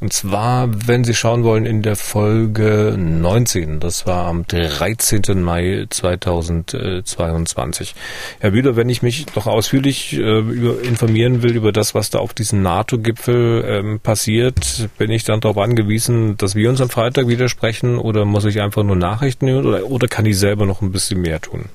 Und 0.00 0.14
zwar, 0.14 0.88
wenn 0.88 1.04
Sie 1.04 1.12
schauen 1.12 1.44
wollen, 1.44 1.66
in 1.66 1.82
der 1.82 1.96
Folge 1.96 2.96
19. 2.98 3.80
Das 3.80 4.06
war 4.06 4.28
am 4.28 4.46
13. 4.46 5.42
Mai 5.42 5.84
2022. 5.90 7.94
Herr 8.40 8.52
Bühler, 8.52 8.76
wenn 8.76 8.88
ich 8.88 9.02
mich 9.02 9.26
noch 9.36 9.46
ausführlich 9.46 10.14
äh, 10.14 10.38
über, 10.38 10.82
informieren 10.82 11.42
will 11.42 11.54
über 11.54 11.70
das, 11.70 11.94
was 11.94 12.08
da 12.08 12.18
auf 12.18 12.32
diesem 12.32 12.62
NATO-Gipfel 12.62 13.62
ähm, 13.68 14.00
passiert, 14.00 14.21
bin 14.26 15.10
ich 15.10 15.24
dann 15.24 15.40
darauf 15.40 15.58
angewiesen, 15.58 16.36
dass 16.36 16.54
wir 16.54 16.68
uns 16.68 16.80
am 16.80 16.90
Freitag 16.90 17.28
widersprechen 17.28 17.98
oder 17.98 18.24
muss 18.24 18.44
ich 18.44 18.60
einfach 18.60 18.82
nur 18.82 18.96
Nachrichten 18.96 19.48
hören 19.48 19.66
oder, 19.66 19.86
oder 19.86 20.08
kann 20.08 20.26
ich 20.26 20.38
selber 20.38 20.66
noch 20.66 20.82
ein 20.82 20.92
bisschen 20.92 21.20
mehr 21.20 21.40
tun? 21.40 21.66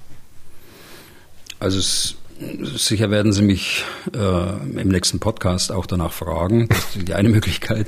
Also 1.60 1.80
es, 1.80 2.16
sicher 2.76 3.10
werden 3.10 3.34
Sie 3.34 3.41
mich 3.41 3.84
äh, 4.14 4.80
im 4.80 4.89
nächsten 4.89 5.20
Podcast 5.20 5.72
auch 5.72 5.86
danach 5.86 6.14
fragen. 6.14 6.68
Das 6.70 6.95
ist 6.95 7.08
die 7.08 7.14
eine 7.14 7.30
Möglichkeit. 7.38 7.88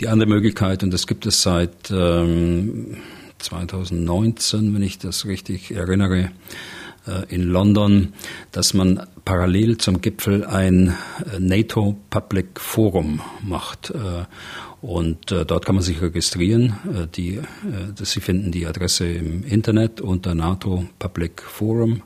Die 0.00 0.08
andere 0.08 0.28
Möglichkeit, 0.28 0.82
und 0.82 0.90
das 0.90 1.06
gibt 1.06 1.26
es 1.26 1.42
seit 1.42 1.90
ähm, 1.90 2.96
2019, 3.38 4.74
wenn 4.74 4.82
ich 4.82 4.98
das 4.98 5.26
richtig 5.26 5.72
erinnere, 5.72 6.30
in 7.28 7.42
London, 7.42 8.12
dass 8.52 8.74
man 8.74 9.06
parallel 9.24 9.78
zum 9.78 10.00
Gipfel 10.00 10.44
ein 10.44 10.88
äh, 10.88 11.38
NATO 11.38 11.96
Public 12.10 12.60
Forum 12.60 13.20
macht. 13.42 13.90
Äh, 13.90 14.24
und 14.82 15.30
dort 15.30 15.66
kann 15.66 15.74
man 15.74 15.84
sich 15.84 16.00
registrieren. 16.00 16.72
Die, 17.14 17.38
Sie 18.02 18.20
finden 18.20 18.50
die 18.50 18.64
Adresse 18.64 19.06
im 19.06 19.44
Internet 19.44 20.00
unter 20.00 20.34
NATO 20.34 20.86
Public 20.98 21.42
Forum. 21.42 22.02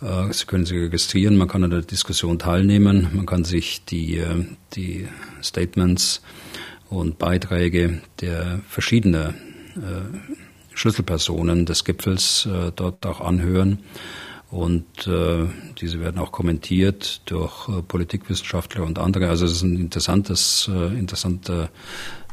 Sie 0.00 0.44
können 0.46 0.66
sich 0.66 0.76
registrieren, 0.76 1.36
man 1.36 1.46
kann 1.46 1.62
an 1.62 1.70
der 1.70 1.82
Diskussion 1.82 2.40
teilnehmen, 2.40 3.06
man 3.12 3.26
kann 3.26 3.44
sich 3.44 3.84
die, 3.84 4.20
die 4.74 5.06
Statements 5.40 6.20
und 6.88 7.18
Beiträge 7.18 8.00
der 8.20 8.58
verschiedenen 8.66 9.34
Schlüsselpersonen 10.78 11.66
des 11.66 11.84
Gipfels 11.84 12.46
äh, 12.46 12.72
dort 12.74 13.04
auch 13.04 13.20
anhören. 13.20 13.80
Und 14.50 15.06
äh, 15.06 15.46
diese 15.78 16.00
werden 16.00 16.18
auch 16.18 16.32
kommentiert 16.32 17.20
durch 17.26 17.68
äh, 17.68 17.82
Politikwissenschaftler 17.82 18.84
und 18.84 18.98
andere. 18.98 19.28
Also 19.28 19.44
es 19.44 19.52
ist 19.52 19.62
ein 19.62 19.76
interessantes, 19.76 20.70
äh, 20.72 20.98
interessanter, 20.98 21.68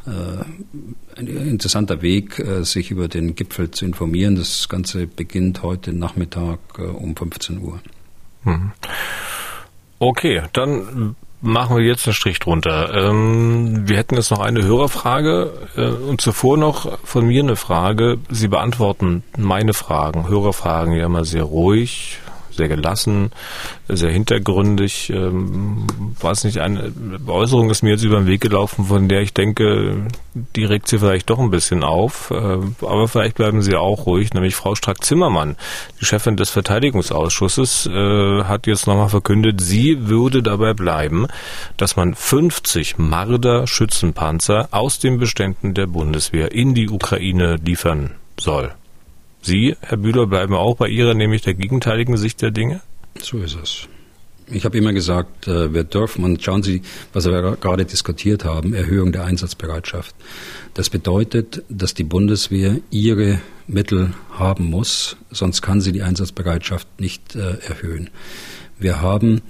äh, 0.06 1.20
ein 1.20 1.28
interessanter 1.28 2.02
Weg, 2.02 2.39
äh, 2.39 2.64
sich 2.64 2.91
über 2.91 3.10
den 3.10 3.36
Gipfel 3.36 3.72
zu 3.72 3.84
informieren. 3.84 4.36
Das 4.36 4.70
Ganze 4.70 5.08
beginnt 5.08 5.62
heute 5.62 5.91
Nachmittag 5.91 6.60
äh, 6.78 6.84
um 6.84 7.18
15 7.18 7.60
Uhr. 7.60 7.82
Mhm. 8.46 8.72
Okay, 10.00 10.43
dann 10.54 11.16
machen 11.46 11.78
wir 11.78 11.84
jetzt 11.84 12.06
einen 12.06 12.14
Strich 12.14 12.39
drunter. 12.39 12.93
Ähm, 12.93 13.88
wir 13.88 13.98
hätten 13.98 14.16
jetzt 14.16 14.32
noch 14.32 14.39
eine 14.39 14.64
Hörerfrage 14.64 15.54
äh, 15.78 15.88
und 15.88 16.22
zuvor 16.22 16.58
noch 16.58 17.00
von 17.04 17.26
mir 17.26 17.43
eine 17.43 17.56
Frage. 17.56 18.18
Sie 18.30 18.48
beantworten 18.48 19.24
meine 19.38 19.74
Fragen, 19.74 20.28
Hörerfragen 20.28 20.93
ja 20.93 21.06
immer 21.06 21.24
sehr 21.24 21.43
ruhig, 21.43 22.20
sehr 22.56 22.68
gelassen, 22.68 23.32
sehr 23.88 24.12
hintergründig. 24.12 25.10
Ähm, 25.10 25.88
weiß 26.20 26.45
nicht, 26.45 26.60
eine 26.60 26.91
Äußerung 27.28 27.70
ist 27.70 27.84
mir 27.84 27.91
jetzt 27.91 28.03
über 28.03 28.18
den 28.18 28.28
Weg 28.28 28.41
gelaufen, 28.41 28.86
von 28.86 29.08
der 29.08 29.22
ich 29.22 29.34
denke, 29.34 30.08
die 30.34 30.66
regt 30.66 30.88
sie 30.88 30.99
vielleicht 30.99 31.30
doch 31.30 31.39
ein 31.39 31.49
bisschen 31.49 31.84
auf. 31.84 32.32
Äh, 32.32 32.36
aber 32.86 33.08
vielleicht 33.08 33.36
bleiben 33.36 33.62
Sie 33.62 33.76
auch 33.76 34.06
ruhig, 34.06 34.34
nämlich 34.34 34.56
Frau 34.56 34.76
Strack-Zimmermann, 34.76 35.56
die 35.99 36.06
Chefin 36.06 36.38
des 36.38 36.49
Verteidigungsausschusses, 36.49 37.88
äh, 37.88 38.43
hat 38.43 38.68
jetzt 38.68 38.88
nochmal 38.88 39.10
verkündet, 39.10 39.62
sie 39.62 40.08
würde 40.08 40.43
dabei 40.43 40.74
bleiben, 40.74 41.28
dass 41.78 41.95
man 41.95 42.16
50 42.16 42.97
Marder-Schützenpanzer 42.97 44.70
aus 44.72 44.99
den 44.99 45.20
Beständen 45.20 45.74
der 45.74 45.88
Bundeswehr 45.88 46.51
in 46.51 46.74
die 46.74 46.89
Ukraine 46.89 47.58
liefern 47.64 48.12
soll. 48.39 48.74
Sie, 49.46 49.76
Herr 49.82 49.98
Bühler, 49.98 50.28
bleiben 50.28 50.54
auch 50.54 50.76
bei 50.78 50.89
Ihrer, 50.89 51.14
nämlich 51.14 51.41
der 51.41 51.54
gegenteiligen 51.54 52.18
Sicht 52.18 52.41
der 52.41 52.52
Dinge? 52.52 52.82
So 53.22 53.38
ist 53.38 53.58
es. 53.62 53.88
Ich 54.52 54.64
habe 54.64 54.78
immer 54.78 54.93
gesagt, 54.93 55.48
wir 55.48 55.84
dürfen, 55.84 56.24
und 56.24 56.43
schauen 56.43 56.62
Sie, 56.62 56.84
was 57.14 57.26
wir 57.26 57.58
gerade 57.58 57.86
diskutiert 57.86 58.46
haben, 58.46 58.74
Erhöhung 58.76 59.12
der 59.12 59.24
Einsatzbereitschaft. 59.24 60.16
Das 60.76 60.91
bedeutet, 60.91 61.64
dass 61.68 61.96
die 61.96 62.04
Bundeswehr 62.04 62.80
ihre 62.91 63.39
Mittel 63.68 64.14
haben 64.32 64.66
muss, 64.66 65.18
sonst 65.32 65.62
kann 65.64 65.82
sie 65.82 65.91
die 65.91 66.04
Einsatzbereitschaft 66.04 66.88
nicht 67.00 67.36
äh, 67.36 67.58
erhöhen. 67.68 68.12
Wir 68.78 69.02
haben 69.02 69.41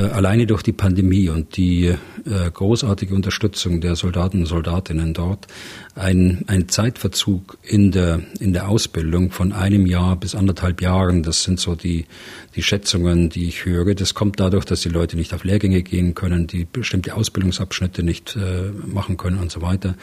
alleine 0.00 0.46
durch 0.46 0.62
die 0.62 0.72
Pandemie 0.72 1.28
und 1.28 1.56
die 1.56 1.86
äh, 1.86 1.96
großartige 2.52 3.14
Unterstützung 3.14 3.80
der 3.80 3.96
Soldaten 3.96 4.40
und 4.40 4.46
Soldatinnen 4.46 5.14
dort 5.14 5.46
ein, 5.96 6.44
ein 6.46 6.68
Zeitverzug 6.68 7.56
in 7.62 7.90
der, 7.90 8.20
in 8.38 8.52
der 8.52 8.68
Ausbildung 8.68 9.30
von 9.30 9.52
einem 9.52 9.86
Jahr 9.86 10.16
bis 10.16 10.34
anderthalb 10.34 10.82
Jahren. 10.82 11.22
Das 11.22 11.42
sind 11.42 11.58
so 11.58 11.74
die, 11.74 12.04
die 12.54 12.62
Schätzungen, 12.62 13.30
die 13.30 13.48
ich 13.48 13.64
höre. 13.64 13.94
Das 13.94 14.12
kommt 14.12 14.38
dadurch, 14.38 14.66
dass 14.66 14.82
die 14.82 14.90
Leute 14.90 15.16
nicht 15.16 15.32
auf 15.32 15.44
Lehrgänge 15.44 15.82
gehen 15.82 16.14
können, 16.14 16.46
die 16.46 16.66
bestimmte 16.70 17.14
Ausbildungsabschnitte 17.14 18.02
nicht 18.02 18.36
äh, 18.36 18.70
machen 18.86 19.16
können 19.16 19.38
und 19.38 19.50
so 19.50 19.62
weiter. 19.62 19.94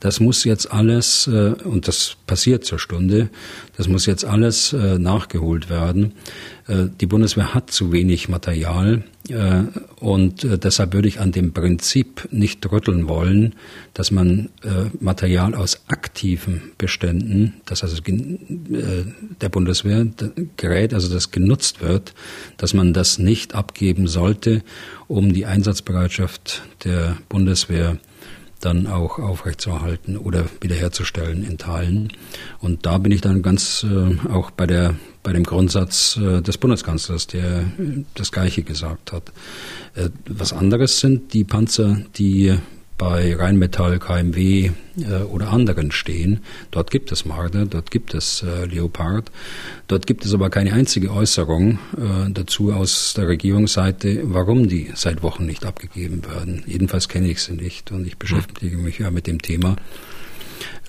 Das 0.00 0.18
muss 0.18 0.44
jetzt 0.44 0.72
alles, 0.72 1.26
äh, 1.26 1.54
und 1.64 1.88
das 1.88 2.16
passiert 2.26 2.64
zur 2.64 2.78
Stunde, 2.78 3.28
das 3.76 3.86
muss 3.86 4.06
jetzt 4.06 4.24
alles 4.24 4.72
äh, 4.72 4.98
nachgeholt 4.98 5.68
werden. 5.68 6.14
Äh, 6.66 6.86
die 7.00 7.06
Bundeswehr 7.06 7.54
hat 7.54 7.70
zu 7.70 7.92
wenig 7.92 8.28
Material 8.28 9.04
äh, 9.28 9.64
und 10.00 10.44
äh, 10.44 10.58
deshalb 10.58 10.94
würde 10.94 11.08
ich 11.08 11.20
an 11.20 11.32
dem 11.32 11.52
Prinzip 11.52 12.28
nicht 12.30 12.70
rütteln 12.70 13.08
wollen, 13.08 13.54
dass 13.92 14.10
man 14.10 14.48
Material 14.98 15.54
aus 15.54 15.82
aktiven 15.86 16.72
Beständen, 16.78 17.54
das 17.64 17.82
also 17.82 18.02
der 18.04 19.48
Bundeswehr 19.48 20.06
gerät, 20.56 20.94
also 20.94 21.12
das 21.12 21.30
genutzt 21.30 21.80
wird, 21.80 22.14
dass 22.56 22.74
man 22.74 22.92
das 22.92 23.18
nicht 23.18 23.54
abgeben 23.54 24.08
sollte, 24.08 24.62
um 25.06 25.32
die 25.32 25.46
Einsatzbereitschaft 25.46 26.62
der 26.84 27.18
Bundeswehr 27.28 27.98
dann 28.64 28.86
auch 28.86 29.18
aufrechtzuerhalten 29.18 30.16
oder 30.16 30.44
wiederherzustellen 30.60 31.44
in 31.44 31.58
Teilen. 31.58 32.12
Und 32.60 32.86
da 32.86 32.98
bin 32.98 33.12
ich 33.12 33.20
dann 33.20 33.42
ganz 33.42 33.84
äh, 33.84 34.28
auch 34.30 34.50
bei 34.50 34.66
der 34.66 34.94
bei 35.24 35.32
dem 35.32 35.42
Grundsatz 35.42 36.18
äh, 36.18 36.42
des 36.42 36.58
Bundeskanzlers, 36.58 37.26
der 37.26 37.60
äh, 37.60 38.04
das 38.14 38.30
Gleiche 38.30 38.62
gesagt 38.62 39.12
hat. 39.12 39.32
Äh, 39.94 40.10
was 40.28 40.52
anderes 40.52 41.00
sind 41.00 41.32
die 41.32 41.44
Panzer, 41.44 42.02
die 42.16 42.54
bei 42.96 43.34
Rheinmetall, 43.34 43.98
KMW 43.98 44.70
äh, 44.98 45.22
oder 45.28 45.50
anderen 45.50 45.90
stehen. 45.90 46.40
Dort 46.70 46.90
gibt 46.90 47.10
es 47.12 47.24
Marder, 47.24 47.66
dort 47.66 47.90
gibt 47.90 48.14
es 48.14 48.42
äh, 48.42 48.66
Leopard. 48.66 49.30
Dort 49.88 50.06
gibt 50.06 50.24
es 50.24 50.32
aber 50.32 50.50
keine 50.50 50.72
einzige 50.72 51.10
Äußerung 51.10 51.78
äh, 51.96 52.30
dazu 52.30 52.72
aus 52.72 53.14
der 53.16 53.28
Regierungsseite, 53.28 54.22
warum 54.24 54.68
die 54.68 54.92
seit 54.94 55.22
Wochen 55.22 55.46
nicht 55.46 55.64
abgegeben 55.64 56.24
werden. 56.24 56.62
Jedenfalls 56.66 57.08
kenne 57.08 57.28
ich 57.28 57.42
sie 57.42 57.54
nicht 57.54 57.90
und 57.90 58.06
ich 58.06 58.16
beschäftige 58.16 58.76
mich 58.76 58.98
ja 58.98 59.10
mit 59.10 59.26
dem 59.26 59.42
Thema. 59.42 59.76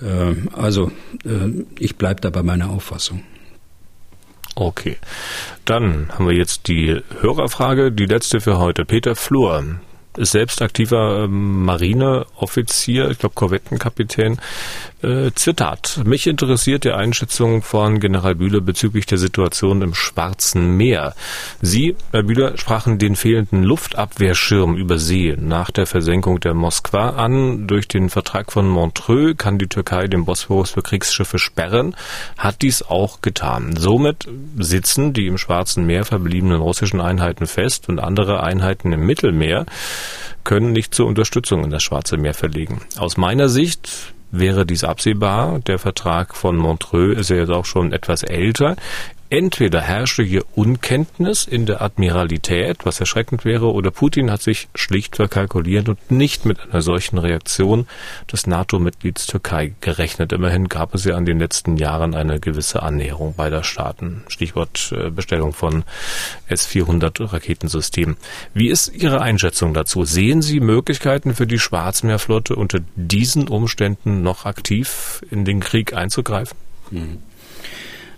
Äh, 0.02 0.36
also 0.54 0.92
äh, 1.26 1.64
ich 1.80 1.96
bleibe 1.96 2.22
da 2.22 2.30
bei 2.30 2.44
meiner 2.44 2.70
Auffassung. 2.70 3.24
Okay. 4.56 4.96
Dann 5.66 6.10
haben 6.10 6.28
wir 6.28 6.36
jetzt 6.36 6.68
die 6.70 7.02
Hörerfrage, 7.20 7.92
die 7.92 8.06
letzte 8.06 8.40
für 8.40 8.58
heute. 8.58 8.86
Peter 8.86 9.16
Flur 9.16 9.80
ist 10.18 10.32
selbst 10.32 10.62
aktiver 10.62 11.24
ähm, 11.24 11.66
Marineoffizier, 11.66 13.10
ich 13.12 13.20
glaube 13.20 13.36
Korvettenkapitän. 13.36 14.40
Äh, 15.06 15.32
Zitat. 15.36 16.02
Mich 16.04 16.26
interessiert 16.26 16.84
die 16.84 16.92
Einschätzung 16.92 17.62
von 17.62 18.00
General 18.00 18.34
Bühler 18.34 18.62
bezüglich 18.62 19.06
der 19.06 19.20
Situation 19.20 19.84
im 19.84 19.94
Schwarzen 19.94 20.78
Meer. 20.78 21.14
Sie, 21.62 21.96
Herr 22.12 22.24
Bühler, 22.24 22.58
sprachen 22.58 22.98
den 22.98 23.16
fehlenden 23.16 23.62
Luftabwehrschirm 23.64 24.76
über 24.76 24.98
See 24.98 25.36
nach 25.40 25.70
der 25.70 25.86
Versenkung 25.86 26.40
der 26.40 26.56
Moskwa 26.56 27.10
an. 27.10 27.68
Durch 27.68 27.88
den 27.88 28.10
Vertrag 28.10 28.52
von 28.52 28.68
Montreux 28.68 29.38
kann 29.38 29.60
die 29.60 29.68
Türkei 29.68 30.08
den 30.08 30.26
Bosporus 30.26 30.72
für 30.72 30.82
Kriegsschiffe 30.82 31.38
sperren, 31.38 31.96
hat 32.38 32.64
dies 32.64 32.82
auch 32.82 33.22
getan. 33.22 33.76
Somit 33.78 34.28
sitzen 34.58 35.14
die 35.14 35.28
im 35.28 35.38
Schwarzen 35.38 35.86
Meer 35.86 36.06
verbliebenen 36.06 36.62
russischen 36.62 37.00
Einheiten 37.00 37.46
fest 37.46 37.90
und 37.90 38.00
andere 38.00 38.42
Einheiten 38.42 38.92
im 38.92 39.06
Mittelmeer 39.06 39.68
können 40.44 40.72
nicht 40.72 40.94
zur 40.94 41.08
Unterstützung 41.08 41.64
in 41.64 41.70
das 41.70 41.84
Schwarze 41.84 42.18
Meer 42.18 42.34
verlegen. 42.34 42.82
Aus 42.98 43.18
meiner 43.18 43.50
Sicht 43.50 44.14
wäre 44.32 44.66
dies 44.66 44.84
absehbar. 44.84 45.60
Der 45.60 45.80
Vertrag 45.80 46.36
von 46.36 46.56
Montreux 46.58 47.18
ist 47.18 47.30
ja 47.30 47.38
jetzt 47.38 47.50
auch 47.52 47.66
schon 47.66 47.92
etwas 47.92 48.24
älter. 48.24 48.76
Entweder 49.30 49.82
herrschte 49.82 50.24
hier 50.24 50.44
Unkenntnis 50.56 51.46
in 51.46 51.66
der 51.66 51.82
Admiralität, 51.82 52.86
was 52.86 53.00
erschreckend 53.00 53.46
wäre, 53.46 53.72
oder 53.72 53.92
Putin 53.92 54.32
hat 54.32 54.42
sich 54.42 54.68
schlicht 54.76 55.16
verkalkuliert 55.16 55.90
und 55.90 56.12
nicht 56.12 56.46
mit 56.46 56.60
einer 56.62 56.82
solchen 56.82 57.18
Reaktion 57.18 57.88
des 58.32 58.48
NATO-Mitglieds 58.48 59.28
Türkei 59.28 59.74
gerechnet. 59.82 60.32
Immerhin 60.32 60.70
gab 60.70 60.94
es 60.94 61.06
ja 61.06 61.18
in 61.18 61.26
den 61.26 61.40
letzten 61.40 61.78
Jahren 61.78 62.16
eine 62.16 62.40
gewisse 62.40 62.84
Annäherung 62.84 63.36
beider 63.36 63.64
Staaten. 63.64 64.24
Stichwort 64.28 64.94
äh, 64.96 65.10
Bestellung 65.10 65.54
von 65.54 65.84
S-400 66.48 67.34
Raketensystemen. 67.34 68.18
Wie 68.54 68.70
ist 68.70 68.94
Ihre 68.94 69.22
Einschätzung 69.22 69.74
dazu? 69.74 70.06
Sehen 70.06 70.42
Sie 70.42 70.60
Möglichkeiten 70.60 71.36
für 71.36 71.48
die 71.48 71.60
Schwarzmeerflotte 71.60 72.56
unter 72.56 72.80
diesen 72.96 73.48
Umständen 73.48 74.22
noch 74.22 74.46
aktiv 74.46 75.22
in 75.32 75.46
den 75.46 75.60
Krieg 75.60 75.94
einzugreifen? 75.94 76.58
Mhm. 76.92 77.18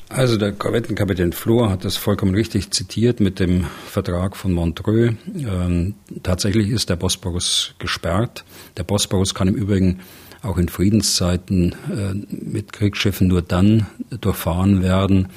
Also 0.09 0.37
der 0.37 0.53
Korvettenkapitän 0.53 1.33
Flor 1.33 1.69
hat 1.69 1.83
das 1.83 1.97
vollkommen 1.97 2.33
richtig 2.33 2.71
zitiert 2.71 3.19
mit 3.19 3.39
dem 3.39 3.65
Vertrag 3.87 4.37
von 4.37 4.53
Montreux. 4.53 5.13
Ähm, 5.35 5.95
tatsächlich 6.23 6.69
ist 6.69 6.89
der 6.89 6.95
Bosporus 6.95 7.75
gesperrt. 7.77 8.45
Der 8.77 8.83
Bosporus 8.83 9.35
kann 9.35 9.49
im 9.49 9.55
Übrigen 9.55 9.99
auch 10.43 10.57
in 10.57 10.69
Friedenszeiten 10.69 11.73
äh, 11.91 12.13
mit 12.29 12.71
Kriegsschiffen 12.71 13.27
nur 13.27 13.41
dann 13.41 13.87
durchfahren 14.21 14.81
werden, 14.81 15.27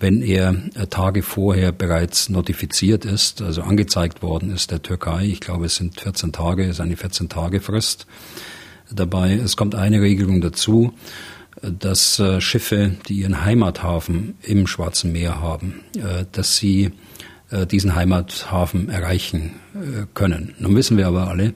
wenn 0.00 0.22
er 0.22 0.56
äh, 0.74 0.88
Tage 0.88 1.22
vorher 1.22 1.70
bereits 1.70 2.28
notifiziert 2.28 3.04
ist, 3.04 3.42
also 3.42 3.62
angezeigt 3.62 4.22
worden 4.22 4.52
ist 4.52 4.72
der 4.72 4.82
Türkei. 4.82 5.24
Ich 5.26 5.40
glaube, 5.40 5.66
es 5.66 5.76
sind 5.76 6.00
14 6.00 6.32
Tage, 6.32 6.64
es 6.64 6.70
ist 6.70 6.80
eine 6.80 6.96
14 6.96 7.28
Tage 7.28 7.60
Frist 7.60 8.06
dabei. 8.90 9.34
Es 9.34 9.56
kommt 9.56 9.76
eine 9.76 10.00
Regelung 10.00 10.40
dazu 10.40 10.92
dass 11.70 12.18
äh, 12.18 12.40
Schiffe, 12.40 12.96
die 13.08 13.20
ihren 13.20 13.44
Heimathafen 13.44 14.34
im 14.42 14.66
Schwarzen 14.66 15.12
Meer 15.12 15.40
haben, 15.40 15.80
äh, 15.96 16.24
dass 16.32 16.56
sie 16.56 16.92
äh, 17.50 17.66
diesen 17.66 17.94
Heimathafen 17.94 18.88
erreichen 18.88 19.52
können. 20.14 20.54
Nun 20.58 20.74
wissen 20.74 20.96
wir 20.96 21.06
aber 21.06 21.28
alle, 21.28 21.52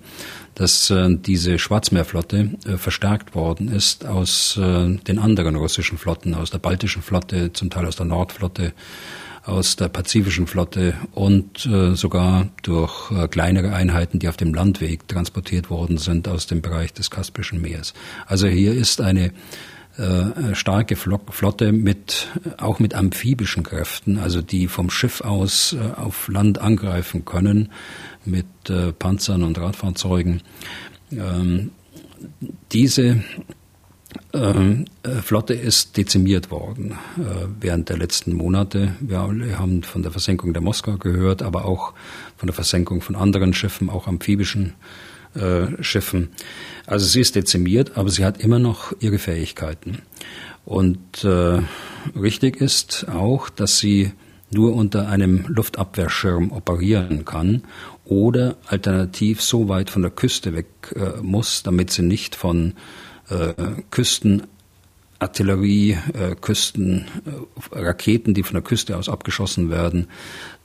dass 0.54 0.92
diese 1.08 1.58
Schwarzmeerflotte 1.58 2.50
verstärkt 2.76 3.34
worden 3.34 3.68
ist 3.68 4.04
aus 4.04 4.61
den 4.61 5.18
anderen 5.18 5.56
russischen 5.56 5.96
Flotten, 5.96 6.34
aus 6.34 6.50
der 6.50 6.58
baltischen 6.58 7.00
Flotte, 7.00 7.54
zum 7.54 7.70
Teil 7.70 7.86
aus 7.86 7.96
der 7.96 8.04
Nordflotte, 8.04 8.74
aus 9.46 9.76
der 9.76 9.88
pazifischen 9.88 10.46
Flotte 10.46 10.92
und 11.12 11.66
sogar 11.94 12.50
durch 12.62 13.11
kleinere 13.30 13.72
Einheiten, 13.72 14.18
die 14.18 14.28
auf 14.28 14.36
dem 14.36 14.52
Landweg 14.52 15.08
transportiert 15.08 15.70
worden 15.70 15.96
sind 15.96 16.28
aus 16.28 16.46
dem 16.46 16.61
Bereich 16.61 16.92
des 16.92 17.11
Kaspischen 17.11 17.62
Meeres. 17.62 17.94
Also 18.26 18.46
hier 18.48 18.74
ist 18.74 19.00
eine 19.00 19.32
äh, 19.99 20.55
starke 20.55 20.97
Flotte 20.97 21.72
mit 21.72 22.28
auch 22.59 22.78
mit 22.78 22.95
amphibischen 22.95 23.64
Kräften, 23.64 24.18
also 24.18 24.41
die 24.41 24.68
vom 24.68 24.88
Schiff 24.88 25.20
aus 25.20 25.74
äh, 25.74 26.01
auf 26.01 26.28
Land 26.28 26.59
angreifen 26.59 27.24
können 27.24 27.70
mit 28.24 28.47
äh, 28.68 28.93
Panzern 28.93 29.43
und 29.43 29.59
Radfahrzeugen. 29.59 30.43
Ähm, 31.11 31.72
diese 32.72 33.24
ähm, 34.32 34.84
Flotte 35.22 35.55
ist 35.55 35.97
dezimiert 35.97 36.51
worden 36.51 36.97
während 37.61 37.88
der 37.88 37.99
letzten 37.99 38.32
Monate. 38.32 38.95
Wir 39.01 39.20
alle 39.20 39.59
haben 39.59 39.82
von 39.82 40.03
der 40.03 40.12
Versenkung 40.12 40.53
der 40.53 40.62
Moskau 40.62 40.97
gehört, 40.99 41.43
aber 41.43 41.64
auch 41.64 41.95
von 42.36 42.47
der 42.47 42.55
Versenkung 42.55 43.01
von 43.01 43.16
anderen 43.16 43.55
Schiffen, 43.55 43.88
auch 43.88 44.07
amphibischen 44.07 44.74
äh, 45.34 45.82
Schiffen. 45.82 46.30
Also 46.91 47.07
sie 47.07 47.20
ist 47.20 47.36
dezimiert, 47.36 47.97
aber 47.97 48.11
sie 48.11 48.24
hat 48.24 48.43
immer 48.43 48.59
noch 48.59 48.93
ihre 48.99 49.18
Fähigkeiten. 49.18 50.03
Und 50.64 51.22
äh, 51.22 51.61
richtig 52.18 52.61
ist 52.61 53.07
auch, 53.09 53.49
dass 53.49 53.78
sie 53.78 54.11
nur 54.51 54.74
unter 54.74 55.09
einem 55.09 55.45
Luftabwehrschirm 55.47 56.51
operieren 56.51 57.24
kann 57.24 57.62
oder 58.05 58.57
alternativ 58.66 59.41
so 59.41 59.68
weit 59.68 59.88
von 59.88 60.03
der 60.03 60.11
Küste 60.11 60.53
weg 60.53 60.66
äh, 60.97 61.22
muss, 61.22 61.62
damit 61.62 61.93
sie 61.93 62.03
nicht 62.03 62.34
von 62.34 62.72
äh, 63.28 63.55
Küstenartillerie, 63.93 65.93
äh, 65.93 66.34
Küsten, 66.41 67.05
äh, 67.72 67.95
die 68.26 68.43
von 68.43 68.55
der 68.55 68.64
Küste 68.64 68.97
aus 68.97 69.09
abgeschossen 69.09 69.70
werden, 69.70 70.09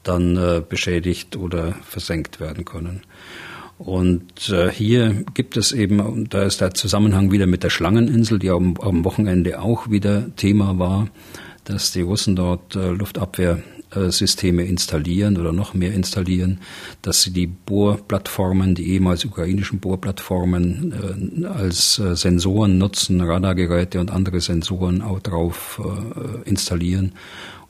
dann 0.01 0.35
äh, 0.37 0.63
beschädigt 0.67 1.35
oder 1.35 1.73
versenkt 1.87 2.39
werden 2.39 2.65
können. 2.65 3.03
Und 3.77 4.49
äh, 4.49 4.71
hier 4.71 5.25
gibt 5.33 5.57
es 5.57 5.71
eben, 5.73 6.29
da 6.29 6.43
ist 6.43 6.61
der 6.61 6.73
Zusammenhang 6.73 7.31
wieder 7.31 7.45
mit 7.45 7.63
der 7.63 7.69
Schlangeninsel, 7.69 8.39
die 8.39 8.49
am, 8.49 8.77
am 8.79 9.03
Wochenende 9.03 9.61
auch 9.61 9.89
wieder 9.89 10.33
Thema 10.37 10.79
war, 10.79 11.09
dass 11.65 11.91
die 11.91 12.01
Russen 12.01 12.37
dort 12.37 12.75
äh, 12.75 12.91
Luftabwehrsysteme 12.91 14.63
installieren 14.63 15.37
oder 15.37 15.51
noch 15.51 15.73
mehr 15.73 15.93
installieren, 15.93 16.61
dass 17.01 17.23
sie 17.23 17.31
die 17.31 17.47
Bohrplattformen, 17.47 18.75
die 18.75 18.93
ehemals 18.93 19.25
ukrainischen 19.25 19.79
Bohrplattformen 19.79 21.43
äh, 21.43 21.45
als 21.45 21.99
äh, 21.99 22.15
Sensoren 22.15 22.77
nutzen, 22.77 23.19
Radargeräte 23.19 23.99
und 23.99 24.09
andere 24.09 24.39
Sensoren 24.39 25.01
auch 25.01 25.19
drauf 25.19 25.81
äh, 25.83 26.49
installieren, 26.49 27.11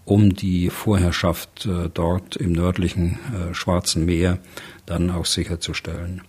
um 0.06 0.36
die 0.36 0.70
Vorherrschaft 0.70 1.66
äh, 1.66 1.90
dort 1.94 2.36
im 2.36 2.52
nördlichen 2.52 3.20
äh, 3.34 3.54
Schwarzen 3.54 4.06
Meer 4.06 4.38
dann 4.86 5.10
auch 5.10 5.26
sicherzustellen. 5.26 6.22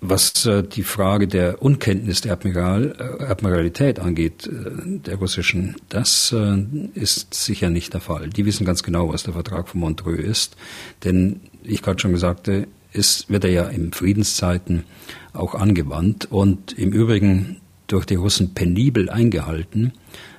Was 0.00 0.46
äh, 0.46 0.62
die 0.62 0.84
Frage 0.84 1.26
der 1.26 1.60
Unkenntnis 1.60 2.20
der 2.20 2.32
Admiral, 2.32 3.18
Admiralität 3.28 3.98
angeht, 3.98 4.48
der 4.48 5.16
russischen, 5.16 5.74
das 5.88 6.32
ist 6.94 7.34
sicher 7.34 7.68
nicht 7.68 7.94
der 7.94 8.00
Fall. 8.00 8.28
Die 8.30 8.46
wissen 8.46 8.64
ganz 8.64 8.84
genau, 8.84 9.12
was 9.12 9.24
der 9.24 9.34
Vertrag 9.34 9.68
von 9.68 9.80
Montreux 9.80 10.20
ist. 10.20 10.56
Denn, 11.02 11.40
ich 11.64 11.82
gerade 11.82 11.98
schon 11.98 12.12
gesagt 12.12 12.48
ist, 12.92 13.28
wird 13.28 13.42
er 13.42 13.50
ja 13.50 13.64
in 13.64 13.92
Friedenszeiten 13.92 14.84
auch 15.32 15.56
angewandt 15.56 16.30
und 16.30 16.78
im 16.78 16.92
Übrigen 16.92 17.56
durch 17.88 18.04
die 18.04 18.14
Russen 18.14 18.54
penibel 18.54 19.10
eingehalten, 19.10 19.92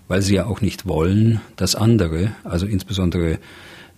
weil 0.10 0.22
sie 0.22 0.36
ja 0.36 0.48
auch 0.48 0.60
nicht 0.60 0.86
wollen, 0.86 1.40
dass 1.56 1.76
andere, 1.76 2.34
also 2.44 2.66
insbesondere 2.66 3.40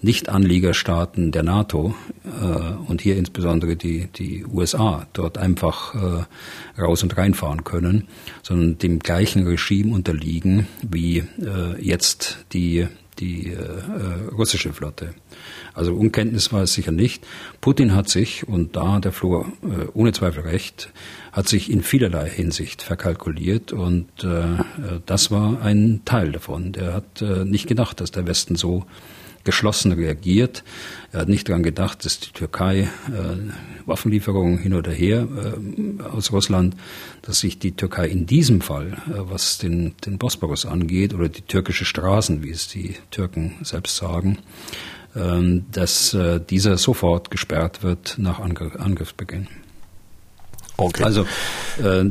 nicht-Anliegerstaaten 0.03 1.32
der 1.32 1.43
NATO 1.43 1.95
äh, 2.26 2.89
und 2.89 3.01
hier 3.01 3.18
insbesondere 3.18 3.76
die, 3.76 4.07
die 4.07 4.45
USA 4.45 5.07
dort 5.14 5.38
einfach 5.38 5.95
äh, 5.95 6.82
raus 6.82 7.03
und 7.03 7.18
reinfahren 7.18 7.64
können, 7.64 8.07
sondern 8.41 8.78
dem 8.78 8.99
gleichen 8.99 9.45
Regime 9.45 9.93
unterliegen 9.93 10.68
wie 10.82 11.20
äh, 11.20 11.80
jetzt 11.80 12.45
die, 12.53 12.88
die 13.20 13.51
äh, 13.51 13.57
äh, 13.57 14.30
russische 14.32 14.74
Flotte. 14.74 15.14
Also 15.74 15.93
Unkenntnis 15.93 16.51
war 16.51 16.63
es 16.63 16.74
sicher 16.74 16.91
nicht. 16.91 17.26
Putin 17.61 17.95
hat 17.95 18.09
sich, 18.09 18.47
und 18.47 18.76
da 18.76 18.93
hat 18.93 19.05
der 19.05 19.11
Flo 19.11 19.45
äh, 19.63 19.88
ohne 19.93 20.11
Zweifel 20.11 20.43
recht, 20.43 20.91
hat 21.32 21.47
sich 21.47 21.72
in 21.72 21.82
vielerlei 21.82 22.30
Hinsicht 22.30 22.82
verkalkuliert 22.82 23.72
und 23.72 24.24
äh, 24.24 24.63
das 25.05 25.32
war 25.32 25.61
ein 25.61 26.01
Teil 26.05 26.32
davon. 26.32 26.74
Der 26.74 26.93
hat 26.93 27.22
äh, 27.22 27.45
nicht 27.45 27.67
gedacht, 27.67 28.01
dass 28.01 28.11
der 28.11 28.28
Westen 28.28 28.55
so 28.55 28.86
geschlossen 29.43 29.91
reagiert. 29.91 30.63
Er 31.11 31.22
hat 31.22 31.30
nicht 31.30 31.49
daran 31.49 31.63
gedacht, 31.63 32.05
dass 32.05 32.19
die 32.19 32.32
Türkei 32.32 32.82
äh, 32.82 33.88
Waffenlieferungen 33.88 34.59
hin 34.59 34.74
oder 34.74 34.91
her 34.91 35.28
äh, 35.28 36.03
aus 36.03 36.32
Russland, 36.32 36.76
dass 37.22 37.39
sich 37.39 37.59
die 37.59 37.72
Türkei 37.72 38.07
in 38.07 38.26
diesem 38.26 38.61
Fall, 38.61 38.97
äh, 39.07 39.13
was 39.15 39.57
den, 39.57 39.93
den 40.05 40.17
Bosporus 40.17 40.65
angeht, 40.65 41.13
oder 41.13 41.30
die 41.30 41.41
türkische 41.41 41.86
Straßen, 41.86 42.43
wie 42.43 42.51
es 42.51 42.67
die 42.67 42.95
Türken 43.09 43.55
selbst 43.63 43.95
sagen, 43.95 44.38
dass 45.14 46.14
äh, 46.14 46.39
dieser 46.39 46.78
sofort 46.78 47.32
gesperrt 47.32 47.84
wird 47.84 48.16
nach 48.18 48.39
Angr 48.39 48.80
Angriffsbeginn. 48.80 49.47
Okay. 50.82 51.03
Also 51.03 51.26
äh, 51.78 52.05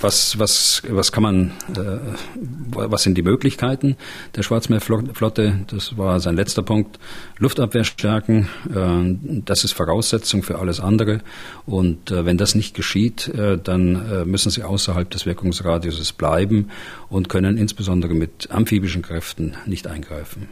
was, 0.00 0.38
was, 0.38 0.82
was 0.88 1.12
kann 1.12 1.22
man, 1.22 1.52
äh, 1.76 1.98
was 2.70 3.02
sind 3.02 3.16
die 3.18 3.22
Möglichkeiten 3.22 3.96
der 4.34 4.42
Schwarzmeerflotte? 4.42 5.60
Das 5.66 5.98
war 5.98 6.18
sein 6.20 6.34
letzter 6.34 6.62
Punkt. 6.62 6.98
Luftabwehr 7.38 7.84
stärken, 7.84 8.48
äh, 8.74 9.40
das 9.44 9.64
ist 9.64 9.72
Voraussetzung 9.72 10.42
für 10.42 10.58
alles 10.58 10.80
andere. 10.80 11.20
Und 11.66 12.10
äh, 12.10 12.24
wenn 12.24 12.38
das 12.38 12.54
nicht 12.54 12.74
geschieht, 12.74 13.28
äh, 13.28 13.58
dann 13.58 14.28
müssen 14.28 14.50
sie 14.50 14.62
außerhalb 14.62 15.10
des 15.10 15.26
Wirkungsradiuses 15.26 16.12
bleiben 16.12 16.70
und 17.08 17.28
können 17.28 17.58
insbesondere 17.58 18.14
mit 18.14 18.48
amphibischen 18.50 19.02
Kräften 19.02 19.56
nicht 19.66 19.86
eingreifen. 19.86 20.48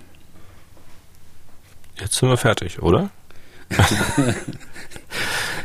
Jetzt 2.00 2.14
sind 2.14 2.28
wir 2.28 2.36
fertig, 2.36 2.82
oder? 2.82 3.10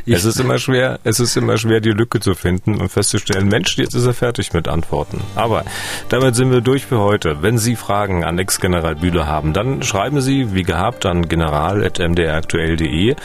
es 0.06 0.26
ist 0.26 0.40
immer 0.40 0.58
schwer, 0.58 1.00
es 1.04 1.20
ist 1.20 1.36
immer 1.36 1.58
schwer, 1.58 1.82
die 1.82 1.92
Lücke 1.92 2.20
zu 2.20 2.36
finden 2.36 2.80
und 2.80 2.90
festzustellen, 2.90 3.48
Mensch, 3.48 3.78
jetzt 3.78 3.94
ist 3.94 4.06
er 4.06 4.14
fertig 4.14 4.54
mit 4.54 4.68
Antworten. 4.68 5.22
Aber 5.36 5.64
damit 6.10 6.36
sind 6.36 6.52
wir 6.52 6.62
durch 6.62 6.86
für 6.86 7.00
heute. 7.00 7.42
Wenn 7.42 7.58
Sie 7.58 7.76
Fragen 7.76 8.24
an 8.24 8.40
Ex-General 8.40 8.96
Bühler 8.96 9.28
haben, 9.28 9.54
dann 9.54 9.84
schreiben 9.84 10.22
Sie, 10.22 10.54
wie 10.54 10.64
gehabt, 10.64 11.06
an 11.06 11.28
general.mdraktuell.de. 11.28 13.16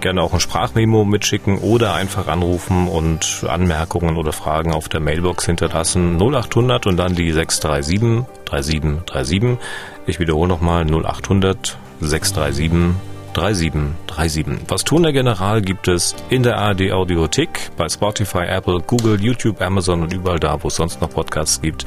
gerne 0.00 0.22
auch 0.22 0.32
ein 0.34 0.40
Sprachmemo 0.40 1.04
mitschicken 1.04 1.58
oder 1.58 1.94
einfach 1.94 2.28
anrufen 2.28 2.88
und 2.88 3.44
Anmerkungen 3.48 4.16
oder 4.16 4.32
Fragen 4.32 4.72
auf 4.72 4.88
der 4.88 5.00
Mailbox 5.00 5.46
hinterlassen. 5.46 6.18
0800 6.20 6.86
und 6.86 6.96
dann 6.96 7.14
die 7.14 7.32
637 7.32 8.26
3737. 8.44 9.58
Ich 10.06 10.18
wiederhole 10.18 10.48
nochmal 10.48 10.84
0800 10.84 11.78
637 12.06 12.94
3737. 13.34 14.68
Was 14.68 14.84
tun 14.84 15.02
der 15.02 15.12
General 15.12 15.62
gibt 15.62 15.88
es 15.88 16.14
in 16.28 16.42
der 16.42 16.58
ARD 16.58 16.92
Audiothek, 16.92 17.70
bei 17.76 17.88
Spotify, 17.88 18.44
Apple, 18.46 18.80
Google, 18.86 19.20
YouTube, 19.20 19.60
Amazon 19.60 20.02
und 20.02 20.12
überall 20.12 20.38
da, 20.38 20.62
wo 20.62 20.68
es 20.68 20.76
sonst 20.76 21.00
noch 21.00 21.10
Podcasts 21.10 21.60
gibt. 21.60 21.84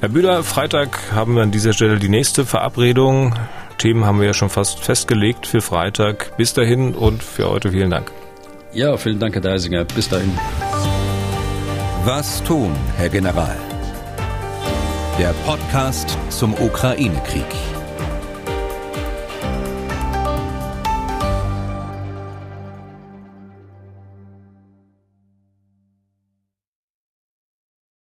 Herr 0.00 0.10
Bühler, 0.10 0.42
Freitag 0.44 0.98
haben 1.12 1.36
wir 1.36 1.42
an 1.42 1.50
dieser 1.50 1.72
Stelle 1.72 1.98
die 1.98 2.08
nächste 2.08 2.44
Verabredung. 2.44 3.34
Themen 3.78 4.04
haben 4.04 4.20
wir 4.20 4.26
ja 4.26 4.34
schon 4.34 4.50
fast 4.50 4.80
festgelegt 4.80 5.46
für 5.46 5.60
Freitag. 5.60 6.36
Bis 6.36 6.54
dahin 6.54 6.94
und 6.94 7.22
für 7.22 7.48
heute 7.48 7.70
vielen 7.70 7.90
Dank. 7.90 8.10
Ja, 8.72 8.96
vielen 8.96 9.18
Dank, 9.18 9.34
Herr 9.34 9.42
Deisinger. 9.42 9.84
Bis 9.84 10.08
dahin. 10.08 10.38
Was 12.04 12.42
tun, 12.44 12.72
Herr 12.96 13.08
General? 13.08 13.56
Der 15.18 15.32
Podcast 15.46 16.16
zum 16.28 16.52
Ukraine-Krieg. 16.54 17.75